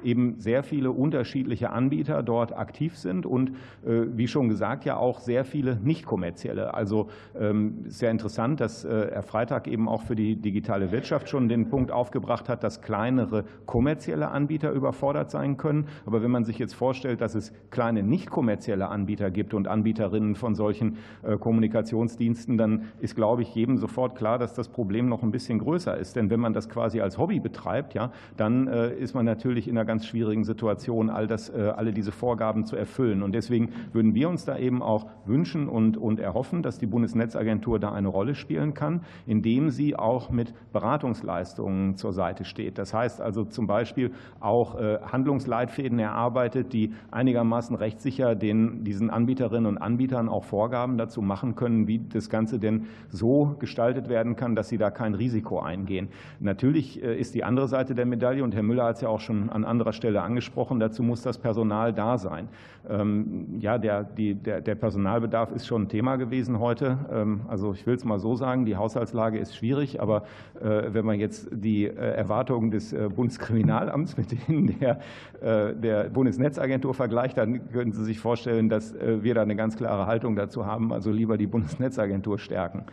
[0.03, 3.49] eben sehr viele unterschiedliche Anbieter dort aktiv sind und
[3.85, 6.73] äh, wie schon gesagt ja auch sehr viele nicht kommerzielle.
[6.73, 7.09] Also
[7.39, 11.69] ähm, sehr interessant, dass äh, Herr Freitag eben auch für die digitale Wirtschaft schon den
[11.69, 15.87] Punkt aufgebracht hat, dass kleinere kommerzielle Anbieter überfordert sein können.
[16.05, 20.35] Aber wenn man sich jetzt vorstellt, dass es kleine nicht kommerzielle Anbieter gibt und Anbieterinnen
[20.35, 20.97] von solchen
[21.39, 25.97] Kommunikationsdiensten, dann ist, glaube ich, jedem sofort klar, dass das Problem noch ein bisschen größer
[25.97, 26.15] ist.
[26.15, 29.85] Denn wenn man das quasi als Hobby betreibt, ja, dann ist man natürlich in einer
[29.85, 33.23] ganz schwierigen Situation, all das, äh, alle diese Vorgaben zu erfüllen.
[33.23, 37.79] Und deswegen würden wir uns da eben auch wünschen und, und erhoffen, dass die Bundesnetzagentur
[37.79, 42.77] da eine Rolle spielen kann, indem sie auch mit Beratungsleistungen zur Seite steht.
[42.77, 49.65] Das heißt also zum Beispiel auch äh, Handlungsleitfäden erarbeitet, die einigermaßen rechtssicher den, diesen Anbieterinnen
[49.65, 54.55] und Anbietern auch Vorgaben dazu machen können, wie das Ganze denn so gestaltet werden kann,
[54.55, 56.09] dass sie da kein Risiko eingehen.
[56.39, 59.49] Natürlich ist die andere Seite der Medaille, und Herr Müller hat es ja auch schon
[59.49, 62.47] an anderer Stelle angesprochen, dazu muss das Personal da sein.
[62.87, 66.97] Ähm, ja, der, die, der, der Personalbedarf ist schon ein Thema gewesen heute.
[67.11, 70.23] Ähm, also ich will es mal so sagen, die Haushaltslage ist schwierig, aber
[70.61, 74.99] wenn man jetzt die Erwartungen des Bundeskriminalamts mit denen der,
[75.41, 80.35] der Bundesnetzagentur vergleicht, dann können Sie sich vorstellen, dass wir da eine ganz klare Haltung
[80.35, 82.85] dazu haben, also lieber die Bundesnetzagentur stärken.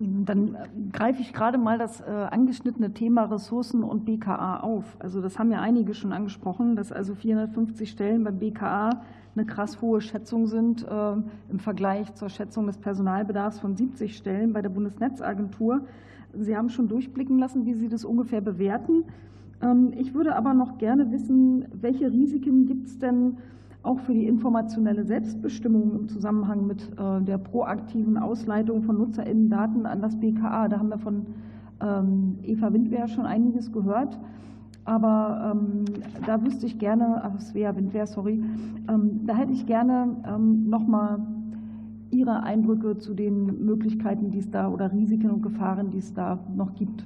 [0.00, 0.58] Dann äh,
[0.92, 4.96] greife ich gerade mal das äh, angeschnittene Thema Ressourcen und BKA auf.
[4.98, 9.02] Also das haben ja einige schon angesprochen, dass also 450 Stellen beim BKA
[9.36, 11.12] eine krass hohe Schätzung sind äh,
[11.50, 15.82] im Vergleich zur Schätzung des Personalbedarfs von 70 Stellen bei der Bundesnetzagentur.
[16.32, 19.04] Sie haben schon durchblicken lassen, wie Sie das ungefähr bewerten.
[19.60, 23.36] Ähm, ich würde aber noch gerne wissen, welche Risiken gibt es denn
[23.82, 30.02] auch für die informationelle Selbstbestimmung im Zusammenhang mit äh, der proaktiven Ausleitung von NutzerInnen-Daten an
[30.02, 30.68] das BKA.
[30.68, 31.26] Da haben wir von
[31.80, 34.18] ähm, Eva Windwehr schon einiges gehört.
[34.84, 35.84] Aber ähm,
[36.26, 38.42] da wüsste ich gerne, ach, Svea Windwehr, sorry,
[38.88, 41.20] ähm, da hätte ich gerne nochmal
[42.10, 46.40] Ihre Eindrücke zu den Möglichkeiten, die es da oder Risiken und Gefahren, die es da
[46.54, 47.04] noch gibt.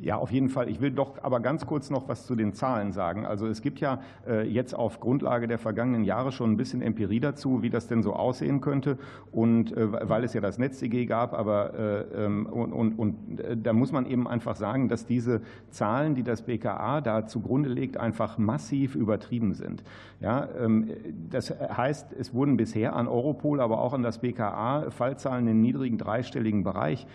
[0.00, 0.68] Ja, auf jeden Fall.
[0.68, 3.24] Ich will doch aber ganz kurz noch was zu den Zahlen sagen.
[3.24, 7.20] Also es gibt ja äh, jetzt auf Grundlage der vergangenen Jahre schon ein bisschen Empirie
[7.20, 8.98] dazu, wie das denn so aussehen könnte.
[9.30, 13.16] Und äh, weil es ja das NetzDG gab, aber äh, ähm, und, und, und
[13.62, 17.96] da muss man eben einfach sagen, dass diese Zahlen, die das BKA da zugrunde legt,
[17.96, 19.84] einfach massiv übertrieben sind.
[20.20, 20.90] Ja, ähm,
[21.30, 25.98] das heißt, es wurden bisher an Europol, aber auch an das BKA Fallzahlen im niedrigen
[25.98, 27.06] dreistelligen Bereich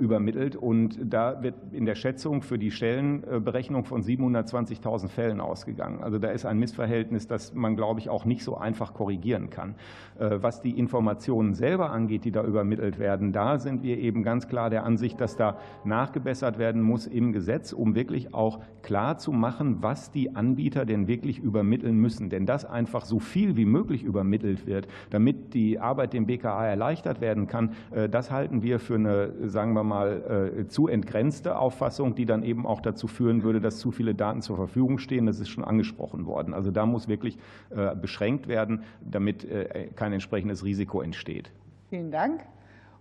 [0.00, 0.56] übermittelt.
[0.56, 6.02] Und da wird in der Schätzung Schätzung für die Stellenberechnung von 720.000 Fällen ausgegangen.
[6.02, 9.76] Also da ist ein Missverhältnis, das man, glaube ich, auch nicht so einfach korrigieren kann.
[10.18, 14.46] Äh, was die Informationen selber angeht, die da übermittelt werden, da sind wir eben ganz
[14.46, 19.32] klar der Ansicht, dass da nachgebessert werden muss im Gesetz, um wirklich auch klar zu
[19.32, 22.28] machen, was die Anbieter denn wirklich übermitteln müssen.
[22.28, 27.22] Denn dass einfach so viel wie möglich übermittelt wird, damit die Arbeit dem BKA erleichtert
[27.22, 32.07] werden kann, äh, das halten wir für eine, sagen wir mal, äh, zu entgrenzte Auffassung,
[32.14, 35.26] die dann eben auch dazu führen würde, dass zu viele Daten zur Verfügung stehen.
[35.26, 36.54] Das ist schon angesprochen worden.
[36.54, 37.38] Also da muss wirklich
[37.70, 41.50] äh, beschränkt werden, damit äh, kein entsprechendes Risiko entsteht.
[41.90, 42.42] Vielen Dank.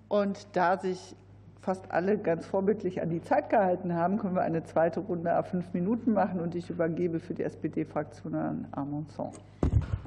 [0.08, 1.16] Und da sich
[1.62, 5.48] fast alle ganz vorbildlich an die Zeit gehalten haben, können wir eine zweite Runde auf
[5.48, 6.40] fünf Minuten machen.
[6.40, 9.32] Und ich übergebe für die SPD-Fraktion an Armandson.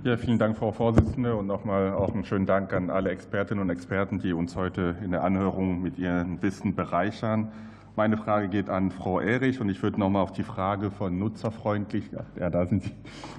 [0.03, 3.69] Ja, vielen Dank, Frau Vorsitzende, und nochmal auch einen schönen Dank an alle Expertinnen und
[3.69, 7.53] Experten, die uns heute in der Anhörung mit ihrem Wissen bereichern.
[8.01, 11.19] Meine Frage geht an Frau Erich und ich würde noch mal auf die Frage von
[11.19, 12.93] Nutzerfreundlichkeit, ja, da sind Sie.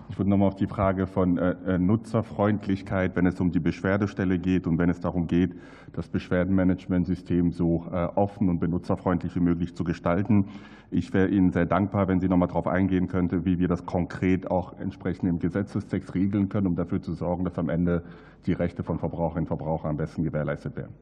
[0.10, 3.60] Ich würde noch mal auf die Frage von äh, äh, Nutzerfreundlichkeit, wenn es um die
[3.60, 5.56] Beschwerdestelle geht und wenn es darum geht,
[5.94, 10.46] das Beschwerdenmanagementsystem so äh, offen und benutzerfreundlich wie möglich zu gestalten.
[10.92, 13.88] Ich wäre Ihnen sehr dankbar, wenn Sie noch mal darauf eingehen könnte, wie wir das
[13.88, 18.04] konkret auch entsprechend im Gesetzestext regeln können, um dafür zu sorgen, dass am Ende
[18.46, 20.94] die Rechte von Verbraucherinnen und Verbrauchern am besten gewährleistet werden.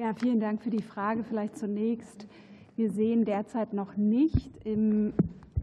[0.00, 1.24] Ja, vielen Dank für die Frage.
[1.24, 2.28] Vielleicht zunächst.
[2.76, 5.12] Wir sehen derzeit noch nicht im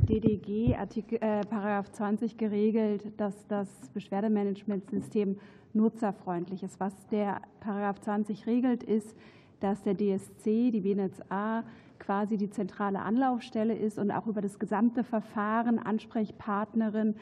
[0.10, 5.40] DDG Artikel, äh, Paragraph 20 geregelt, dass das Beschwerdemanagementsystem
[5.72, 6.82] nutzerfreundlich ist.
[6.82, 9.16] Was der Paragraph 20 regelt, ist,
[9.62, 11.64] dass der DSC, die BNetzA,
[11.98, 17.16] quasi die zentrale Anlaufstelle ist und auch über das gesamte Verfahren Ansprechpartnerin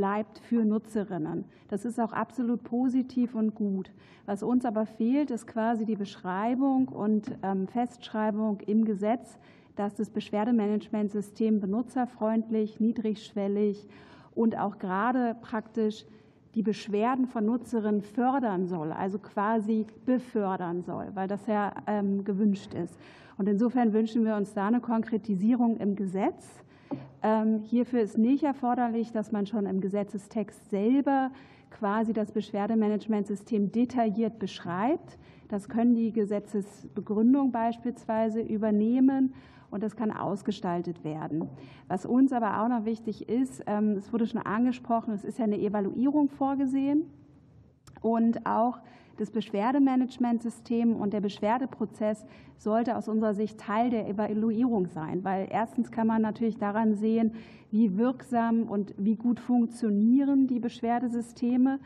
[0.00, 1.44] bleibt für Nutzerinnen.
[1.68, 3.92] Das ist auch absolut positiv und gut.
[4.24, 9.38] Was uns aber fehlt, ist quasi die Beschreibung und ähm, Festschreibung im Gesetz,
[9.76, 13.86] dass das Beschwerdemanagementsystem benutzerfreundlich, niedrigschwellig
[14.34, 16.06] und auch gerade praktisch
[16.54, 22.72] die Beschwerden von Nutzerinnen fördern soll, also quasi befördern soll, weil das ja ähm, gewünscht
[22.72, 22.98] ist.
[23.36, 26.62] Und insofern wünschen wir uns da eine Konkretisierung im Gesetz
[27.64, 31.30] hierfür ist nicht erforderlich, dass man schon im Gesetzestext selber
[31.70, 35.18] quasi das Beschwerdemanagementsystem detailliert beschreibt.
[35.48, 39.34] Das können die Gesetzesbegründung beispielsweise übernehmen
[39.70, 41.48] und das kann ausgestaltet werden.
[41.88, 45.44] Was uns aber auch noch wichtig ist, ähm, es wurde schon angesprochen, es ist ja
[45.44, 47.04] eine Evaluierung vorgesehen
[48.00, 48.78] und auch
[49.20, 52.24] das Beschwerdemanagementsystem und der Beschwerdeprozess
[52.56, 57.34] sollte aus unserer Sicht Teil der Evaluierung sein, weil erstens kann man natürlich daran sehen,
[57.70, 61.78] wie wirksam und wie gut funktionieren die Beschwerdesysteme.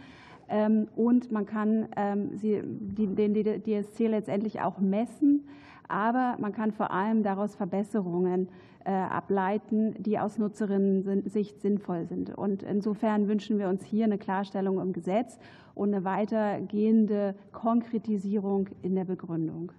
[0.49, 5.45] Ähm, und man kann ähm, den DSC letztendlich auch messen
[5.89, 8.49] Aber man kann vor allem daraus Verbesserungen
[8.85, 12.37] äh, ableiten, die aus Nutzerinnen-Sicht sinnvoll sind.
[12.37, 15.39] Und insofern wünschen wir uns hier eine Klarstellung im Gesetz
[15.75, 19.73] und eine weitergehende Konkretisierung in der Begründung.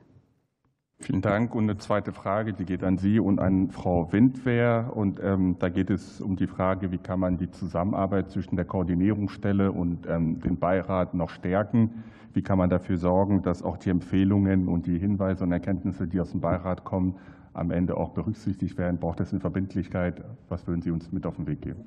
[0.99, 1.53] Vielen Dank.
[1.53, 4.91] Und eine zweite Frage, die geht an Sie und an Frau Windwehr.
[4.95, 8.65] Und ähm, da geht es um die Frage, wie kann man die Zusammenarbeit zwischen der
[8.65, 12.03] Koordinierungsstelle und ähm, dem Beirat noch stärken?
[12.33, 16.19] Wie kann man dafür sorgen, dass auch die Empfehlungen und die Hinweise und Erkenntnisse, die
[16.19, 17.15] aus dem Beirat kommen,
[17.53, 18.97] am Ende auch berücksichtigt werden?
[18.97, 20.23] Braucht es eine Verbindlichkeit?
[20.47, 21.83] Was würden Sie uns mit auf den Weg geben?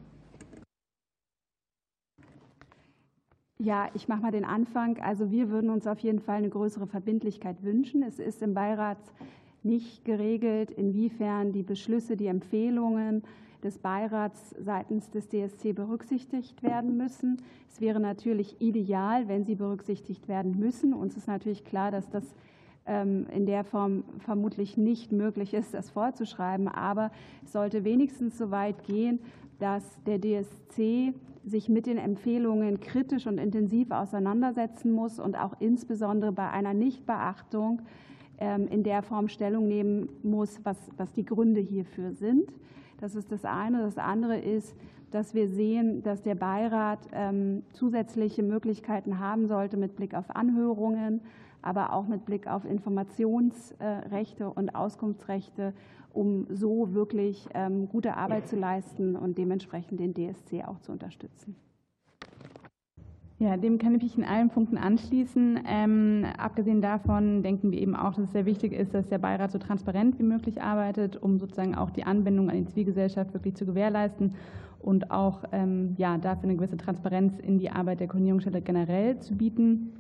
[3.61, 4.99] Ja, ich mache mal den Anfang.
[5.01, 8.05] Also wir würden uns auf jeden Fall eine größere Verbindlichkeit wünschen.
[8.05, 8.99] Es ist im Beirat
[9.65, 13.25] nicht geregelt, inwiefern die Beschlüsse, die Empfehlungen
[13.65, 17.43] des Beirats seitens des DSC berücksichtigt werden müssen.
[17.69, 20.95] Es wäre natürlich ideal, wenn sie berücksichtigt werden müssen.
[20.95, 22.37] Uns ist natürlich klar, dass das
[22.87, 26.69] ähm, in der Form vermutlich nicht möglich ist, das vorzuschreiben.
[26.69, 27.11] Aber
[27.45, 29.19] es sollte wenigstens so weit gehen,
[29.59, 31.13] dass der DSC
[31.49, 37.83] sich mit den Empfehlungen kritisch und intensiv auseinandersetzen muss und auch insbesondere bei einer Nichtbeachtung
[38.39, 42.53] ähm, in der Form Stellung nehmen muss, was, was die Gründe hierfür sind.
[43.01, 43.83] Das ist das eine.
[43.83, 44.77] Das andere ist,
[45.11, 51.21] dass wir sehen, dass der Beirat ähm, zusätzliche Möglichkeiten haben sollte mit Blick auf Anhörungen,
[51.69, 55.75] aber auch mit Blick auf Informationsrechte und Auskunftsrechte,
[56.15, 61.57] um so wirklich ähm, gute Arbeit zu leisten und dementsprechend den DSC auch zu unterstützen.
[63.39, 65.61] Ja, dem kann ich mich in allen Punkten anschließen.
[65.69, 69.53] Ähm, abgesehen davon denken wir eben auch, dass es sehr wichtig ist, dass der Beirat
[69.53, 73.67] so transparent wie möglich arbeitet, um sozusagen auch die Anbindung an die Zivilgesellschaft wirklich zu
[73.67, 74.35] gewährleisten
[74.81, 79.37] und auch ähm, ja, dafür eine gewisse Transparenz in die Arbeit der Koordinierungsstelle generell zu
[79.37, 79.93] bieten.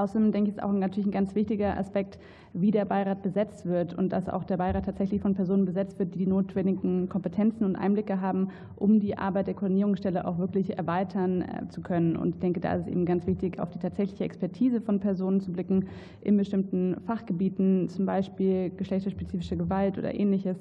[0.00, 2.18] Außerdem denke ich, ist auch natürlich ein ganz wichtiger Aspekt,
[2.52, 6.14] wie der Beirat besetzt wird und dass auch der Beirat tatsächlich von Personen besetzt wird,
[6.14, 11.42] die die notwendigen Kompetenzen und Einblicke haben, um die Arbeit der Koordinierungsstelle auch wirklich erweitern
[11.42, 12.16] äh, zu können.
[12.16, 15.40] Und ich denke, da ist es eben ganz wichtig, auf die tatsächliche Expertise von Personen
[15.40, 15.86] zu blicken
[16.22, 20.56] in bestimmten Fachgebieten, zum Beispiel geschlechterspezifische Gewalt oder ähnliches,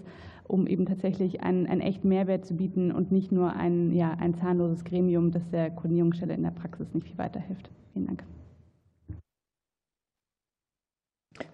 [0.48, 4.34] um eben tatsächlich einen, einen echten Mehrwert zu bieten und nicht nur ein, ja, ein
[4.34, 7.72] zahnloses Gremium, das der Koordinierungsstelle in der Praxis nicht viel weiterhilft.
[7.94, 8.24] Vielen Dank.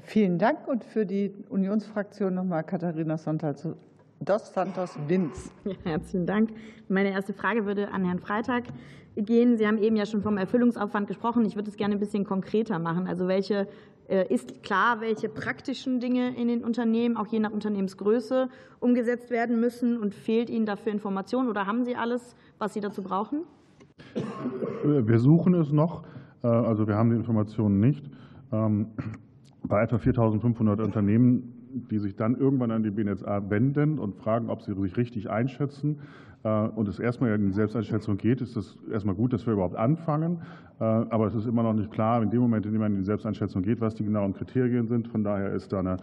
[0.07, 3.57] Vielen Dank und für die Unionsfraktion nochmal Katharina Sonntag
[4.19, 5.51] dos Santos Winz.
[5.65, 6.51] Ja, herzlichen Dank.
[6.87, 8.65] Meine erste Frage würde an Herrn Freitag
[9.15, 9.57] gehen.
[9.57, 11.43] Sie haben eben ja schon vom Erfüllungsaufwand gesprochen.
[11.45, 13.07] Ich würde es gerne ein bisschen konkreter machen.
[13.07, 13.67] Also welche
[14.07, 18.47] äh, ist klar, welche praktischen Dinge in den Unternehmen, auch je nach Unternehmensgröße,
[18.79, 19.97] umgesetzt werden müssen?
[19.97, 23.41] Und fehlt Ihnen dafür Information oder haben Sie alles, was Sie dazu brauchen?
[24.83, 26.03] Wir suchen es noch.
[26.43, 28.05] Äh, also wir haben die Informationen nicht.
[29.67, 34.61] Bei etwa 4.500 Unternehmen, die sich dann irgendwann an die BNetzA wenden und fragen, ob
[34.61, 35.99] sie sich richtig einschätzen
[36.43, 39.75] äh, und es erstmal in die Selbsteinschätzung geht, ist es erstmal gut, dass wir überhaupt
[39.75, 40.41] anfangen.
[40.79, 42.99] Äh, aber es ist immer noch nicht klar, in dem Moment, in dem man in
[42.99, 45.07] die Selbsteinschätzung geht, was die genauen Kriterien sind.
[45.07, 45.97] Von daher ist da eine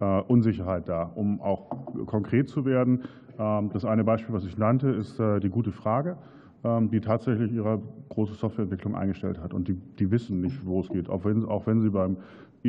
[0.00, 1.70] äh, Unsicherheit da, um auch
[2.06, 3.02] konkret zu werden.
[3.38, 6.16] Ähm, das eine Beispiel, was ich nannte, ist die gute Frage
[6.64, 9.52] ähm, die tatsächlich ihre große Softwareentwicklung eingestellt hat.
[9.52, 12.18] Und die, die wissen nicht, wo es geht, auch wenn, auch wenn sie beim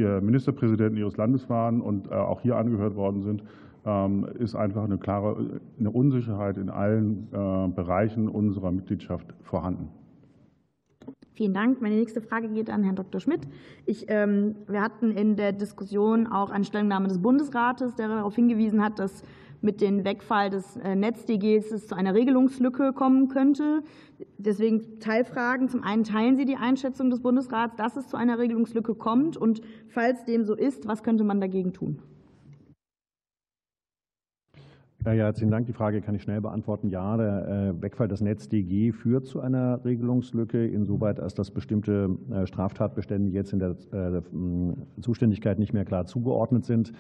[0.02, 3.44] Ministerpräsidenten ihres Landes waren und äh, auch hier angehört worden sind,
[3.86, 9.90] ähm, ist einfach eine klare eine Unsicherheit in allen äh, Bereichen unserer Mitgliedschaft vorhanden.
[11.34, 11.82] Vielen Dank.
[11.82, 13.20] Meine nächste Frage geht an Herrn Dr.
[13.20, 13.42] Schmidt.
[13.88, 18.84] Ich, ähm, wir hatten in der Diskussion auch eine Stellungnahme des Bundesrates, der darauf hingewiesen
[18.84, 19.24] hat, dass
[19.64, 23.82] mit dem Wegfall des äh, NetzDGs es zu einer Regelungslücke kommen könnte.
[24.38, 25.70] Deswegen Teilfragen.
[25.70, 29.38] Zum einen teilen Sie die Einschätzung des Bundesrats, dass es zu einer Regelungslücke kommt?
[29.38, 32.00] Und falls dem so ist, was könnte man dagegen tun?
[35.06, 35.66] Ja, herzlichen Dank.
[35.66, 36.90] Die Frage kann ich schnell beantworten.
[36.90, 42.46] Ja, der äh, Wegfall des NetzDG führt zu einer Regelungslücke, insoweit als dass bestimmte äh,
[42.46, 43.76] Straftatbestände jetzt in der
[45.02, 46.94] Zuständigkeit nicht mehr klar zugeordnet sind.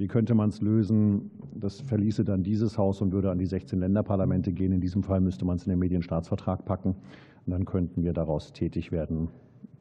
[0.00, 1.30] Wie könnte man es lösen?
[1.54, 4.72] Das verließe dann dieses Haus und würde an die 16 Länderparlamente gehen.
[4.72, 6.94] In diesem Fall müsste man es in den Medienstaatsvertrag packen.
[7.44, 9.28] Und dann könnten wir daraus tätig werden.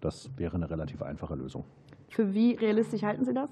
[0.01, 1.63] Das wäre eine relativ einfache Lösung.
[2.09, 3.49] Für wie realistisch halten Sie das?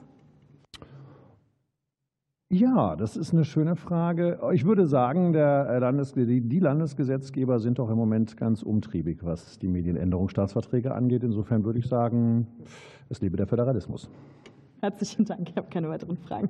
[2.50, 4.38] Ja, das ist eine schöne Frage.
[4.52, 9.70] Ich würde sagen, der Landes die Landesgesetzgeber sind doch im Moment ganz umtriebig, was die
[9.70, 11.24] Medienänderungsstaatsverträge angeht.
[11.24, 12.46] Insofern würde ich sagen,
[13.08, 14.10] es lebe der Föderalismus.
[14.82, 15.50] Herzlichen Dank.
[15.50, 16.50] Ich habe keine weiteren Fragen.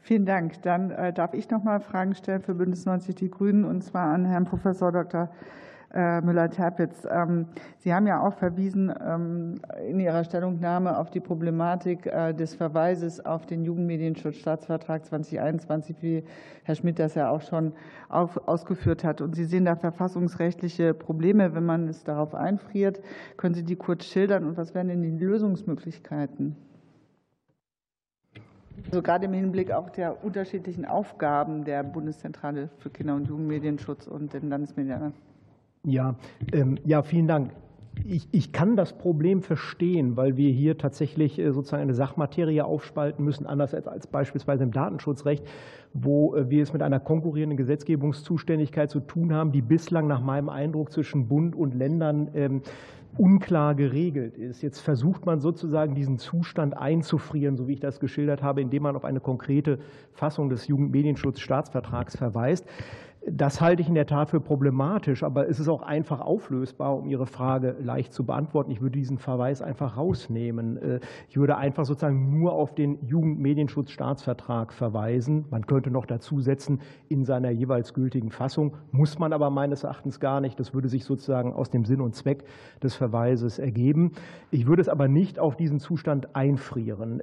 [0.00, 0.62] Vielen Dank.
[0.62, 4.12] Dann äh, darf ich noch mal Fragen stellen für Bündnis 90 Die Grünen und zwar
[4.12, 5.30] an Herrn Professor Dr.
[5.94, 7.06] äh, Müller-Terpitz.
[7.10, 7.46] Ähm,
[7.78, 13.24] Sie haben ja auch verwiesen ähm, in Ihrer Stellungnahme auf die Problematik äh, des Verweises
[13.24, 16.24] auf den Jugendmedienschutzstaatsvertrag 2021, wie
[16.64, 17.72] Herr Schmidt das ja auch schon
[18.08, 19.20] ausgeführt hat.
[19.20, 23.00] Und Sie sehen da verfassungsrechtliche Probleme, wenn man es darauf einfriert.
[23.36, 26.56] Können Sie die kurz schildern und was wären denn die Lösungsmöglichkeiten?
[28.86, 34.32] Also gerade im Hinblick auch der unterschiedlichen Aufgaben der Bundeszentrale für Kinder- und Jugendmedienschutz und
[34.32, 35.12] den Landesmedien.
[35.88, 36.16] Ja,
[36.52, 37.52] ähm, ja, vielen Dank.
[38.04, 43.24] Ich, ich, kann das Problem verstehen, weil wir hier tatsächlich äh, sozusagen eine Sachmaterie aufspalten
[43.24, 45.44] müssen, anders als, als beispielsweise im Datenschutzrecht,
[45.94, 50.48] wo äh, wir es mit einer konkurrierenden Gesetzgebungszuständigkeit zu tun haben, die bislang nach meinem
[50.48, 52.62] Eindruck zwischen Bund und Ländern ähm,
[53.16, 54.62] unklar geregelt ist.
[54.62, 58.94] Jetzt versucht man sozusagen diesen Zustand einzufrieren, so wie ich das geschildert habe, indem man
[58.94, 59.78] auf eine konkrete
[60.12, 62.66] Fassung des Jugendmedienschutzstaatsvertrags verweist.
[63.26, 67.06] Das halte ich in der Tat für problematisch, aber es ist auch einfach auflösbar, um
[67.06, 68.70] Ihre Frage leicht zu beantworten.
[68.70, 70.76] Ich würde diesen Verweis einfach rausnehmen.
[70.76, 75.46] Äh, ich würde einfach sozusagen nur auf den Jugendmedienschutzstaatsvertrag verweisen.
[75.50, 80.20] Man könnte noch dazu setzen, in seiner jeweils gültigen Fassung, muss man aber meines Erachtens
[80.20, 80.58] gar nicht.
[80.60, 82.44] Das würde sich sozusagen aus dem Sinn und Zweck
[82.82, 84.12] des Verweises ergeben.
[84.50, 87.22] Ich würde es aber nicht auf diesen Zustand einfrieren.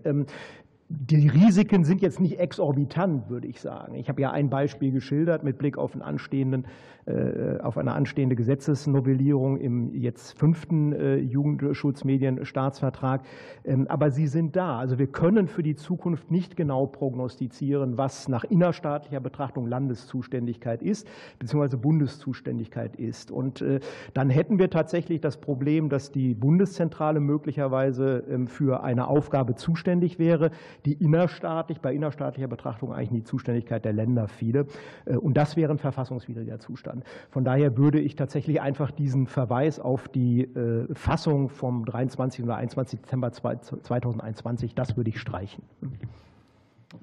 [0.88, 3.96] Die Risiken sind jetzt nicht exorbitant, würde ich sagen.
[3.96, 6.68] Ich habe ja ein Beispiel geschildert mit Blick auf, einen anstehenden,
[7.08, 13.24] äh, auf eine anstehende Gesetzesnovellierung im jetzt fünften äh, Jugendschutzmedienstaatsvertrag.
[13.64, 14.78] Ähm, aber sie sind da.
[14.78, 21.08] Also wir können für die Zukunft nicht genau prognostizieren, was nach innerstaatlicher Betrachtung Landeszuständigkeit ist,
[21.40, 23.32] beziehungsweise Bundeszuständigkeit ist.
[23.32, 23.80] Und äh,
[24.14, 30.20] dann hätten wir tatsächlich das Problem, dass die Bundeszentrale möglicherweise ähm, für eine Aufgabe zuständig
[30.20, 30.52] wäre,
[30.86, 34.68] die innerstaatlich, bei innerstaatlicher Betrachtung eigentlich in die Zuständigkeit der Länder fiele.
[35.06, 37.04] Äh, und das wäre ein verfassungswidriger Zustand.
[37.30, 42.44] Von daher würde ich tatsächlich einfach diesen Verweis auf die äh, Fassung vom 23.
[42.44, 43.02] oder 21.
[43.02, 45.64] Dezember 2021, das würde ich streichen.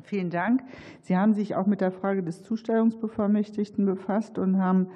[0.05, 0.63] Vielen Dank.
[1.01, 4.89] Sie haben sich auch mit der Frage des Zustellungsbevollmächtigten befasst und haben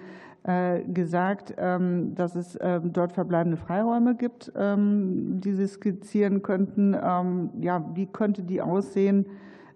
[0.87, 6.93] gesagt, ähm, dass es ähm, dort verbleibende Freiräume gibt, ähm, die Sie skizzieren könnten.
[6.93, 9.27] Ja, wie könnte die aussehen,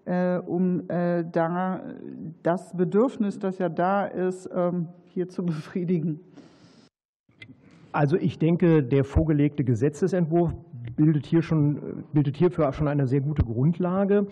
[0.05, 1.81] äh, um äh, da
[2.41, 4.49] das Bedürfnis, das ja da ist,
[5.07, 6.19] hier zu befriedigen?
[7.91, 10.53] Also ich denke, der vorgelegte Gesetzesentwurf
[10.95, 14.27] bildet, hier schon, bildet hierfür schon eine sehr gute Grundlage.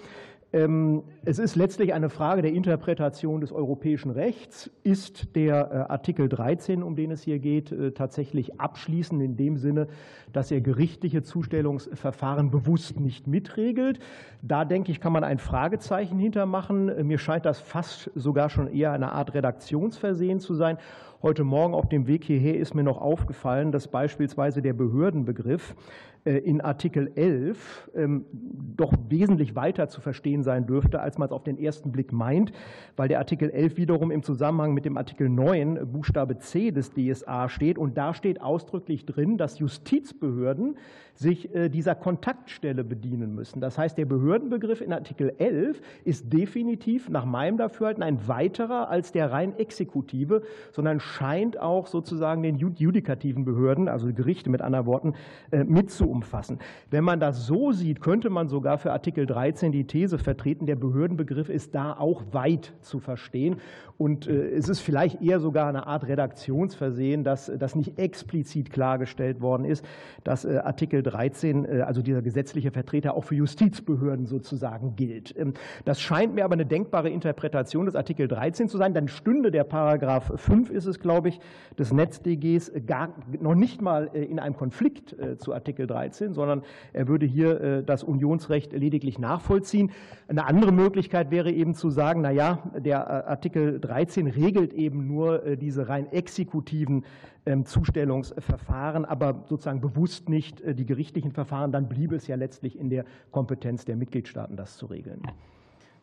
[0.52, 4.72] Ähm, es ist letztlich eine Frage der Interpretation des europäischen Rechts.
[4.84, 9.58] Ist der äh, Artikel 13, um den es hier geht, äh, tatsächlich abschließend in dem
[9.58, 9.88] Sinne,
[10.34, 14.00] dass er gerichtliche Zustellungsverfahren bewusst nicht mitregelt?
[14.42, 17.06] Da denke ich, kann man ein Fragezeichen hintermachen.
[17.06, 20.80] Mir scheint das fast sogar schon eher eine Art Redaktionsversehen zu sein.
[21.22, 25.76] Heute Morgen auf dem Weg hierher ist mir noch aufgefallen, dass beispielsweise der Behördenbegriff
[26.19, 31.32] äh, in Artikel 11 ähm, doch wesentlich weiter zu verstehen sein dürfte, als man es
[31.32, 32.52] auf den ersten Blick meint,
[32.96, 37.50] weil der Artikel 11 wiederum im Zusammenhang mit dem Artikel 9 Buchstabe C des DSA
[37.50, 37.78] steht.
[37.78, 40.78] Und da steht ausdrücklich drin, dass Justizbehörden
[41.20, 43.60] sich äh, dieser Kontaktstelle bedienen müssen.
[43.60, 49.12] Das heißt, der Behördenbegriff in Artikel 11 ist definitiv nach meinem Dafürhalten ein weiterer als
[49.12, 55.14] der rein exekutive, sondern scheint auch sozusagen den judikativen Behörden, also Gerichte mit anderen Worten,
[55.52, 56.60] äh, mit umfassen.
[56.90, 60.76] Wenn man das so sieht, könnte man sogar für Artikel 13 die These vertreten, der
[60.76, 63.58] Behördenbegriff ist da auch weit zu verstehen.
[64.00, 69.42] Und äh, es ist vielleicht eher sogar eine Art Redaktionsversehen, dass das nicht explizit klargestellt
[69.42, 69.86] worden ist,
[70.24, 75.36] dass äh, Artikel 13, äh, also dieser gesetzliche Vertreter, auch für Justizbehörden sozusagen gilt.
[75.38, 78.94] Ähm, das scheint mir aber eine denkbare Interpretation des Artikel 13 zu sein.
[78.94, 81.42] Dann stünde der Paragraph 5, ist es, glaube ich,
[81.78, 85.99] des NetzDGs gar noch nicht mal in einem Konflikt zu Artikel 13,
[86.34, 86.64] sondern
[86.94, 89.92] er würde hier das Unionsrecht lediglich nachvollziehen.
[90.28, 95.46] Eine andere Möglichkeit wäre eben zu sagen, na ja, der Artikel 13 regelt eben nur
[95.46, 97.06] äh, diese rein exekutiven
[97.46, 101.72] ähm, Zustellungsverfahren, aber sozusagen bewusst nicht äh, die gerichtlichen Verfahren.
[101.72, 105.22] Dann bliebe es ja letztlich in der Kompetenz der Mitgliedstaaten, das zu regeln.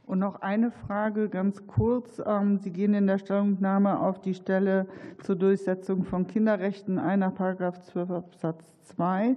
[0.05, 2.23] Und noch eine Frage ganz kurz.
[2.25, 4.87] Ähm, Sie gehen in der Stellungnahme auf die Stelle
[5.23, 9.37] zur Durchsetzung von Kinderrechten ein nach 12 Absatz 2.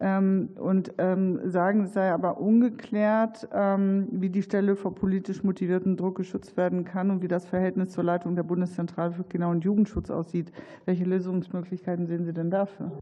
[0.00, 5.96] Ähm, und ähm, sagen, es sei aber ungeklärt, ähm, wie die Stelle vor politisch motivierten
[5.96, 9.64] Druck geschützt werden kann und wie das Verhältnis zur Leitung der Bundeszentrale für Kinder- und
[9.64, 10.50] Jugendschutz aussieht.
[10.84, 12.92] Welche Lösungsmöglichkeiten sehen Sie denn dafür?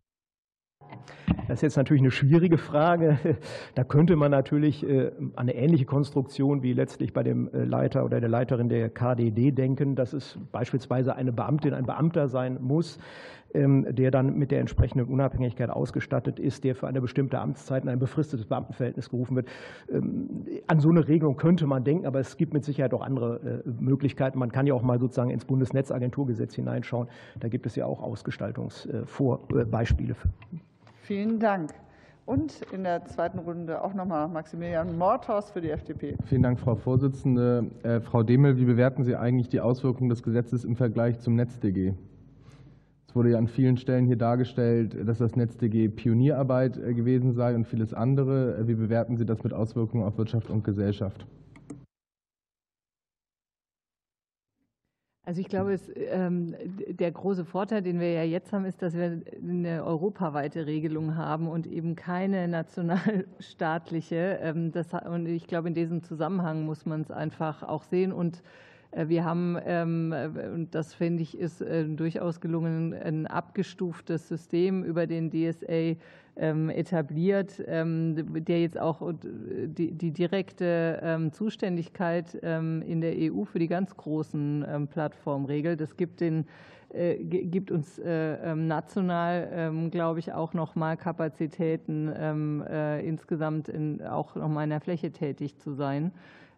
[1.49, 3.19] Das ist jetzt natürlich eine schwierige Frage.
[3.75, 8.05] Da könnte man natürlich äh, an eine ähnliche Konstruktion wie letztlich bei dem äh, Leiter
[8.05, 12.99] oder der Leiterin der KDD denken, dass es beispielsweise eine Beamtin, ein Beamter sein muss,
[13.55, 17.99] der dann mit der entsprechenden Unabhängigkeit ausgestattet ist, der für eine bestimmte Amtszeit in ein
[17.99, 19.49] befristetes Beamtenverhältnis gerufen wird.
[19.91, 23.63] Ähm, an so eine Regelung könnte man denken, aber es gibt mit Sicherheit auch andere
[23.81, 24.39] Möglichkeiten.
[24.39, 27.09] Man kann ja auch mal sozusagen ins Bundesnetzagenturgesetz hineinschauen.
[27.39, 30.17] Da gibt es ja auch Ausgestaltungsbeispiele.
[31.03, 31.71] Vielen Dank.
[32.25, 36.17] Und in der zweiten Runde auch nochmal Maximilian Morthaus für die FDP.
[36.27, 37.67] Vielen Dank, Frau Vorsitzende.
[37.83, 41.95] Äh, Frau Demel, wie bewerten Sie eigentlich die Auswirkungen des Gesetzes im Vergleich zum NetzDG?
[43.13, 47.55] Es wurde ja an vielen Stellen hier dargestellt, dass das NetzDG Pionierarbeit äh, gewesen sei
[47.55, 48.57] und vieles andere.
[48.57, 51.27] Äh, wie bewerten Sie das mit Auswirkungen auf Wirtschaft und Gesellschaft?
[55.27, 56.55] Also ich glaube, es, ähm,
[56.89, 61.49] der große Vorteil, den wir ja jetzt haben, ist, dass wir eine europaweite Regelung haben
[61.49, 64.39] und eben keine nationalstaatliche.
[64.41, 68.11] Ähm, das, und ich glaube, in diesem Zusammenhang muss man es einfach auch sehen.
[68.11, 68.43] Und
[68.95, 70.15] wir haben, ähm,
[70.55, 75.97] und das finde ich, ist äh, durchaus gelungen, ein abgestuftes System über den DSA
[76.37, 79.15] ähm, etabliert, ähm, der jetzt auch äh,
[79.67, 85.81] die, direkte Zuständigkeit in der EU für die ganz großen Plattformen regelt.
[85.81, 86.45] Das gibt den
[86.93, 92.09] gibt uns national, glaube ich, auch noch mal Kapazitäten,
[93.03, 96.13] insgesamt in, auch noch mal in der Fläche tätig zu sein.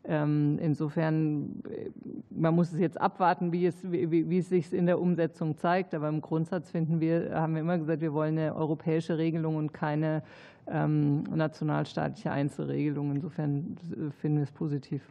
[0.07, 1.91] Ähm, insofern, äh,
[2.31, 5.95] man muss es jetzt abwarten, wie es, wie, wie es sich in der Umsetzung zeigt.
[5.95, 9.73] Aber im Grundsatz finden wir, haben wir immer gesagt, wir wollen eine europäische Regelung und
[9.73, 10.23] keine
[10.67, 13.13] ähm, nationalstaatliche Einzelregelung.
[13.13, 15.03] Insofern äh, finden wir es positiv.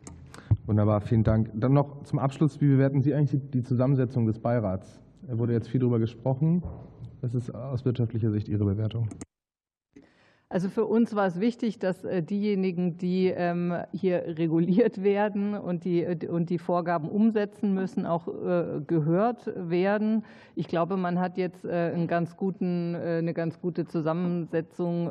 [0.65, 1.49] Wunderbar, vielen Dank.
[1.55, 5.01] Dann noch zum Abschluss, wie bewerten Sie eigentlich die Zusammensetzung des Beirats?
[5.27, 6.63] Da wurde jetzt viel darüber gesprochen.
[7.21, 9.07] Was ist aus wirtschaftlicher Sicht Ihre Bewertung?
[10.53, 15.84] Also für uns war es wichtig, dass äh, diejenigen, die ähm, hier reguliert werden und
[15.84, 20.23] die, und die Vorgaben umsetzen müssen, auch äh, gehört werden.
[20.53, 25.09] Ich glaube, man hat jetzt äh, einen ganz guten, eine ganz gute Zusammensetzung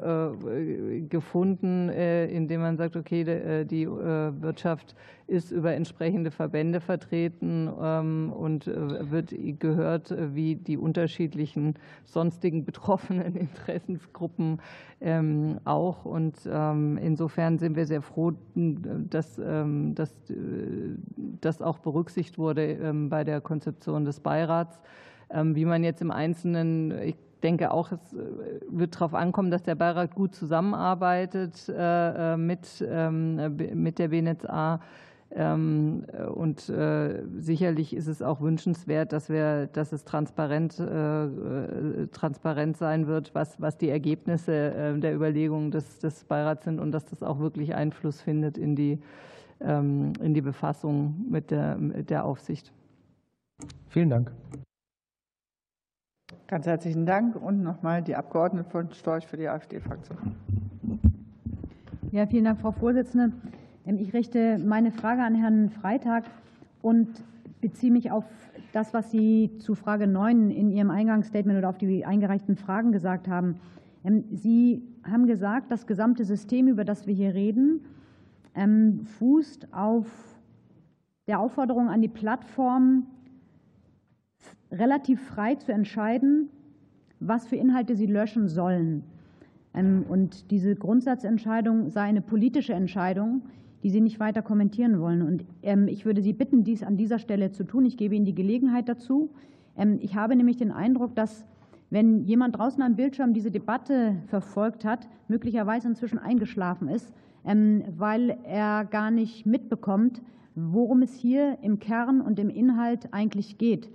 [1.08, 4.94] gefunden, indem man sagt, okay, die Wirtschaft
[5.26, 11.74] ist über entsprechende Verbände vertreten ähm, und wird gehört, wie die unterschiedlichen
[12.04, 14.60] sonstigen betroffenen Interessensgruppen
[15.00, 15.31] ähm,
[15.64, 16.04] auch.
[16.04, 20.34] Und ähm, insofern sind wir sehr froh, dass, ähm, dass äh,
[21.40, 24.80] das auch berücksichtigt wurde bei der Konzeption des Beirats.
[25.34, 28.18] Wie man jetzt im Einzelnen, ich denke auch, es äh,
[28.68, 32.84] wird darauf ankommen, dass der Beirat gut zusammenarbeitet äh, mit,
[33.74, 34.80] mit der BNetzA ähm,
[35.34, 42.76] und äh, sicherlich ist es auch wünschenswert, dass, wir, dass es transparent, äh, äh, transparent
[42.76, 47.22] sein wird, was, was die Ergebnisse der Überlegungen des, des Beirats sind und dass das
[47.22, 49.00] auch wirklich Einfluss findet in die,
[49.60, 52.72] ähm, in die Befassung mit der, mit der Aufsicht.
[53.88, 54.32] Vielen Dank.
[56.46, 60.18] Ganz herzlichen Dank und nochmal die Abgeordnete von Storch für die AfD-Fraktion.
[62.10, 63.32] Ja, vielen Dank, Frau Vorsitzende.
[63.86, 66.24] Ähm, ich richte meine Frage an Herrn Freitag
[66.82, 67.08] und
[67.60, 68.24] beziehe mich auf
[68.72, 73.28] das, was Sie zu Frage 9 in Ihrem Eingangsstatement oder auf die eingereichten Fragen gesagt
[73.28, 73.56] haben.
[74.04, 77.84] Ähm, Sie haben gesagt, das gesamte System, über das wir hier reden,
[78.54, 80.06] ähm, fußt auf
[81.26, 83.06] der Aufforderung an die Plattform,
[84.70, 86.48] relativ frei zu entscheiden,
[87.20, 89.04] was für Inhalte sie löschen sollen.
[89.74, 93.42] Und diese Grundsatzentscheidung sei eine politische Entscheidung,
[93.82, 95.22] die Sie nicht weiter kommentieren wollen.
[95.22, 97.84] Und ähm, ich würde Sie bitten, dies an dieser Stelle zu tun.
[97.84, 99.30] Ich gebe Ihnen die Gelegenheit dazu.
[99.76, 101.46] Ähm, ich habe nämlich den Eindruck, dass
[101.90, 107.12] wenn jemand draußen am Bildschirm diese Debatte verfolgt hat, möglicherweise inzwischen eingeschlafen ist,
[107.44, 110.22] ähm, weil er gar nicht mitbekommt,
[110.54, 113.90] worum es hier im Kern und im Inhalt eigentlich geht.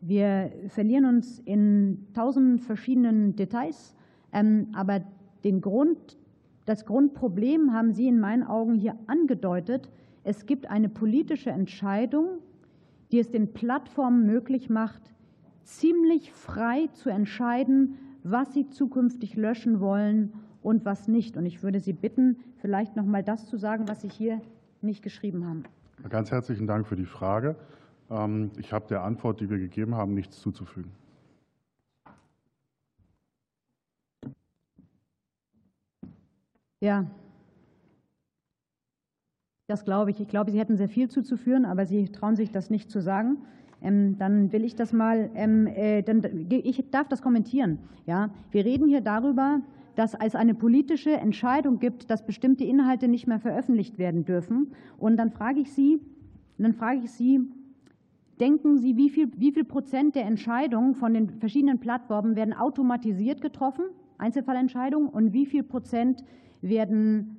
[0.00, 3.94] Wir verlieren uns in tausend verschiedenen Details,
[4.30, 5.00] aber
[5.42, 6.16] den Grund
[6.68, 9.90] das Grundproblem haben Sie in meinen Augen hier angedeutet.
[10.22, 12.40] Es gibt eine politische Entscheidung,
[13.10, 15.00] die es den Plattformen möglich macht,
[15.62, 21.38] ziemlich frei zu entscheiden, was sie zukünftig löschen wollen und was nicht.
[21.38, 24.42] Und ich würde Sie bitten, vielleicht noch mal das zu sagen, was Sie hier
[24.82, 25.64] nicht geschrieben haben.
[26.10, 27.56] Ganz herzlichen Dank für die Frage.
[28.10, 30.90] Ähm, ich habe der Antwort, die wir gegeben haben, nichts zuzufügen.
[36.80, 37.06] Ja,
[39.68, 40.20] das glaube ich.
[40.20, 43.38] Ich glaube, Sie hätten sehr viel zuzuführen, aber Sie trauen sich das nicht zu sagen.
[43.82, 47.78] Ähm, dann will ich das mal, ähm, äh, dann, ich darf das kommentieren.
[48.06, 49.60] Ja, wir reden hier darüber,
[49.94, 54.72] dass es eine politische Entscheidung gibt, dass bestimmte Inhalte nicht mehr veröffentlicht werden dürfen.
[54.96, 56.00] Und dann frage ich Sie,
[56.56, 57.40] dann frage ich Sie,
[58.40, 63.40] denken Sie, wie viel, wie viel Prozent der Entscheidungen von den verschiedenen Plattformen werden automatisiert
[63.40, 63.84] getroffen,
[64.16, 66.24] Einzelfallentscheidungen, und wie viel Prozent
[66.60, 67.36] werden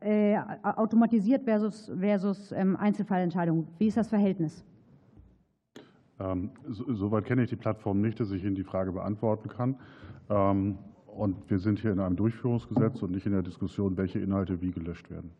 [0.00, 3.68] äh, automatisiert versus, versus ähm, Einzelfallentscheidungen?
[3.78, 4.64] Wie ist das Verhältnis?
[6.20, 9.76] Ähm, soweit kenne ich die Plattform nicht, dass ich Ihnen die Frage beantworten kann.
[10.30, 14.60] Ähm, und wir sind hier in einem Durchführungsgesetz und nicht in der Diskussion, welche Inhalte
[14.60, 15.30] wie gelöscht werden.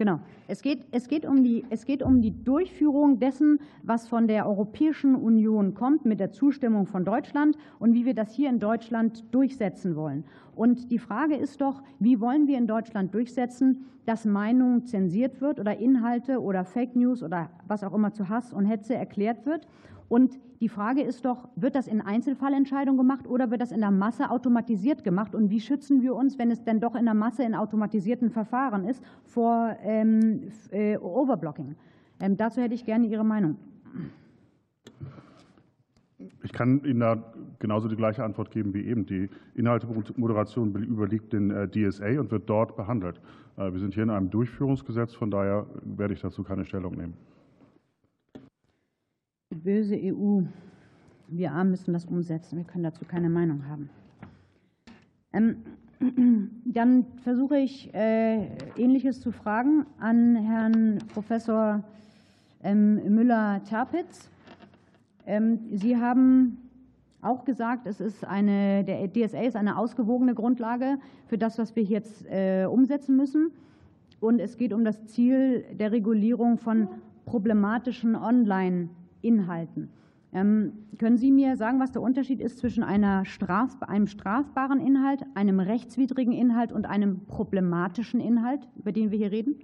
[0.00, 0.18] Genau.
[0.48, 4.46] Es geht, es, geht um die, es geht um die Durchführung dessen, was von der
[4.46, 9.26] Europäischen Union kommt, mit der Zustimmung von Deutschland und wie wir das hier in Deutschland
[9.30, 10.24] durchsetzen wollen.
[10.56, 15.60] Und die Frage ist doch, wie wollen wir in Deutschland durchsetzen, dass Meinung zensiert wird
[15.60, 19.66] oder Inhalte oder Fake News oder was auch immer zu Hass und Hetze erklärt wird?
[20.10, 23.92] Und die Frage ist doch, wird das in Einzelfallentscheidungen gemacht oder wird das in der
[23.92, 25.36] Masse automatisiert gemacht?
[25.36, 28.84] Und wie schützen wir uns, wenn es denn doch in der Masse in automatisierten Verfahren
[28.84, 31.76] ist, vor ähm, äh, Overblocking?
[32.18, 33.56] Ähm, dazu hätte ich gerne Ihre Meinung.
[36.42, 39.06] Ich kann Ihnen da genauso die gleiche Antwort geben wie eben.
[39.06, 43.20] Die Inhaltemoderation überliegt den äh, DSA und wird dort behandelt.
[43.56, 47.14] Äh, wir sind hier in einem Durchführungsgesetz, von daher werde ich dazu keine Stellung nehmen.
[49.60, 50.42] Böse EU.
[51.28, 52.56] Wir Armen müssen das umsetzen.
[52.56, 53.90] Wir können dazu keine Meinung haben.
[55.32, 55.56] Ähm,
[56.64, 58.46] dann versuche ich, äh,
[58.76, 61.84] Ähnliches zu fragen an Herrn Professor
[62.62, 64.30] ähm, Müller-Terpitz.
[65.26, 66.56] Ähm, Sie haben
[67.20, 71.82] auch gesagt, es ist eine, der DSA ist eine ausgewogene Grundlage für das, was wir
[71.82, 73.50] jetzt äh, umsetzen müssen.
[74.20, 76.88] Und es geht um das Ziel der Regulierung von
[77.26, 78.88] problematischen Online-
[79.22, 79.90] Inhalten.
[80.32, 82.84] Ähm, können Sie mir sagen, was der Unterschied ist zwischen
[83.24, 89.32] Straf einem strafbaren Inhalt, einem rechtswidrigen Inhalt und einem problematischen Inhalt, über den wir hier
[89.32, 89.56] reden?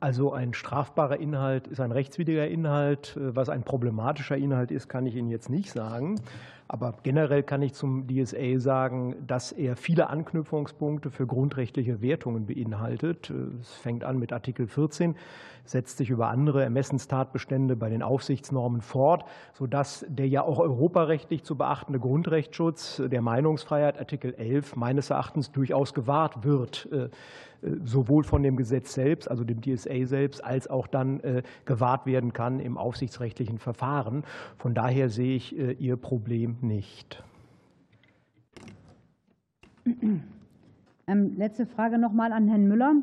[0.00, 3.18] Also ein strafbarer Inhalt ist ein rechtswidriger Inhalt.
[3.20, 6.18] Was ein problematischer Inhalt ist, kann ich Ihnen jetzt nicht sagen.
[6.72, 13.32] Aber generell kann ich zum DSA sagen, dass er viele Anknüpfungspunkte für grundrechtliche Wertungen beinhaltet.
[13.60, 15.16] Es fängt an mit Artikel 14,
[15.64, 21.56] setzt sich über andere Ermessenstatbestände bei den Aufsichtsnormen fort, sodass der ja auch europarechtlich zu
[21.56, 26.88] beachtende Grundrechtsschutz der Meinungsfreiheit, Artikel 11, meines Erachtens durchaus gewahrt wird
[27.84, 32.32] sowohl von dem Gesetz selbst, also dem DSA selbst, als auch dann äh, gewahrt werden
[32.32, 34.24] kann im aufsichtsrechtlichen Verfahren.
[34.56, 37.22] Von daher sehe ich äh, Ihr Problem nicht.
[41.06, 42.94] Ähm, letzte Frage noch mal an Herrn Müller,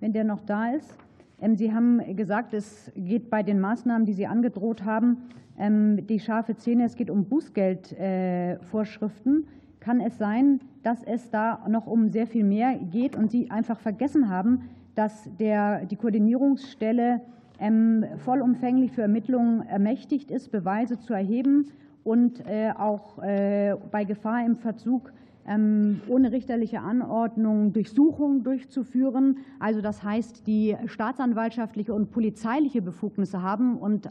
[0.00, 0.96] wenn der noch da ist.
[1.40, 5.16] Ähm, Sie haben gesagt, es geht bei den Maßnahmen, die Sie angedroht haben,
[5.58, 9.48] ähm, die scharfe Szene, es geht um Bußgeldvorschriften.
[9.80, 13.80] Kann es sein, dass es da noch um sehr viel mehr geht und Sie einfach
[13.80, 17.22] vergessen haben, dass der, die Koordinierungsstelle
[17.58, 21.68] ähm, vollumfänglich für Ermittlungen ermächtigt ist, Beweise zu erheben
[22.04, 25.12] und äh, auch äh, bei Gefahr im Verzug
[25.46, 29.38] ähm, ohne richterliche Anordnung Durchsuchungen durchzuführen.
[29.58, 34.10] Also das heißt, die staatsanwaltschaftliche und polizeiliche Befugnisse haben und äh,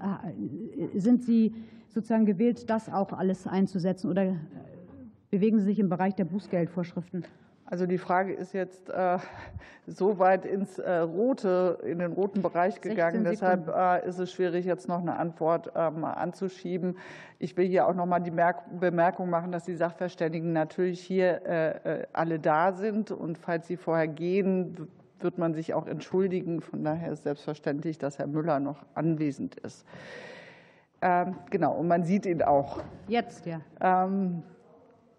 [0.96, 1.54] sind Sie
[1.88, 4.36] sozusagen gewillt, das auch alles einzusetzen oder
[5.30, 7.26] bewegen Sie sich im Bereich der Bußgeldvorschriften?
[7.72, 9.20] Also die Frage ist jetzt äh,
[9.86, 13.24] so weit ins äh, rote, in den roten Bereich gegangen.
[13.24, 16.98] Deshalb äh, ist es schwierig, jetzt noch eine Antwort ähm, anzuschieben.
[17.38, 18.34] Ich will hier auch noch mal die
[18.80, 23.78] Bemerkung machen, dass die Sachverständigen natürlich hier äh, äh, alle da sind und falls sie
[23.78, 24.88] vorher gehen,
[25.20, 26.62] wird man sich auch entschuldigen.
[26.62, 29.86] Von daher ist selbstverständlich, dass Herr Müller noch anwesend ist.
[31.04, 32.82] Ähm, genau, und man sieht ihn auch.
[33.08, 33.62] Jetzt, ja.
[33.80, 34.42] Ähm,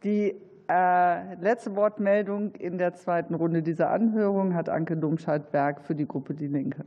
[0.03, 0.35] die
[0.69, 6.35] äh, letzte Wortmeldung in der zweiten Runde dieser Anhörung hat Anke Domscheit-Berg für die Gruppe
[6.35, 6.85] Die Linke.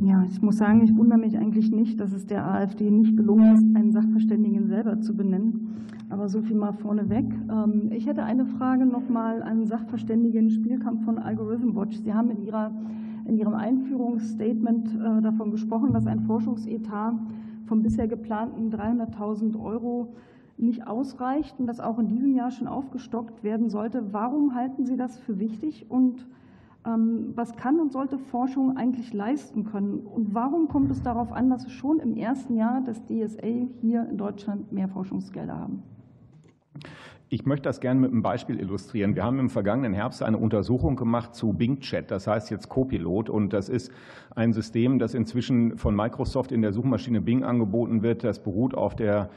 [0.00, 3.54] Ja, ich muss sagen, ich wundere mich eigentlich nicht, dass es der AfD nicht gelungen
[3.54, 5.86] ist, einen Sachverständigen selber zu benennen.
[6.10, 7.26] Aber so viel mal vorneweg.
[7.50, 11.98] Ähm, ich hätte eine Frage nochmal an Sachverständigen Spielkampf von Algorithm Watch.
[11.98, 12.72] Sie haben in, Ihrer,
[13.26, 17.14] in Ihrem Einführungsstatement äh, davon gesprochen, dass ein Forschungsetat
[17.66, 20.14] vom bisher geplanten 300.000 Euro
[20.62, 24.12] nicht ausreicht und das auch in diesem Jahr schon aufgestockt werden sollte.
[24.12, 26.26] Warum halten Sie das für wichtig und
[26.84, 29.98] ähm, was kann und sollte Forschung eigentlich leisten können?
[29.98, 34.16] Und warum kommt es darauf an, dass schon im ersten Jahr des DSA hier in
[34.16, 35.82] Deutschland mehr Forschungsgelder haben?
[37.32, 39.16] Ich möchte das gerne mit einem Beispiel illustrieren.
[39.16, 43.30] Wir haben im vergangenen Herbst eine Untersuchung gemacht zu Bing Chat, das heißt jetzt Copilot.
[43.30, 43.90] Und das ist
[44.36, 48.22] ein System, das inzwischen von Microsoft in der Suchmaschine Bing angeboten wird.
[48.22, 49.30] Das beruht auf der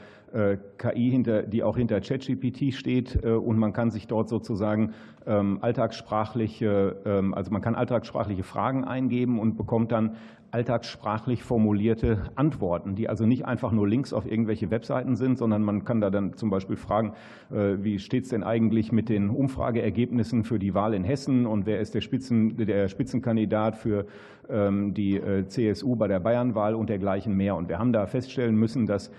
[0.76, 3.24] KI, hinter, die auch hinter ChatGPT steht.
[3.24, 4.92] Und man kann sich dort sozusagen
[5.26, 10.16] ähm, alltagssprachliche, ähm, also man kann alltagssprachliche Fragen eingeben und bekommt dann
[10.50, 15.84] alltagssprachlich formulierte Antworten, die also nicht einfach nur Links auf irgendwelche Webseiten sind, sondern man
[15.84, 17.12] kann da dann zum Beispiel fragen,
[17.50, 21.66] äh, wie steht es denn eigentlich mit den Umfrageergebnissen für die Wahl in Hessen und
[21.66, 24.06] wer ist der, Spitzen, der Spitzenkandidat für
[24.48, 27.56] ähm, die äh, CSU bei der Bayernwahl und dergleichen mehr.
[27.56, 29.10] Und wir haben da feststellen müssen, dass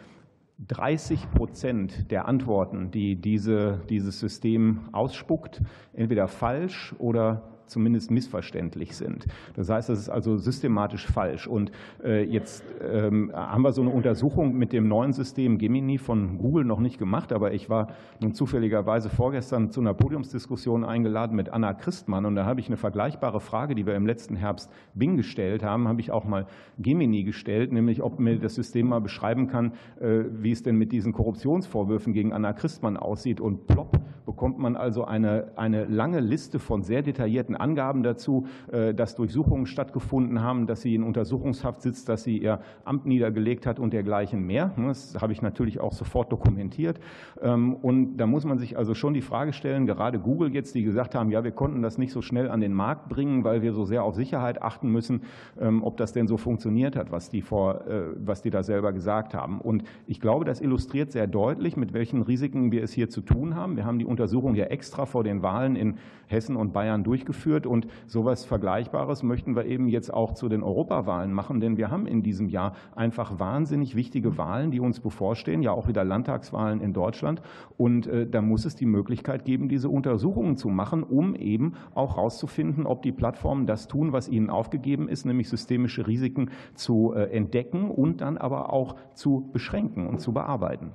[0.67, 5.61] 30 Prozent der Antworten, die diese, dieses System ausspuckt,
[5.93, 9.25] entweder falsch oder zumindest missverständlich sind.
[9.55, 11.47] Das heißt, das ist also systematisch falsch.
[11.47, 11.71] Und
[12.03, 16.65] äh, jetzt ähm, haben wir so eine Untersuchung mit dem neuen System Gemini von Google
[16.65, 17.87] noch nicht gemacht, aber ich war
[18.21, 22.77] nun zufälligerweise vorgestern zu einer Podiumsdiskussion eingeladen mit Anna Christmann und da habe ich eine
[22.77, 26.47] vergleichbare Frage, die wir im letzten Herbst Bing gestellt haben, habe ich auch mal
[26.79, 30.91] Gemini gestellt, nämlich ob mir das System mal beschreiben kann, äh, wie es denn mit
[30.91, 36.59] diesen Korruptionsvorwürfen gegen Anna Christmann aussieht und plopp bekommt man also eine, eine lange Liste
[36.59, 42.09] von sehr detaillierten Angaben dazu, äh, dass Durchsuchungen stattgefunden haben, dass sie in Untersuchungshaft sitzt,
[42.09, 44.73] dass sie ihr Amt niedergelegt hat und dergleichen mehr.
[44.77, 46.99] Das habe ich natürlich auch sofort dokumentiert.
[47.41, 50.83] Ähm, und da muss man sich also schon die Frage stellen, gerade Google jetzt, die
[50.83, 53.73] gesagt haben, ja, wir konnten das nicht so schnell an den Markt bringen, weil wir
[53.73, 55.21] so sehr auf Sicherheit achten müssen,
[55.59, 58.93] ähm, ob das denn so funktioniert hat, was die, vor, äh, was die da selber
[58.93, 59.59] gesagt haben.
[59.61, 63.55] Und ich glaube, das illustriert sehr deutlich, mit welchen Risiken wir es hier zu tun
[63.55, 63.75] haben.
[63.75, 65.97] Wir haben die Untersuchung ja extra vor den Wahlen in
[66.27, 67.65] Hessen und Bayern durchgeführt.
[67.65, 72.05] Und sowas Vergleichbares möchten wir eben jetzt auch zu den Europawahlen machen, denn wir haben
[72.05, 76.93] in diesem Jahr einfach wahnsinnig wichtige Wahlen, die uns bevorstehen, ja auch wieder Landtagswahlen in
[76.93, 77.41] Deutschland.
[77.77, 82.17] Und äh, da muss es die Möglichkeit geben, diese Untersuchungen zu machen, um eben auch
[82.17, 87.31] herauszufinden, ob die Plattformen das tun, was ihnen aufgegeben ist, nämlich systemische Risiken zu äh,
[87.31, 90.91] entdecken und dann aber auch zu beschränken und zu bearbeiten.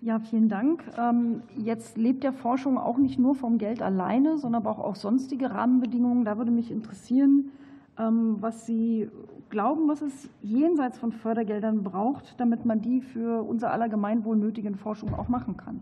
[0.00, 0.84] Ja, vielen Dank.
[0.96, 6.24] Ähm, jetzt lebt der Forschung auch nicht nur vom Geld alleine, sondern auch sonstige Rahmenbedingungen.
[6.24, 7.50] Da würde mich interessieren,
[7.98, 9.10] ähm, was Sie
[9.50, 14.76] glauben, was es jenseits von Fördergeldern braucht, damit man die für unser aller Gemeinwohl nötigen
[14.76, 15.80] Forschung auch machen kann.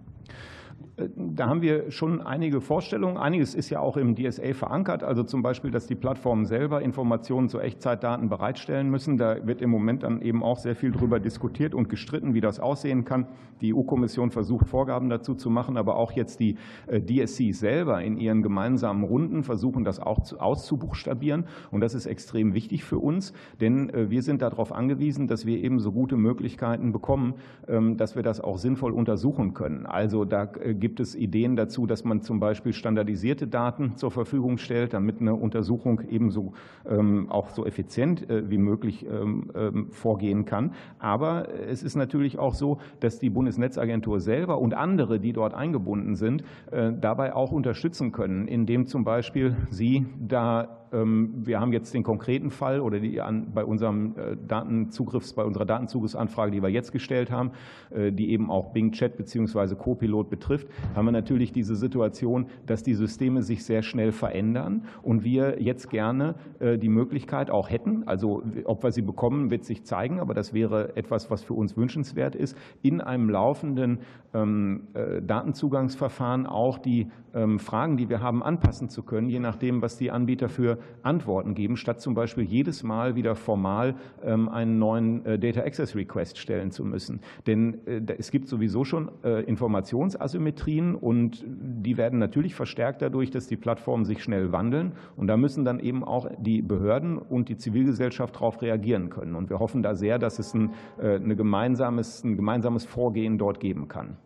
[0.97, 3.19] Da haben wir schon einige Vorstellungen.
[3.19, 7.51] Einiges ist ja auch im DSA verankert, also zum Beispiel, dass die Plattformen selber Informationen
[7.51, 9.19] zu Echtzeitdaten bereitstellen müssen.
[9.19, 12.61] Da wird im Moment dann eben auch sehr viel darüber diskutiert und gestritten, wie das
[12.61, 13.27] aussehen kann.
[13.61, 18.17] Die EU-Kommission versucht, Vorgaben dazu zu machen, aber auch jetzt die äh, DSC selber in
[18.17, 21.45] ihren gemeinsamen Runden versuchen, das auch auszubuchstabieren.
[21.71, 25.59] Und das ist extrem wichtig für uns, denn äh, wir sind darauf angewiesen, dass wir
[25.59, 27.35] eben so gute Möglichkeiten bekommen,
[27.69, 29.85] ähm, dass wir das auch sinnvoll untersuchen können.
[29.85, 34.95] Also da gibt es Ideen dazu, dass man zum Beispiel standardisierte Daten zur Verfügung stellt,
[34.95, 36.53] damit eine Untersuchung ebenso
[36.89, 40.73] ähm, auch so effizient äh, wie möglich ähm, ähm, vorgehen kann.
[40.99, 46.15] Aber es ist natürlich auch so, dass die Bundesnetzagentur selber und andere, die dort eingebunden
[46.15, 52.03] sind, äh, dabei auch unterstützen können, indem zum Beispiel sie da wir haben jetzt den
[52.03, 56.93] konkreten Fall oder die an, bei unserem äh, Datenzugriffs, bei unserer Datenzugriffsanfrage, die wir jetzt
[56.93, 57.53] gestellt haben,
[57.91, 59.75] äh, die eben auch Bing Chat bzw.
[59.75, 65.25] Copilot betrifft, haben wir natürlich diese Situation, dass die Systeme sich sehr schnell verändern und
[65.25, 69.85] wir jetzt gerne äh, die Möglichkeit auch hätten, also ob wir sie bekommen, wird sich
[69.85, 74.01] zeigen, aber das wäre etwas, was für uns wünschenswert ist, in einem laufenden
[74.35, 74.89] ähm,
[75.23, 80.11] Datenzugangsverfahren auch die ähm, Fragen, die wir haben, anpassen zu können, je nachdem, was die
[80.11, 85.39] Anbieter für Antworten geben, statt zum Beispiel jedes Mal wieder formal ähm, einen neuen äh,
[85.39, 87.21] Data Access Request stellen zu müssen.
[87.47, 93.47] Denn äh, es gibt sowieso schon äh, Informationsasymmetrien und die werden natürlich verstärkt dadurch, dass
[93.47, 94.93] die Plattformen sich schnell wandeln.
[95.17, 99.35] Und da müssen dann eben auch die Behörden und die Zivilgesellschaft darauf reagieren können.
[99.35, 103.89] Und wir hoffen da sehr, dass es ein, eine gemeinsames, ein gemeinsames Vorgehen dort geben
[103.89, 104.17] kann.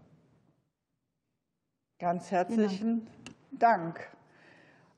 [2.01, 3.07] Ganz herzlichen
[3.59, 4.01] Dank.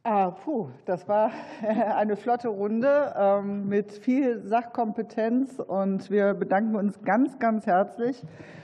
[0.04, 1.30] Ah, puh, das war
[1.62, 8.20] eine flotte Runde ähm, mit viel Sachkompetenz und wir bedanken uns ganz, ganz herzlich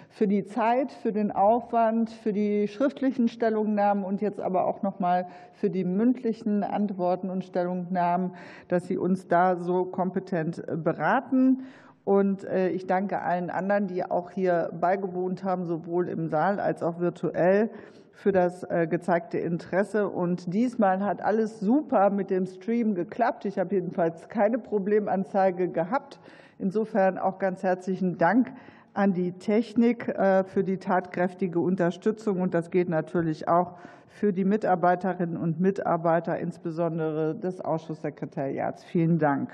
[0.08, 4.98] für die Zeit, für den Aufwand, für die schriftlichen Stellungnahmen und jetzt aber auch noch
[4.98, 8.34] mal für die mündlichen Antworten und Stellungnahmen,
[8.66, 11.66] dass Sie uns da so kompetent beraten.
[12.02, 16.82] Und äh, ich danke allen anderen, die auch hier beigewohnt haben, sowohl im Saal als
[16.82, 17.70] auch virtuell
[18.18, 20.08] für das äh, gezeigte Interesse.
[20.08, 23.44] Und diesmal hat alles super mit dem Stream geklappt.
[23.44, 26.18] Ich habe jedenfalls keine Problemanzeige gehabt.
[26.58, 28.52] Insofern auch ganz herzlichen Dank
[28.92, 32.40] an die Technik äh, für die tatkräftige Unterstützung.
[32.40, 33.78] Und das geht natürlich auch
[34.08, 38.82] für die Mitarbeiterinnen und Mitarbeiter, insbesondere des Ausschusssekretariats.
[38.82, 39.52] Vielen Dank.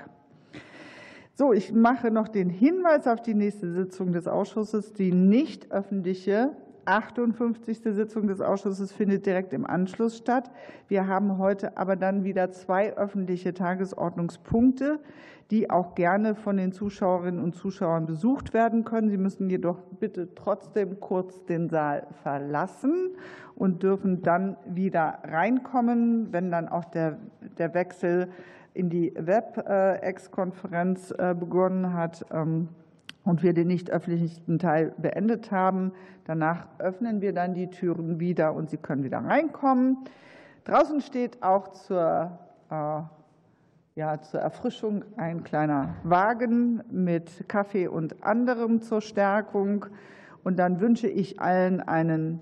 [1.35, 4.93] So, ich mache noch den Hinweis auf die nächste Sitzung des Ausschusses.
[4.93, 6.55] Die nicht öffentliche
[6.85, 7.79] 58.
[7.83, 10.51] Sitzung des Ausschusses findet direkt im Anschluss statt.
[10.87, 14.99] Wir haben heute aber dann wieder zwei öffentliche Tagesordnungspunkte,
[15.51, 19.09] die auch gerne von den Zuschauerinnen und Zuschauern besucht werden können.
[19.09, 23.11] Sie müssen jedoch bitte trotzdem kurz den Saal verlassen
[23.55, 27.17] und dürfen dann wieder reinkommen, wenn dann auch der,
[27.57, 28.29] der Wechsel
[28.73, 32.69] in die WebEx-Konferenz äh, begonnen hat ähm,
[33.25, 35.91] und wir den nicht öffentlichen Teil beendet haben.
[36.25, 39.97] Danach öffnen wir dann die Türen wieder und Sie können wieder reinkommen.
[40.63, 42.39] Draußen steht auch zur,
[42.69, 43.01] äh,
[43.95, 49.87] ja, zur Erfrischung ein kleiner Wagen mit Kaffee und anderem zur Stärkung.
[50.43, 52.39] Und dann wünsche ich allen einen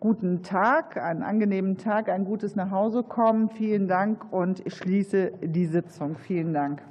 [0.00, 3.48] guten Tag, einen angenehmen Tag, ein gutes Nachhausekommen.
[3.50, 6.16] Vielen Dank und ich schließe die Sitzung.
[6.16, 6.82] Vielen Dank.